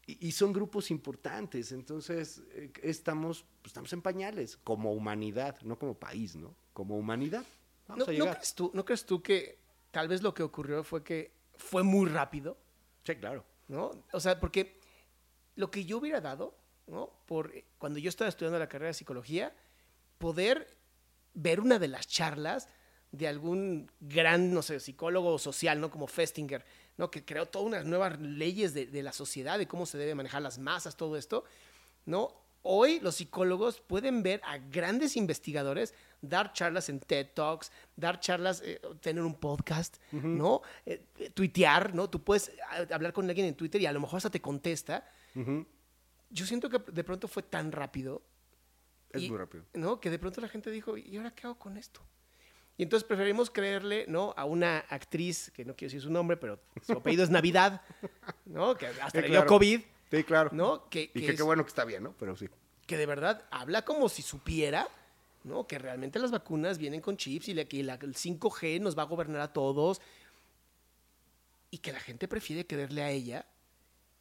y, 0.06 0.28
y 0.28 0.32
son 0.34 0.52
grupos 0.52 0.92
importantes. 0.92 1.72
Entonces, 1.72 2.42
eh, 2.52 2.72
estamos, 2.84 3.46
pues, 3.62 3.68
estamos 3.70 3.94
en 3.94 4.02
pañales 4.02 4.58
como 4.66 4.92
humanidad, 4.92 5.62
no 5.62 5.80
como 5.80 5.94
país, 5.94 6.36
¿no? 6.36 6.54
Como 6.74 6.98
humanidad. 6.98 7.46
Vamos 7.88 8.06
¿No, 8.06 8.14
a 8.14 8.18
¿no 8.18 8.32
crees 8.34 8.54
tú, 8.54 8.70
¿No 8.74 8.84
crees 8.84 9.06
tú 9.06 9.24
que 9.24 9.59
tal 9.92 10.08
vez 10.08 10.22
lo 10.22 10.34
que 10.34 10.44
ocurrió 10.44 10.84
fue 10.84 11.04
que 11.04 11.34
fue 11.58 11.84
muy 11.84 12.10
rápido? 12.10 12.58
Sí, 13.04 13.16
claro. 13.16 13.44
¿no? 13.70 13.92
O 14.12 14.20
sea, 14.20 14.40
porque 14.40 14.80
lo 15.56 15.72
que 15.72 15.86
yo 15.86 16.00
hubiera 16.00 16.20
dado, 16.20 16.58
¿no? 16.88 17.10
Por 17.26 17.56
eh, 17.56 17.66
cuando 17.78 18.00
yo 18.00 18.10
estaba 18.10 18.28
estudiando 18.28 18.60
la 18.60 18.68
carrera 18.68 18.88
de 18.88 18.96
psicología, 18.96 19.56
poder 20.18 20.68
ver 21.34 21.62
una 21.62 21.80
de 21.80 21.88
las 21.88 22.08
charlas 22.08 22.68
de 23.12 23.28
algún 23.28 23.90
gran, 24.00 24.54
no 24.54 24.62
sé, 24.62 24.80
psicólogo 24.80 25.38
social, 25.40 25.80
¿no? 25.80 25.90
Como 25.90 26.08
Festinger, 26.08 26.66
¿no? 26.98 27.10
Que 27.10 27.24
creó 27.24 27.46
todas 27.46 27.68
unas 27.68 27.86
nuevas 27.86 28.20
leyes 28.20 28.74
de, 28.74 28.88
de 28.88 29.04
la 29.04 29.14
sociedad, 29.14 29.58
de 29.58 29.68
cómo 29.68 29.86
se 29.86 29.98
debe 29.98 30.16
manejar 30.16 30.42
las 30.42 30.58
masas, 30.58 30.98
todo 30.98 31.16
esto, 31.16 31.46
¿no? 32.06 32.36
Hoy 32.62 33.00
los 33.00 33.16
psicólogos 33.16 33.80
pueden 33.80 34.22
ver 34.22 34.42
a 34.44 34.58
grandes 34.58 35.16
investigadores 35.16 35.94
dar 36.22 36.52
charlas 36.54 36.90
en 36.90 37.00
TED 37.00 37.28
Talks, 37.34 37.72
dar 37.96 38.20
charlas, 38.20 38.62
eh, 38.66 38.82
tener 39.02 39.24
un 39.24 39.36
podcast, 39.36 39.98
¿no? 40.12 40.62
Eh, 40.86 41.06
eh, 41.18 41.30
tuitear, 41.30 41.96
¿no? 41.96 42.10
Tú 42.10 42.24
puedes 42.24 42.52
ah, 42.70 42.86
hablar 42.94 43.14
con 43.14 43.28
alguien 43.28 43.48
en 43.48 43.56
Twitter 43.56 43.82
y 43.82 43.86
a 43.86 43.92
lo 43.94 44.00
mejor 44.02 44.18
hasta 44.18 44.30
te 44.30 44.42
contesta. 44.42 45.08
Yo 46.32 46.46
siento 46.46 46.70
que 46.70 46.80
de 46.92 47.04
pronto 47.04 47.28
fue 47.28 47.44
tan 47.44 47.72
rápido 47.72 48.22
Es 49.12 49.24
y- 49.24 49.30
muy 49.30 49.38
rápido. 49.38 49.66
¿no? 49.74 50.00
Que 50.00 50.10
de 50.10 50.20
pronto 50.20 50.42
la 50.42 50.50
gente 50.50 50.70
dijo, 50.70 50.98
¿y 50.98 51.16
ahora 51.18 51.32
qué 51.32 51.48
hago 51.48 51.58
con 51.58 51.78
esto? 51.78 52.02
Y 52.78 52.84
entonces 52.84 53.06
preferimos 53.06 53.50
creerle, 53.50 54.06
¿no? 54.08 54.34
A 54.38 54.46
una 54.46 54.80
actriz, 54.90 55.52
que 55.54 55.66
no 55.66 55.76
quiero 55.76 55.90
decir 55.90 56.02
su 56.02 56.10
nombre, 56.12 56.38
pero 56.38 56.62
su 56.82 56.94
apellido 56.94 57.24
es 57.24 57.30
Navidad, 57.30 57.82
¿no? 58.46 58.76
Que 58.76 58.88
hasta 58.88 59.20
le 59.20 59.28
dio 59.28 59.40
claro. 59.40 59.48
COVID, 59.48 59.82
Sí, 60.12 60.24
claro. 60.24 60.50
¿no? 60.54 60.90
Que, 60.90 61.04
Y 61.04 61.08
que 61.08 61.20
que 61.22 61.32
es- 61.32 61.38
qué 61.38 61.44
bueno 61.44 61.64
que 61.64 61.70
está 61.70 61.86
bien, 61.86 62.04
¿no? 62.04 62.14
Pero 62.18 62.36
sí. 62.36 62.48
que 62.88 62.98
de 62.98 63.06
verdad 63.06 63.46
habla 63.52 63.86
como 63.86 64.10
si 64.10 64.24
supiera, 64.24 64.88
¿no? 65.44 65.68
Que 65.68 65.78
realmente 65.78 66.18
las 66.18 66.32
vacunas 66.32 66.80
vienen 66.80 67.02
con 67.02 67.18
chips 67.18 67.50
y 67.50 67.54
la- 67.54 67.66
que 67.66 67.84
la- 67.84 68.00
el 68.02 68.16
5G 68.16 68.80
nos 68.80 68.98
va 68.98 69.04
a 69.04 69.06
gobernar 69.06 69.42
a 69.42 69.54
todos. 69.54 70.02
Y 71.72 71.78
que 71.78 71.92
la 71.92 72.00
gente 72.00 72.28
prefiere 72.28 72.66
creerle 72.66 73.04
a 73.04 73.12
ella 73.12 73.46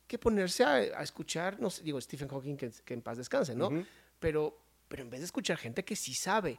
que 0.06 0.18
ponerse 0.18 0.64
a, 0.64 0.74
a 0.74 1.02
escuchar, 1.02 1.60
no 1.60 1.70
sé, 1.70 1.82
digo, 1.82 2.00
Stephen 2.00 2.28
Hawking, 2.28 2.56
que, 2.56 2.70
que 2.84 2.94
en 2.94 3.02
paz 3.02 3.16
descanse, 3.18 3.54
¿no? 3.54 3.70
Pero, 4.20 4.58
pero 4.88 5.02
en 5.02 5.10
vez 5.10 5.20
de 5.20 5.26
escuchar 5.26 5.56
gente 5.58 5.84
que 5.84 5.96
sí 5.96 6.14
sabe. 6.14 6.58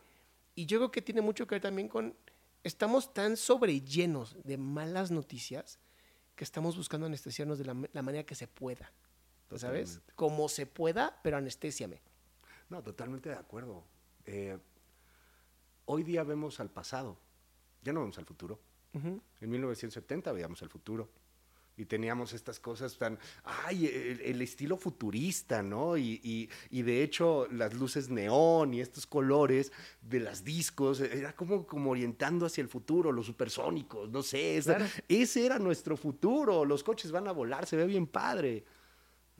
Y 0.55 0.65
yo 0.65 0.77
creo 0.79 0.91
que 0.91 1.01
tiene 1.01 1.21
mucho 1.21 1.45
que 1.47 1.55
ver 1.55 1.61
también 1.61 1.87
con, 1.87 2.15
estamos 2.63 3.13
tan 3.13 3.37
sobrellenos 3.37 4.35
de 4.43 4.57
malas 4.57 5.09
noticias 5.11 5.79
que 6.35 6.43
estamos 6.43 6.75
buscando 6.77 7.05
anestesiarnos 7.07 7.57
de 7.59 7.65
la, 7.65 7.75
la 7.91 8.01
manera 8.01 8.23
que 8.23 8.35
se 8.35 8.47
pueda. 8.47 8.91
¿Sabes? 9.55 9.89
Totalmente. 9.95 10.13
Como 10.15 10.49
se 10.49 10.65
pueda, 10.65 11.19
pero 11.23 11.37
anestésiame. 11.37 11.99
No, 12.69 12.81
totalmente 12.83 13.29
de 13.29 13.35
acuerdo. 13.35 13.83
Eh, 14.25 14.57
hoy 15.85 16.03
día 16.03 16.23
vemos 16.23 16.59
al 16.59 16.69
pasado, 16.69 17.17
ya 17.83 17.93
no 17.93 18.01
vemos 18.01 18.17
al 18.17 18.25
futuro. 18.25 18.59
En 18.93 19.49
1970 19.49 20.31
veíamos 20.31 20.61
al 20.61 20.69
futuro. 20.69 21.09
Y 21.77 21.85
teníamos 21.85 22.33
estas 22.33 22.59
cosas 22.59 22.97
tan, 22.97 23.17
ay, 23.45 23.85
el, 23.85 24.19
el 24.19 24.41
estilo 24.41 24.75
futurista, 24.75 25.63
¿no? 25.63 25.95
Y, 25.95 26.19
y- 26.21 26.49
y 26.71 26.81
de 26.81 27.03
hecho 27.03 27.47
las 27.51 27.73
luces 27.73 28.09
neón 28.09 28.73
y 28.73 28.81
estos 28.81 29.07
colores 29.07 29.71
de 30.01 30.19
las 30.19 30.43
discos, 30.43 30.99
era 30.99 31.33
como, 31.33 31.65
como 31.65 31.91
orientando 31.91 32.45
hacia 32.45 32.61
el 32.63 32.67
futuro, 32.67 33.13
los 33.13 33.25
supersónicos, 33.27 34.09
no 34.09 34.21
sé, 34.23 34.57
esa- 34.57 34.75
Claro. 34.75 34.91
ese 35.07 35.45
era 35.45 35.57
nuestro 35.57 35.95
futuro, 35.95 36.65
los 36.65 36.83
coches 36.83 37.13
van 37.13 37.29
a 37.29 37.31
volar, 37.31 37.65
se 37.65 37.77
ve 37.77 37.85
bien 37.85 38.07
padre. 38.07 38.65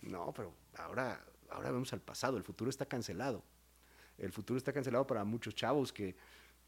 No, 0.02 0.34
pero 0.34 0.54
ahora, 0.78 1.24
ahora 1.50 1.72
vemos 1.72 1.92
al 1.94 2.02
pasado, 2.02 2.38
el 2.38 2.44
futuro 2.44 2.70
está 2.70 2.86
cancelado. 2.86 3.44
El 4.18 4.32
futuro 4.32 4.58
está 4.58 4.74
cancelado 4.74 5.08
para 5.08 5.24
muchos 5.24 5.56
chavos 5.56 5.94
que 5.94 6.16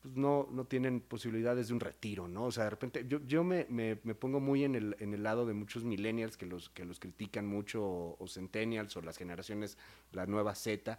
pues, 0.02 0.16
no, 0.16 0.48
no 0.52 0.66
tienen 0.66 1.02
posibilidades 1.02 1.68
de 1.68 1.74
un 1.74 1.80
retiro, 1.80 2.28
¿no? 2.28 2.46
O 2.46 2.52
sea, 2.52 2.64
de 2.66 2.70
repente, 2.72 3.06
yo, 3.08 3.20
yo 3.26 3.44
me, 3.44 3.68
me- 3.70 3.96
pongo 4.16 4.40
muy 4.40 4.64
en 4.64 4.76
el, 4.76 4.96
en 5.00 5.14
el 5.14 5.22
lado 5.24 5.46
de 5.46 5.54
muchos 5.54 5.84
millennials 5.84 6.38
que 6.38 6.46
los, 6.46 6.70
que 6.70 6.86
los 6.86 7.00
critican 7.00 7.46
mucho, 7.46 7.84
o, 7.84 8.16
o 8.20 8.28
centennials, 8.28 8.96
o 8.98 9.02
las 9.02 9.18
generaciones, 9.18 9.78
la 10.12 10.26
nueva 10.26 10.56
Z. 10.56 10.98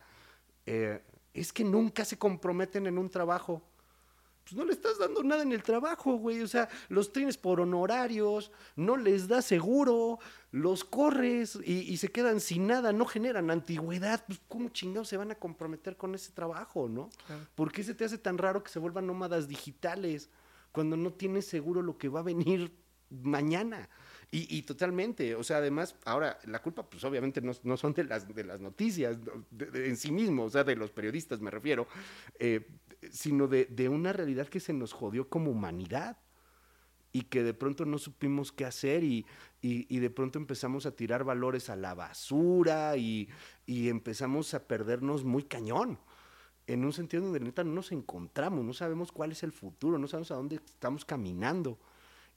Eh, 0.66 1.00
es 1.34 1.52
que 1.52 1.64
nunca 1.64 2.04
se 2.04 2.18
comprometen 2.18 2.86
en 2.86 2.98
un 2.98 3.08
trabajo 3.08 3.62
pues 4.44 4.54
no 4.54 4.64
le 4.64 4.72
estás 4.72 4.98
dando 4.98 5.22
nada 5.22 5.42
en 5.42 5.52
el 5.52 5.62
trabajo, 5.62 6.14
güey. 6.16 6.40
O 6.42 6.48
sea, 6.48 6.68
los 6.88 7.12
tienes 7.12 7.36
por 7.38 7.60
honorarios, 7.60 8.50
no 8.76 8.96
les 8.96 9.28
das 9.28 9.44
seguro, 9.44 10.18
los 10.50 10.84
corres 10.84 11.58
y, 11.64 11.80
y 11.92 11.96
se 11.96 12.08
quedan 12.08 12.40
sin 12.40 12.66
nada, 12.66 12.92
no 12.92 13.06
generan 13.06 13.50
antigüedad. 13.50 14.24
Pues, 14.26 14.40
¿cómo 14.48 14.68
chingados 14.70 15.08
se 15.08 15.16
van 15.16 15.30
a 15.30 15.36
comprometer 15.36 15.96
con 15.96 16.14
ese 16.14 16.32
trabajo, 16.32 16.88
no? 16.88 17.08
¿Por 17.54 17.72
qué 17.72 17.82
se 17.84 17.94
te 17.94 18.04
hace 18.04 18.18
tan 18.18 18.38
raro 18.38 18.62
que 18.62 18.70
se 18.70 18.78
vuelvan 18.78 19.06
nómadas 19.06 19.48
digitales 19.48 20.28
cuando 20.72 20.96
no 20.96 21.12
tienes 21.12 21.46
seguro 21.46 21.82
lo 21.82 21.96
que 21.98 22.08
va 22.08 22.20
a 22.20 22.24
venir 22.24 22.72
mañana? 23.10 23.88
Y, 24.34 24.56
y 24.56 24.62
totalmente, 24.62 25.34
o 25.34 25.44
sea, 25.44 25.58
además, 25.58 25.94
ahora, 26.06 26.38
la 26.46 26.62
culpa, 26.62 26.88
pues 26.88 27.04
obviamente 27.04 27.42
no, 27.42 27.52
no 27.64 27.76
son 27.76 27.92
de 27.92 28.04
las, 28.04 28.34
de 28.34 28.44
las 28.44 28.60
noticias 28.62 29.18
no, 29.18 29.44
de- 29.50 29.66
de- 29.66 29.88
en 29.90 29.96
sí 29.98 30.10
mismo, 30.10 30.44
o 30.44 30.48
sea, 30.48 30.64
de 30.64 30.74
los 30.74 30.90
periodistas 30.90 31.38
me 31.42 31.50
refiero, 31.50 31.86
eh, 32.38 32.66
sino 33.10 33.48
de, 33.48 33.66
de 33.66 33.88
una 33.88 34.12
realidad 34.12 34.48
que 34.48 34.60
se 34.60 34.72
nos 34.72 34.92
jodió 34.92 35.28
como 35.28 35.50
humanidad 35.50 36.18
y 37.12 37.22
que 37.22 37.42
de 37.42 37.54
pronto 37.54 37.84
no 37.84 37.98
supimos 37.98 38.52
qué 38.52 38.64
hacer 38.64 39.04
y, 39.04 39.26
y- 39.60 39.98
de 39.98 40.10
pronto 40.10 40.38
empezamos 40.38 40.86
a 40.86 40.96
tirar 40.96 41.24
valores 41.24 41.68
a 41.68 41.76
la 41.76 41.94
basura 41.94 42.96
y, 42.96 43.28
y 43.66 43.88
empezamos 43.90 44.54
a 44.54 44.66
perdernos 44.66 45.24
muy 45.24 45.42
cañón. 45.44 45.98
En 46.66 46.84
un 46.84 46.92
sentido 46.92 47.24
donde 47.24 47.40
neta 47.40 47.64
no 47.64 47.72
nos 47.72 47.92
encontramos, 47.92 48.64
no 48.64 48.72
sabemos 48.72 49.12
cuál 49.12 49.32
es 49.32 49.42
el 49.42 49.52
futuro, 49.52 49.98
no 49.98 50.06
sabemos 50.08 50.30
a 50.30 50.36
dónde 50.36 50.56
estamos 50.56 51.04
caminando. 51.04 51.78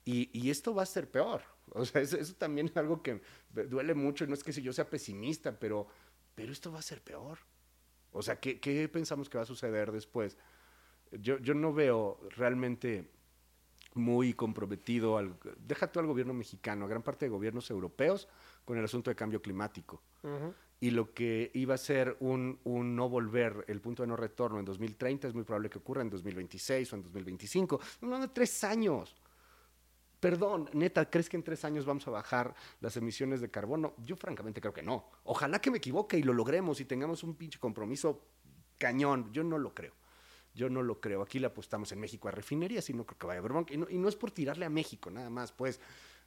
Y, 0.06 0.50
esto 0.50 0.74
va 0.76 0.84
a 0.84 0.86
ser 0.86 1.10
peor. 1.10 1.42
O 1.72 1.86
sea, 1.86 2.02
eso, 2.02 2.18
eso 2.18 2.36
también 2.36 2.68
es 2.68 2.78
algo 2.78 3.02
que 3.04 3.22
duele 3.50 3.96
mucho. 3.96 4.28
No 4.28 4.34
es 4.36 4.44
que 4.44 4.54
si 4.54 4.62
yo 4.62 4.74
sea 4.74 4.90
pesimista, 4.90 5.60
pero, 5.60 5.88
pero 6.36 6.52
esto 6.52 6.72
va 6.72 6.80
a 6.80 6.84
ser 6.84 7.02
peor. 7.04 7.40
O 8.12 8.22
sea, 8.22 8.40
¿qué, 8.40 8.60
qué 8.60 8.88
pensamos 8.90 9.30
que 9.30 9.38
va 9.38 9.44
a 9.44 9.48
suceder 9.48 9.92
después? 9.92 10.38
Yo, 11.22 11.38
yo 11.40 11.54
no 11.54 11.74
veo 11.74 12.20
realmente 12.36 13.10
muy 13.96 14.34
comprometido, 14.34 15.18
al, 15.18 15.36
deja 15.58 15.92
tú 15.92 16.00
al 16.00 16.06
gobierno 16.06 16.34
mexicano, 16.34 16.86
a 16.86 16.88
gran 16.88 17.02
parte 17.02 17.26
de 17.26 17.30
gobiernos 17.30 17.70
europeos 17.70 18.28
con 18.66 18.78
el 18.78 18.84
asunto 18.84 19.10
de 19.10 19.16
cambio 19.16 19.42
climático. 19.42 20.02
Y 20.82 20.92
lo 20.92 21.14
que 21.14 21.52
iba 21.54 21.76
a 21.76 21.78
ser 21.78 22.18
un, 22.20 22.60
un 22.66 22.96
no 22.96 23.08
volver, 23.08 23.64
el 23.68 23.80
punto 23.80 24.04
de 24.04 24.08
no 24.08 24.18
retorno 24.18 24.60
en 24.60 24.66
2030, 24.66 25.30
es 25.30 25.34
muy 25.34 25.44
probable 25.44 25.70
que 25.70 25.78
ocurra 25.78 26.02
en 26.02 26.10
2026 26.10 26.92
o 26.92 26.96
en 26.98 27.04
2025. 27.04 27.80
No, 28.02 28.20
de 28.20 28.28
tres 28.28 28.64
años. 28.64 29.16
Perdón, 30.20 30.70
neta, 30.74 31.10
¿crees 31.10 31.30
que 31.30 31.38
en 31.38 31.44
tres 31.44 31.64
años 31.64 31.86
vamos 31.86 32.08
a 32.08 32.12
bajar 32.12 32.54
las 32.82 32.98
emisiones 32.98 33.40
de 33.40 33.50
carbono? 33.50 33.94
Yo 34.04 34.16
francamente 34.16 34.60
creo 34.60 34.74
que 34.74 34.84
no. 34.84 35.10
Ojalá 35.24 35.60
que 35.60 35.72
me 35.72 35.78
equivoque 35.78 36.18
y 36.18 36.24
lo 36.24 36.34
logremos 36.34 36.82
y 36.82 36.86
tengamos 36.86 37.24
un 37.24 37.36
pinche 37.36 37.60
compromiso 37.60 38.26
cañón. 38.78 39.32
Yo 39.32 39.44
no 39.44 39.58
lo 39.58 39.74
creo. 39.74 39.94
Yo 40.56 40.70
no 40.70 40.82
lo 40.82 41.02
creo. 41.02 41.22
Aquí 41.22 41.38
le 41.38 41.48
apostamos 41.48 41.92
en 41.92 42.00
México 42.00 42.28
a 42.30 42.32
refinerías 42.32 42.90
y 42.90 42.94
no 42.94 43.06
creo 43.06 43.20
que 43.20 43.28
vaya 43.28 43.42
a 43.42 43.44
haber. 43.44 43.66
Y 43.92 43.98
no, 43.98 44.08
es 44.08 44.16
por 44.16 44.32
tirarle 44.32 44.66
a 44.66 44.70
México, 44.70 45.12
nada 45.12 45.30
más. 45.30 45.52
Pues 45.52 45.82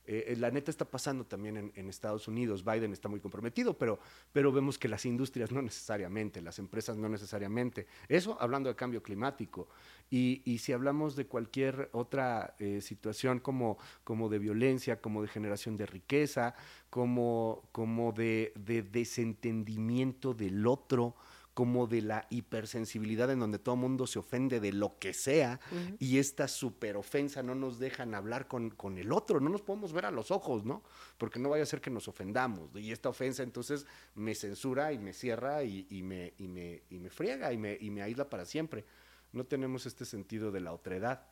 eh, 0.05 0.37
la 0.39 0.51
neta 0.51 0.71
está 0.71 0.85
pasando 0.85 1.25
también 1.25 1.73
en, 1.75 1.89
Estados 1.89 2.29
Unidos. 2.29 2.63
Biden 2.63 2.93
está 2.93 3.09
muy 3.09 3.21
comprometido, 3.21 3.77
pero, 3.77 3.99
pero 4.33 4.53
vemos 4.53 4.79
que 4.79 4.87
las 4.87 5.07
industrias 5.07 5.51
no 5.51 5.63
necesariamente, 5.63 6.43
las 6.43 6.59
empresas 6.59 6.99
no 6.99 7.09
necesariamente. 7.09 7.87
Eso 8.07 8.37
hablando 8.39 8.69
de 8.69 8.77
cambio 8.77 9.03
climático. 9.03 9.69
Y, 10.11 10.59
si 10.59 10.73
hablamos 10.73 11.17
de 11.17 11.27
cualquier 11.27 11.89
otra 11.93 12.55
eh, 12.59 12.81
situación 12.83 13.41
como, 13.41 13.79
como 14.05 14.29
de 14.29 14.39
violencia, 14.39 15.01
como 15.01 15.23
de 15.23 15.29
generación 15.29 15.77
de 15.79 15.87
riqueza, 15.87 16.55
como, 16.91 17.69
como 17.73 18.13
de 18.13 18.53
desentendimiento 18.91 20.35
del 20.35 20.67
otro, 20.67 21.15
como 21.59 21.89
de 21.89 22.03
la 22.03 22.25
hipersensibilidad 22.31 23.29
en 23.33 23.41
donde 23.41 23.59
todo 23.59 23.75
el 23.75 23.81
mundo 23.81 24.07
se 24.07 24.21
ofende 24.21 24.61
de 24.61 24.73
lo 24.73 24.97
que 25.01 25.13
sea 25.13 25.59
y 25.99 26.19
esta 26.19 26.47
superofensa 26.47 27.43
no 27.43 27.57
nos 27.57 27.81
dejan 27.81 28.15
hablar 28.15 28.47
con, 28.47 28.71
con 28.71 28.97
el 28.97 29.11
otro, 29.11 29.41
no 29.41 29.51
nos 29.51 29.63
podemos 29.63 29.93
ver 29.93 30.07
a 30.07 30.13
los 30.13 30.31
ojos, 30.31 30.65
¿no? 30.65 30.85
Porque 31.17 31.41
no 31.41 31.49
vaya 31.49 31.65
a 31.65 31.67
ser 31.67 31.81
que 31.81 31.91
nos 31.91 32.07
ofendamos 32.07 32.71
y 32.77 32.93
esta 32.93 33.09
ofensa 33.09 33.43
entonces 33.43 33.87
me 34.15 34.37
censura 34.37 34.93
y 34.93 34.99
me 34.99 35.13
cierra 35.13 35.65
y, 35.65 35.89
y 35.91 36.05
me, 36.05 36.33
y, 36.39 36.47
me, 36.47 36.85
y 36.91 37.01
me 37.01 37.11
friega 37.11 37.53
y 37.53 37.59
me, 37.59 37.77
y 37.81 37.91
me 37.91 38.03
aísla 38.03 38.31
para 38.31 38.45
siempre. 38.45 38.85
No 39.33 39.45
tenemos 39.45 39.85
este 39.85 40.05
sentido 40.05 40.53
de 40.53 40.61
la 40.61 40.73
otredad. 40.73 41.27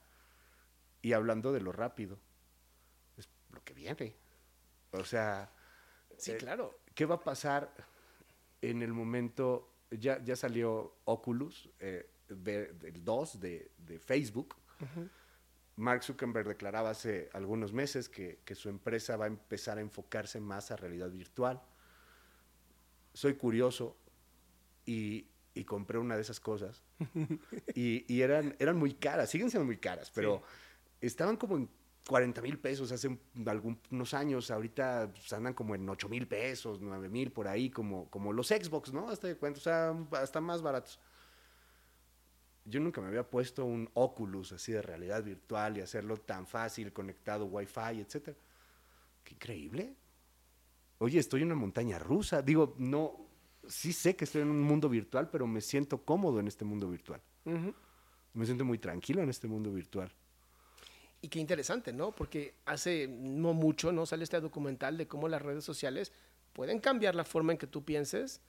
Y 1.03 1.12
hablando 1.12 1.53
de 1.53 1.61
lo 1.61 1.70
rápido, 1.70 2.18
es 3.16 3.29
lo 3.53 3.62
que 3.62 3.74
viene. 3.74 4.16
O 4.91 5.05
sea, 5.05 5.53
Sí, 6.16 6.33
eh, 6.33 6.37
claro. 6.37 6.81
¿Qué 6.97 7.07
va 7.07 7.14
a 7.14 7.20
pasar 7.22 7.72
en 8.61 8.83
el 8.83 8.93
momento? 8.93 9.76
Ya, 9.91 10.22
ya 10.22 10.37
salió 10.37 10.97
Oculus, 11.05 11.68
eh, 11.78 12.11
el 12.28 13.05
2 13.05 13.41
de, 13.41 13.70
de 13.78 13.99
Facebook. 13.99 14.57
Mark 15.76 16.03
Zuckerberg 16.03 16.49
declaraba 16.49 16.91
hace 16.91 17.28
algunos 17.32 17.72
meses 17.72 18.09
que, 18.09 18.41
que 18.45 18.55
su 18.55 18.68
empresa 18.68 19.16
va 19.16 19.26
a 19.26 19.28
empezar 19.28 19.78
a 19.78 19.82
enfocarse 19.82 20.41
más 20.41 20.70
a 20.70 20.76
realidad 20.76 21.11
virtual. 21.11 21.62
Soy 23.12 23.34
curioso 23.34 23.97
y, 24.87 25.26
y 25.55 25.64
compré 25.64 25.99
una 25.99 26.16
de 26.16 26.22
esas 26.22 26.41
cosas. 26.41 26.82
y 27.74 28.12
y 28.12 28.22
eran, 28.22 28.57
eran 28.59 28.76
muy 28.76 28.95
caras, 28.95 29.30
siguen 29.30 29.51
siendo 29.51 29.66
muy 29.66 29.76
caras, 29.76 30.11
pero 30.14 30.43
estaban 31.01 31.37
como 31.37 31.57
en 31.57 31.68
40 32.09 32.40
mil 32.40 32.59
pesos 32.59 32.92
hace 32.92 33.09
un- 33.09 33.20
algunos 33.46 34.14
años, 34.14 34.50
ahorita 34.50 35.11
pues, 35.12 35.32
andan 35.32 35.54
como 35.54 35.74
en 35.74 35.88
8 35.88 36.09
mil 36.09 36.26
pesos, 36.28 36.80
9 36.80 37.09
mil 37.09 37.32
por 37.32 37.48
ahí, 37.48 37.68
como, 37.70 38.09
como 38.11 38.32
los 38.32 38.48
Xbox, 38.48 38.92
¿no? 38.92 39.09
Hasta 39.09 39.26
de 39.28 39.36
cuenta, 39.36 39.59
o 39.59 39.62
sea, 39.62 39.94
hasta 40.12 40.40
más 40.40 40.62
baratos. 40.62 41.00
Yo 42.64 42.80
nunca 42.80 43.00
me 43.00 43.09
había 43.09 43.28
puesto 43.28 43.64
un 43.64 43.88
Oculus 43.94 44.52
así 44.52 44.72
de 44.72 44.82
realidad 44.82 45.22
virtual 45.22 45.78
y 45.78 45.80
hacerlo 45.82 46.16
tan 46.16 46.46
fácil, 46.46 46.92
conectado 46.92 47.46
Wi-Fi, 47.46 48.00
etcétera. 48.00 48.36
qué 49.22 49.34
increíble. 49.34 49.94
Oye, 50.98 51.18
estoy 51.18 51.42
en 51.42 51.46
una 51.48 51.57
montaña 51.57 51.98
rusa. 51.98 52.42
Digo, 52.42 52.74
no, 52.78 53.16
sí 53.68 53.92
sé 53.92 54.16
que 54.16 54.24
estoy 54.24 54.42
en 54.42 54.50
un 54.50 54.62
mundo 54.62 54.88
virtual, 54.88 55.28
pero 55.30 55.46
me 55.46 55.61
siento 55.61 56.02
cómodo 56.04 56.40
en 56.40 56.48
este 56.48 56.64
mundo 56.64 56.88
virtual. 56.88 57.20
Me 58.34 58.44
siento 58.46 58.64
muy 58.64 58.78
tranquilo 58.78 59.22
en 59.22 59.28
este 59.28 59.46
mundo 59.46 59.72
virtual. 59.72 60.11
Y 61.27 61.29
qué 61.29 61.41
interesante, 61.41 61.93
¿no? 61.93 62.12
Porque 62.12 62.55
hace 62.66 63.09
no 63.09 63.53
mucho, 63.53 63.91
¿no? 63.91 64.07
Sale 64.07 64.22
este 64.22 64.41
documental 64.41 64.97
de 64.97 65.09
cómo 65.09 65.27
las 65.27 65.43
redes 65.43 65.64
sociales 65.64 66.12
pueden 66.57 66.80
cambiar 66.80 67.14
la 67.14 67.24
forma 67.26 67.52
en 67.52 67.59
que 67.59 67.66
tú 67.66 67.84
pienses 67.84 68.40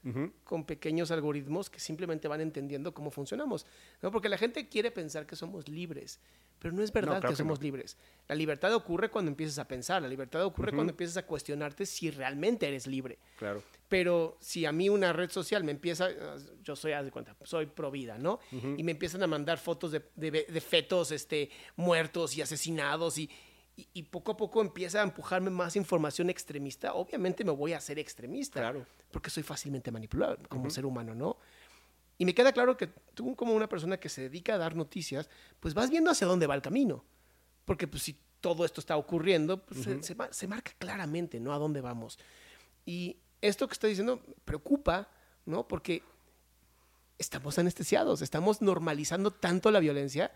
con 0.45 0.63
pequeños 0.63 1.11
algoritmos 1.11 1.69
que 1.69 1.81
simplemente 1.81 2.29
van 2.29 2.39
entendiendo 2.39 2.93
cómo 2.93 3.11
funcionamos. 3.11 3.65
¿no? 4.01 4.13
Porque 4.13 4.29
la 4.29 4.37
gente 4.37 4.69
quiere 4.69 4.91
pensar 4.91 5.25
que 5.25 5.35
somos 5.35 5.67
libres, 5.67 6.21
pero 6.57 6.73
no 6.73 6.81
es 6.81 6.93
verdad 6.93 7.21
que, 7.21 7.35
somos 7.35 7.61
libres. 7.61 7.97
La 8.29 8.35
libertad 8.35 8.73
ocurre 8.73 9.09
cuando 9.09 9.29
empiezas 9.29 9.59
a 9.59 9.67
pensar, 9.67 10.01
la 10.01 10.07
libertad 10.07 10.41
ocurre 10.45 10.71
cuando 10.71 10.91
empiezas 10.91 11.17
a 11.17 11.25
cuestionarte 11.25 11.85
si 11.85 12.09
realmente 12.09 12.65
eres 12.65 12.87
libre. 12.87 13.19
Claro. 13.37 13.61
Pero 13.89 14.37
si 14.39 14.65
a 14.65 14.71
mí 14.71 14.87
una 14.87 15.11
red 15.11 15.29
social 15.29 15.65
me 15.65 15.73
empieza, 15.73 16.07
yo 16.63 16.77
soy, 16.77 16.93
haz 16.93 17.03
de 17.03 17.11
cuenta, 17.11 17.35
soy 17.43 17.65
pro 17.65 17.91
vida, 17.91 18.17
¿no? 18.17 18.39
Y 18.77 18.83
me 18.83 18.93
empiezan 18.93 19.21
a 19.23 19.27
mandar 19.27 19.57
fotos 19.57 19.91
de, 19.91 20.01
de 20.15 20.61
fetos 20.61 21.11
este, 21.11 21.49
muertos 21.75 22.37
y 22.37 22.41
asesinados 22.41 23.17
y, 23.17 23.29
y, 23.78 24.03
poco 24.03 24.32
a 24.32 24.38
poco 24.38 24.61
empieza 24.61 25.01
a 25.01 25.03
empujarme 25.03 25.51
más 25.51 25.75
información 25.75 26.32
extremista, 26.32 26.95
obviamente 26.95 27.43
me 27.43 27.51
voy 27.51 27.73
a 27.73 27.78
hacer 27.78 27.99
extremista. 27.99 28.59
Claro. 28.59 28.88
Porque 29.11 29.30
soy 29.30 29.43
fácilmente 29.43 29.91
manipulable 29.91 30.47
como 30.47 30.69
ser 30.71 30.86
humano, 30.86 31.13
¿no? 31.13 31.38
Y 32.17 32.25
me 32.25 32.34
queda 32.34 32.51
claro 32.51 32.75
que 32.75 32.88
tú, 32.88 33.36
como 33.36 33.53
una 33.53 33.69
persona 33.69 33.97
que 33.99 34.09
se 34.09 34.21
dedica 34.21 34.55
a 34.55 34.57
dar 34.57 34.75
noticias, 34.75 35.30
pues 35.59 35.75
vas 35.75 35.91
viendo 35.91 36.09
hacia 36.09 36.25
dónde 36.25 36.47
va 36.47 36.55
el 36.55 36.63
camino. 36.63 37.05
Porque 37.65 37.88
pues 37.88 38.01
si 38.01 38.17
todo 38.41 38.65
esto 38.65 38.82
está 38.82 38.97
ocurriendo, 38.97 39.63
pues 39.63 39.84
se, 39.84 40.01
se, 40.32 40.47
marca 40.47 40.71
claramente, 40.80 41.39
¿no? 41.39 41.53
A 41.53 41.59
dónde 41.59 41.82
vamos. 41.82 42.17
Y 42.84 43.17
esto 43.41 43.67
que 43.67 43.73
estoy 43.73 43.91
diciendo 43.91 44.23
preocupa, 44.43 45.07
¿no? 45.45 45.67
Porque 45.67 46.01
estamos 47.19 47.59
anestesiados, 47.59 48.23
estamos 48.23 48.63
normalizando 48.63 49.30
tanto 49.30 49.69
la 49.69 49.80
violencia 49.80 50.32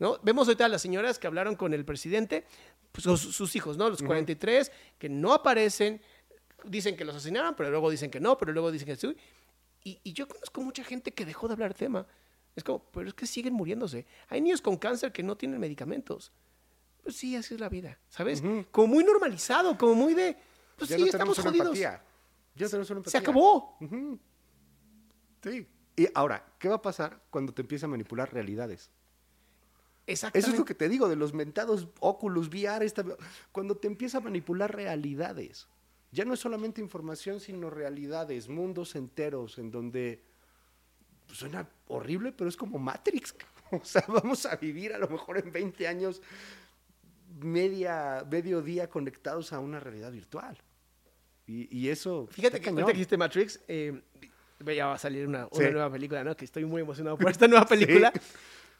¿no? 0.00 0.18
Vemos 0.22 0.48
ahorita 0.48 0.64
a 0.64 0.68
las 0.68 0.82
señoras 0.82 1.18
que 1.20 1.28
hablaron 1.28 1.54
con 1.54 1.72
el 1.72 1.84
presidente, 1.84 2.44
pues, 2.90 3.04
sus, 3.20 3.54
hijos, 3.54 3.76
¿no? 3.76 3.88
Los 3.88 4.02
43, 4.02 4.72
que 4.98 5.08
no 5.08 5.32
aparecen, 5.32 6.00
dicen 6.64 6.96
que 6.96 7.04
los 7.04 7.14
asesinaron, 7.14 7.54
pero 7.54 7.70
luego 7.70 7.90
dicen 7.90 8.10
que 8.10 8.18
no, 8.18 8.36
pero 8.36 8.52
luego 8.52 8.72
dicen 8.72 8.86
que 8.86 8.96
sí. 8.96 9.14
Y, 9.84 10.00
y 10.02 10.12
yo 10.12 10.26
conozco 10.26 10.60
mucha 10.62 10.82
gente 10.82 11.12
que 11.12 11.24
dejó 11.24 11.46
de 11.46 11.52
hablar 11.52 11.70
del 11.70 11.78
tema. 11.78 12.06
Es 12.56 12.64
como, 12.64 12.82
pero 12.90 13.08
es 13.08 13.14
que 13.14 13.26
siguen 13.26 13.54
muriéndose. 13.54 14.06
Hay 14.28 14.40
niños 14.40 14.60
con 14.60 14.76
cáncer 14.76 15.12
que 15.12 15.22
no 15.22 15.36
tienen 15.36 15.60
medicamentos. 15.60 16.32
Pues 17.02 17.16
sí, 17.16 17.36
así 17.36 17.54
es 17.54 17.60
la 17.60 17.68
vida, 17.68 17.98
¿sabes? 18.08 18.42
Como 18.70 18.88
muy 18.88 19.04
normalizado, 19.04 19.78
como 19.78 19.94
muy 19.94 20.14
de, 20.14 20.36
pues 20.76 20.90
sí, 20.90 21.02
estamos 21.02 21.38
jodidos. 21.38 21.78
Ya 21.78 22.02
tenemos 22.68 22.90
una 22.90 23.02
Se 23.04 23.18
acabó. 23.18 23.78
Sí. 25.42 25.66
Y 25.96 26.08
ahora, 26.14 26.44
¿qué 26.58 26.68
va 26.68 26.76
a 26.76 26.82
pasar 26.82 27.22
cuando 27.30 27.52
te 27.52 27.62
empieza 27.62 27.86
a 27.86 27.88
manipular 27.88 28.32
realidades? 28.32 28.90
Eso 30.10 30.30
es 30.32 30.58
lo 30.58 30.64
que 30.64 30.74
te 30.74 30.88
digo 30.88 31.08
de 31.08 31.16
los 31.16 31.32
mentados 31.32 31.88
Oculus 32.00 32.48
VR, 32.48 32.84
esta, 32.84 33.04
cuando 33.52 33.76
te 33.76 33.86
empieza 33.86 34.18
a 34.18 34.20
manipular 34.20 34.74
realidades. 34.74 35.68
Ya 36.12 36.24
no 36.24 36.34
es 36.34 36.40
solamente 36.40 36.80
información, 36.80 37.40
sino 37.40 37.70
realidades, 37.70 38.48
mundos 38.48 38.96
enteros 38.96 39.58
en 39.58 39.70
donde 39.70 40.24
suena 41.28 41.68
horrible, 41.88 42.32
pero 42.32 42.48
es 42.48 42.56
como 42.56 42.78
Matrix. 42.78 43.34
O 43.72 43.84
sea, 43.84 44.04
vamos 44.08 44.46
a 44.46 44.56
vivir 44.56 44.92
a 44.92 44.98
lo 44.98 45.06
mejor 45.06 45.38
en 45.38 45.52
20 45.52 45.86
años 45.86 46.20
media, 47.38 48.26
medio 48.28 48.62
día 48.62 48.90
conectados 48.90 49.52
a 49.52 49.60
una 49.60 49.78
realidad 49.78 50.10
virtual. 50.10 50.58
Y, 51.46 51.88
eso. 51.88 52.28
Fíjate 52.30 52.60
que 52.60 52.68
ahorita 52.68 52.86
que 52.86 52.92
dijiste 52.92 53.16
Matrix, 53.16 53.60
eh, 53.66 54.02
ya 54.64 54.86
va 54.86 54.94
a 54.94 54.98
salir 54.98 55.26
una, 55.26 55.48
nueva 55.52 55.90
película, 55.90 56.22
¿no? 56.22 56.36
Que 56.36 56.44
estoy 56.44 56.64
muy 56.64 56.82
emocionado 56.82 57.16
por 57.18 57.28
esta 57.28 57.48
nueva 57.48 57.64
película. 57.68 58.12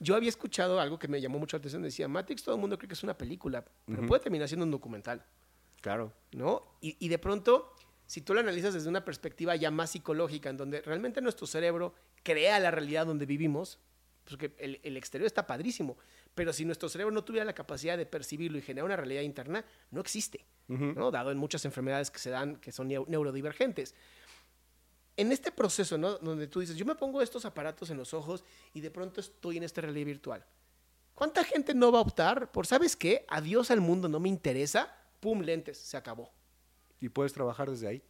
Yo 0.01 0.16
había 0.16 0.30
escuchado 0.30 0.80
algo 0.80 0.98
que 0.98 1.09
me 1.09 1.20
llamó 1.20 1.38
mucho 1.38 1.57
la 1.57 1.59
atención. 1.59 1.82
Decía, 1.82 2.09
Matrix 2.09 2.42
todo 2.42 2.55
el 2.55 2.61
mundo 2.61 2.78
cree 2.78 2.88
que 2.88 2.94
es 2.94 3.03
una 3.03 3.16
película, 3.16 3.64
pero 3.86 4.07
puede 4.07 4.22
terminar 4.22 4.48
siendo 4.48 4.64
un 4.64 4.70
documental. 4.70 5.24
Claro. 5.82 6.12
¿No? 6.32 6.74
Y, 6.80 7.09
de 7.09 7.18
pronto, 7.18 7.74
si 8.07 8.22
tú 8.22 8.34
lo 8.34 8.40
analizas 8.40 8.74
desde 8.74 8.88
una 8.88 9.05
perspectiva 9.05 9.55
ya 9.57 9.70
más 9.70 9.90
psicológica, 9.90 10.48
en 10.48 10.57
donde 10.57 10.80
realmente 10.80 11.20
nuestro 11.20 11.46
cerebro 11.46 11.94
crea 12.22 12.59
la 12.59 12.70
realidad 12.70 13.07
donde 13.07 13.26
vivimos, 13.26 13.78
porque 14.24 14.55
el, 14.59 14.80
el, 14.82 14.96
exterior 14.96 15.26
está 15.26 15.46
padrísimo, 15.46 15.98
pero 16.34 16.53
si 16.53 16.64
nuestro 16.64 16.88
cerebro 16.88 17.12
no 17.12 17.24
tuviera 17.24 17.44
la 17.44 17.55
capacidad 17.55 17.98
de 17.98 18.07
percibirlo 18.07 18.59
y 18.59 18.62
generar 18.62 18.86
una 18.86 18.96
realidad 18.96 19.22
interna, 19.22 19.64
no 19.90 20.01
existe, 20.01 20.46
¿no? 20.68 21.11
Dado 21.11 21.30
en 21.30 21.38
muchas 21.38 21.64
enfermedades 21.64 22.11
que 22.11 22.20
se 22.20 22.30
dan, 22.30 22.57
que 22.57 22.72
son 22.72 22.88
neurodivergentes 22.88 23.94
en 25.20 25.32
este 25.32 25.52
proceso, 25.52 25.98
¿no? 25.98 26.16
Donde 26.18 26.46
tú 26.46 26.60
dices, 26.60 26.76
yo 26.76 26.86
me 26.86 26.94
pongo 26.94 27.20
estos 27.20 27.44
aparatos 27.44 27.90
en 27.90 27.98
los 27.98 28.14
ojos 28.14 28.42
y 28.72 28.80
de 28.80 28.90
pronto 28.90 29.20
estoy 29.20 29.58
en 29.58 29.64
esta 29.64 29.82
realidad 29.82 30.06
virtual. 30.06 30.46
¿Cuánta 31.14 31.44
gente 31.44 31.74
no 31.74 31.92
va 31.92 31.98
a 31.98 32.02
optar 32.02 32.50
por, 32.50 32.66
¿sabes 32.66 32.96
qué? 32.96 33.26
Adiós 33.28 33.70
al 33.70 33.82
mundo, 33.82 34.08
no 34.08 34.18
me 34.18 34.30
interesa. 34.30 34.96
Pum, 35.20 35.42
lentes, 35.42 35.76
se 35.76 35.98
acabó. 35.98 36.32
Y 37.00 37.10
puedes 37.10 37.34
trabajar 37.34 37.70
desde 37.70 37.88
ahí. 37.88 38.02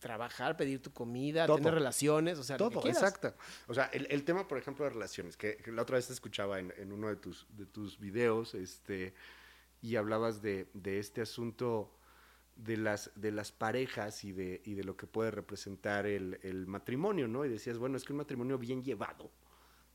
Trabajar, 0.00 0.56
pedir 0.56 0.82
tu 0.82 0.92
comida, 0.92 1.46
tener 1.46 1.74
relaciones, 1.74 2.38
o 2.38 2.44
sea, 2.44 2.56
todo, 2.56 2.84
exacto. 2.86 3.34
O 3.66 3.74
sea, 3.74 3.86
el, 3.92 4.24
tema, 4.24 4.46
por 4.46 4.58
ejemplo, 4.58 4.84
de 4.84 4.90
relaciones, 4.90 5.36
que, 5.36 5.60
la 5.66 5.82
otra 5.82 5.96
vez 5.96 6.06
te 6.06 6.12
escuchaba 6.12 6.58
en, 6.58 6.92
uno 6.92 7.08
de 7.08 7.16
tus, 7.16 7.46
de 7.50 7.66
tus 7.66 7.98
videos, 7.98 8.54
este, 8.54 9.14
y 9.80 9.96
hablabas 9.96 10.40
de, 10.40 10.68
de 10.72 11.00
este 11.00 11.20
asunto 11.20 11.97
de 12.58 12.76
las, 12.76 13.12
de 13.14 13.30
las 13.30 13.52
parejas 13.52 14.24
y 14.24 14.32
de, 14.32 14.60
y 14.64 14.74
de 14.74 14.82
lo 14.82 14.96
que 14.96 15.06
puede 15.06 15.30
representar 15.30 16.06
el, 16.06 16.66
matrimonio, 16.66 17.28
¿no? 17.28 17.44
Y 17.44 17.48
decías, 17.48 17.78
bueno, 17.78 17.96
es 17.96 18.04
que 18.04 18.12
un 18.12 18.18
matrimonio 18.18 18.58
bien 18.58 18.82
llevado, 18.82 19.30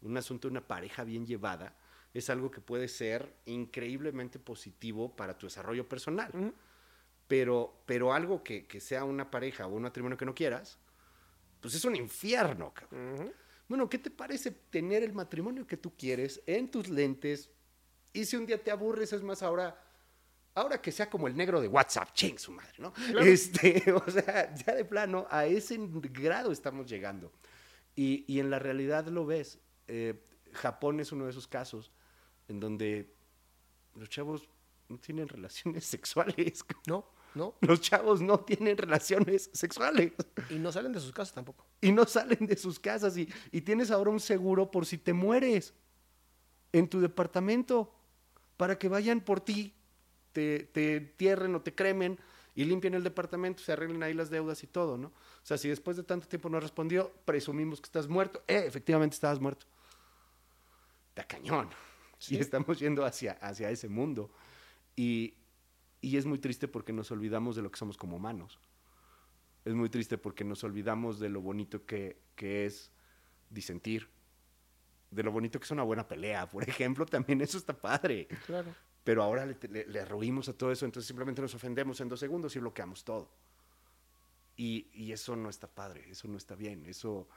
un 0.02 0.18
asunto 0.18 0.48
de 0.48 0.54
una 0.54 0.66
pareja 0.66 1.04
bien 1.04 1.26
llevada, 1.26 1.76
es 2.14 2.30
algo 2.30 2.50
que 2.50 2.62
puede 2.62 2.88
ser 2.88 3.36
increíblemente 3.46 4.40
positivo 4.40 5.14
para 5.14 5.38
tu 5.38 5.46
desarrollo 5.46 5.88
personal. 5.88 6.32
pero, 7.28 7.84
pero 7.86 8.14
algo 8.14 8.44
que, 8.44 8.66
sea 8.80 9.04
una 9.04 9.30
pareja 9.30 9.68
o 9.68 9.76
un 9.76 9.84
matrimonio 9.84 10.18
que 10.18 10.26
no 10.26 10.34
quieras, 10.34 10.80
pues 11.60 11.76
es 11.76 11.84
un 11.86 11.96
infierno, 11.96 12.74
Bueno, 13.68 13.90
¿qué 13.90 13.98
te 13.98 14.12
parece 14.12 14.52
tener 14.52 15.04
el 15.04 15.14
matrimonio 15.14 15.68
que 15.68 15.78
tú 15.78 15.94
quieres 15.98 16.42
en 16.46 16.70
tus 16.70 16.88
lentes? 16.88 17.50
Y 18.14 18.26
si 18.26 18.38
un 18.38 18.46
día 18.46 18.62
te 18.64 18.72
aburres, 18.72 19.12
es 19.12 19.24
más, 19.24 19.42
ahora 19.42 19.83
ahora 20.56 20.82
que 20.82 20.92
sea 20.92 21.10
como 21.10 21.28
el 21.28 21.36
negro 21.36 21.62
de 21.62 21.68
WhatsApp, 21.68 22.14
ching 22.14 22.38
su 22.38 22.52
madre, 22.52 22.74
¿no? 22.78 22.94
Este, 23.22 23.84
o 23.94 24.10
sea, 24.10 24.54
ya 24.54 24.74
de 24.74 24.86
plano, 24.86 25.28
a 25.30 25.46
ese 25.46 25.78
grado 25.80 26.52
estamos 26.52 26.88
llegando. 26.88 27.32
Y, 27.96 28.40
en 28.40 28.50
la 28.50 28.60
realidad 28.60 29.08
lo 29.08 29.26
ves. 29.26 29.60
Eh, 29.88 30.20
Japón 30.54 31.00
es 31.00 31.12
uno 31.12 31.26
de 31.26 31.32
esos 31.32 31.48
casos 31.48 31.92
en 32.48 32.60
donde 32.60 33.14
los 33.96 34.10
chavos 34.10 34.50
no 34.90 34.98
tienen 34.98 35.28
relaciones 35.28 35.84
sexuales. 35.86 36.64
No, 36.88 37.06
no. 37.36 37.56
Los 37.62 37.82
chavos 37.82 38.22
no 38.22 38.40
tienen 38.40 38.78
relaciones 38.78 39.50
sexuales. 39.54 40.14
Y 40.50 40.56
no 40.56 40.72
salen 40.72 40.92
de 40.92 41.00
sus 41.00 41.12
casas 41.12 41.34
tampoco. 41.34 41.68
Y 41.82 41.92
no 41.92 42.06
salen 42.06 42.46
de 42.48 42.58
sus 42.58 42.80
casas. 42.80 43.16
Y, 43.18 43.30
y 43.52 43.62
tienes 43.62 43.92
ahora 43.92 44.10
un 44.10 44.20
seguro 44.20 44.70
por 44.72 44.86
si 44.86 44.98
te 44.98 45.14
mueres 45.14 45.74
en 46.72 46.88
tu 46.88 47.00
departamento 47.00 47.94
para 48.58 48.78
que 48.78 48.88
vayan 48.88 49.22
por 49.22 49.40
ti 49.40 49.76
te, 50.34 50.64
te 50.72 51.00
tierren 51.00 51.56
o 51.56 51.62
te 51.62 51.74
cremen 51.74 52.20
y 52.56 52.66
limpien 52.66 52.94
el 52.94 53.04
departamento, 53.04 53.64
se 53.64 53.72
arreglen 53.72 54.04
ahí 54.04 54.14
las 54.14 54.30
deudas 54.30 54.64
y 54.64 54.68
todo, 54.68 54.98
¿no? 54.98 55.08
O 55.08 55.46
sea, 55.46 55.58
si 55.58 55.70
después 55.70 55.98
de 55.98 56.04
tanto 56.04 56.28
tiempo 56.28 56.50
no 56.50 56.60
respondió, 56.60 57.12
presumimos 57.26 57.82
que 57.82 57.88
estás 57.88 58.08
muerto. 58.08 58.44
Eh, 58.48 58.64
efectivamente 58.66 59.16
estabas 59.16 59.40
muerto. 59.40 59.66
Da 61.16 61.24
cañón. 61.24 61.70
Sí. 62.20 62.36
Y 62.36 62.40
estamos 62.40 62.80
yendo 62.80 63.06
hacia, 63.06 63.34
hacia 63.34 63.70
ese 63.70 63.90
mundo. 63.90 64.32
Y, 64.96 65.34
y 66.00 66.18
es 66.18 66.26
muy 66.26 66.38
triste 66.38 66.68
porque 66.68 66.94
nos 66.94 67.12
olvidamos 67.12 67.56
de 67.56 67.64
lo 67.64 67.72
que 67.72 67.78
somos 67.78 67.98
como 67.98 68.18
humanos. 68.18 68.60
Es 69.66 69.74
muy 69.74 69.90
triste 69.90 70.18
porque 70.18 70.44
nos 70.44 70.64
olvidamos 70.64 71.20
de 71.20 71.30
lo 71.30 71.42
bonito 71.42 71.86
que, 71.86 72.22
que 72.36 72.66
es 72.66 72.92
disentir, 73.50 74.10
de 75.10 75.24
lo 75.24 75.32
bonito 75.32 75.60
que 75.60 75.66
es 75.66 75.72
una 75.72 75.84
buena 75.84 76.08
pelea, 76.08 76.48
por 76.50 76.68
ejemplo, 76.68 77.06
también 77.06 77.42
eso 77.42 77.58
está 77.58 77.74
padre. 77.74 78.28
Claro 78.46 78.74
pero 79.04 79.22
ahora 79.22 79.46
le, 79.46 79.58
le, 79.70 80.00
a 80.00 80.08
todo 80.54 80.72
eso, 80.72 80.86
entonces 80.86 81.08
simplemente 81.08 81.42
nos 81.42 81.54
ofendemos 81.54 82.00
en 82.00 82.08
dos 82.08 82.20
segundos 82.20 82.56
y 82.56 82.60
bloqueamos 82.60 83.04
todo. 83.04 83.30
Y, 84.56 84.88
y, 84.94 85.12
eso 85.12 85.36
no 85.36 85.50
está 85.50 85.68
padre, 85.68 86.06
eso 86.10 86.28
no 86.28 86.38
está 86.38 86.56
bien, 86.56 86.86
eso, 86.86 87.28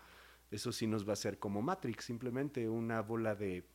eso 0.50 0.70
sí 0.70 0.86
nos 0.86 1.06
va 1.06 1.10
a 1.10 1.12
hacer 1.14 1.38
como 1.38 1.62
Matrix, 1.62 2.04
simplemente 2.04 2.68
una 2.68 3.00
bola 3.00 3.34
de 3.34 3.66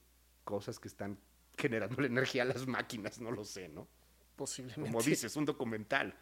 cosas 0.44 0.80
que 0.80 0.88
están 0.88 1.20
generando 1.58 2.00
la 2.00 2.08
energía 2.08 2.44
a 2.44 2.46
las 2.46 2.66
máquinas, 2.68 3.20
no 3.20 3.32
lo 3.32 3.44
sé, 3.44 3.68
¿no? 3.68 3.88
Posiblemente. 4.36 4.90
Como 4.90 5.04
dices, 5.04 5.36
un 5.36 5.46
documental. 5.46 6.16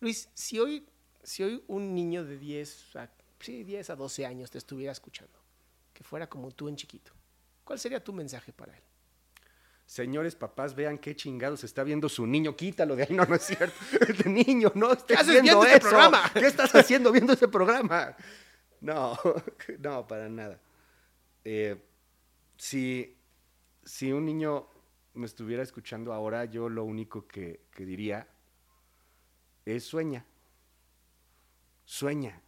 Luis, 0.00 0.28
si 0.34 0.58
hoy, 0.58 0.86
si 1.22 1.42
hoy 1.42 1.62
un 1.68 1.94
niño 1.94 2.24
de 2.24 2.38
10 2.38 2.96
a, 2.96 3.10
sí, 3.38 3.62
10 3.62 3.90
a 3.90 3.96
12 3.96 4.26
años 4.26 4.50
te 4.50 4.58
estuviera 4.58 4.90
escuchando, 4.90 5.38
que 5.92 6.02
fuera 6.02 6.28
como 6.28 6.50
tú 6.50 6.68
en 6.68 6.76
chiquito, 6.76 7.12
¿cuál 7.62 7.78
sería 7.78 8.02
tu 8.02 8.12
mensaje 8.12 8.52
para 8.52 8.76
él? 8.76 8.82
Señores 9.86 10.34
papás, 10.34 10.74
vean 10.74 10.98
qué 10.98 11.14
chingados 11.14 11.62
está 11.62 11.84
viendo 11.84 12.08
su 12.08 12.26
niño. 12.26 12.56
Quítalo 12.56 12.96
de 12.96 13.04
ahí, 13.04 13.08
no, 13.14 13.24
no 13.26 13.34
es 13.34 13.42
cierto. 13.42 13.74
De 14.24 14.30
niño, 14.30 14.72
no 14.74 14.92
estés 14.92 15.18
haces 15.18 15.42
viendo, 15.42 15.60
viendo 15.60 15.66
este 15.66 15.80
programa? 15.80 16.30
¿Qué 16.34 16.46
estás 16.46 16.74
haciendo 16.74 17.12
viendo 17.12 17.32
ese 17.32 17.48
programa? 17.48 18.16
No, 18.80 19.18
no, 19.78 20.06
para 20.06 20.28
nada. 20.28 20.60
Eh, 21.44 21.76
si, 22.56 23.16
si 23.84 24.12
un 24.12 24.24
niño 24.24 24.68
me 25.14 25.26
estuviera 25.26 25.62
escuchando 25.62 26.12
ahora, 26.12 26.46
yo 26.46 26.68
lo 26.68 26.84
único 26.84 27.26
que, 27.26 27.60
que 27.70 27.84
diría 27.84 28.26
es 29.64 29.84
sueña. 29.84 30.24
Sueña. 31.84 32.40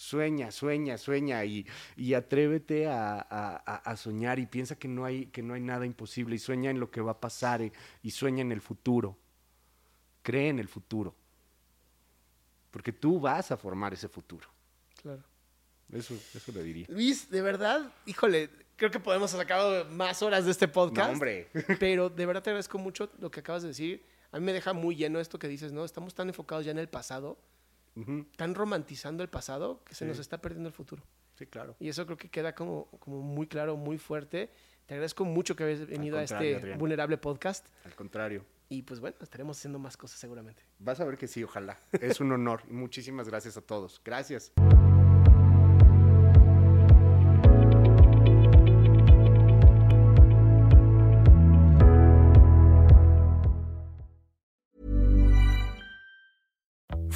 Sueña, 0.00 0.52
sueña, 0.52 0.96
sueña 0.96 1.44
y, 1.44 1.66
y 1.96 2.14
atrévete 2.14 2.86
a, 2.86 3.18
a- 3.18 3.56
a- 3.84 3.96
soñar 3.96 4.38
y 4.38 4.46
piensa 4.46 4.76
que 4.78 4.86
no, 4.86 5.04
hay, 5.04 5.26
que 5.26 5.42
no 5.42 5.54
hay 5.54 5.60
nada 5.60 5.84
imposible 5.86 6.36
y 6.36 6.38
sueña 6.38 6.70
en 6.70 6.78
lo 6.78 6.88
que 6.88 7.00
va 7.00 7.10
a 7.10 7.20
pasar 7.20 7.62
eh, 7.62 7.72
y 8.04 8.12
sueña 8.12 8.42
en 8.42 8.52
el 8.52 8.60
futuro. 8.60 9.18
Cree 10.22 10.50
en 10.50 10.60
el 10.60 10.68
futuro. 10.68 11.16
Porque 12.70 12.92
tú 12.92 13.18
vas 13.18 13.50
a 13.50 13.56
formar 13.56 13.92
ese 13.92 14.08
futuro. 14.08 14.48
Claro. 15.02 15.24
Eso, 15.92 16.14
eso 16.32 16.52
le 16.52 16.62
diría. 16.62 16.86
Luis, 16.90 17.28
de 17.28 17.42
verdad, 17.42 17.92
híjole, 18.06 18.50
creo 18.76 18.92
que 18.92 19.00
podemos 19.00 19.32
sacado 19.32 19.84
más 19.86 20.22
horas 20.22 20.44
de 20.44 20.52
este 20.52 20.68
podcast. 20.68 21.08
No, 21.08 21.12
hombre. 21.14 21.48
Pero 21.80 22.08
de 22.08 22.24
verdad 22.24 22.44
te 22.44 22.50
agradezco 22.50 22.78
mucho 22.78 23.10
lo 23.18 23.32
que 23.32 23.40
acabas 23.40 23.62
de 23.62 23.68
decir. 23.70 24.04
A 24.30 24.38
mí 24.38 24.44
me 24.46 24.52
deja 24.52 24.72
muy 24.74 24.94
lleno 24.94 25.18
esto 25.18 25.40
que 25.40 25.48
dices, 25.48 25.72
¿no? 25.72 25.84
Estamos 25.84 26.14
tan 26.14 26.28
enfocados 26.28 26.64
ya 26.64 26.70
en 26.70 26.78
el 26.78 26.88
pasado, 26.88 27.36
Tan 28.36 28.54
romantizando 28.54 29.22
el 29.22 29.28
pasado, 29.28 29.82
que 29.84 29.94
se 29.94 30.04
Sí. 30.04 30.08
nos 30.08 30.18
está 30.18 30.40
perdiendo 30.40 30.68
el 30.68 30.74
futuro. 30.74 31.02
Sí, 31.36 31.46
claro. 31.46 31.76
Y 31.78 31.88
eso 31.88 32.04
creo 32.04 32.16
que 32.18 32.28
queda 32.30 32.54
como, 32.54 32.86
como 32.98 33.22
muy 33.22 33.46
claro, 33.46 33.76
muy 33.76 33.98
fuerte. 33.98 34.50
Te 34.86 34.94
agradezco 34.94 35.24
mucho 35.24 35.54
que 35.54 35.64
hayas 35.64 35.86
venido 35.86 36.18
a 36.18 36.22
este 36.22 36.56
Adrián. 36.56 36.78
vulnerable 36.78 37.16
podcast. 37.18 37.66
Al 37.84 37.94
contrario. 37.94 38.44
Y 38.70 38.82
pues 38.82 39.00
bueno, 39.00 39.16
estaremos 39.20 39.56
haciendo 39.58 39.78
más 39.78 39.96
cosas 39.96 40.18
seguramente. 40.18 40.62
Vas 40.78 41.00
a 41.00 41.04
ver 41.04 41.16
que 41.16 41.26
sí, 41.28 41.42
ojalá. 41.44 41.78
Es 41.92 42.20
un 42.20 42.32
honor. 42.32 42.62
Muchísimas 42.70 43.28
gracias 43.28 43.56
a 43.56 43.60
todos. 43.62 44.00
Gracias. 44.04 44.52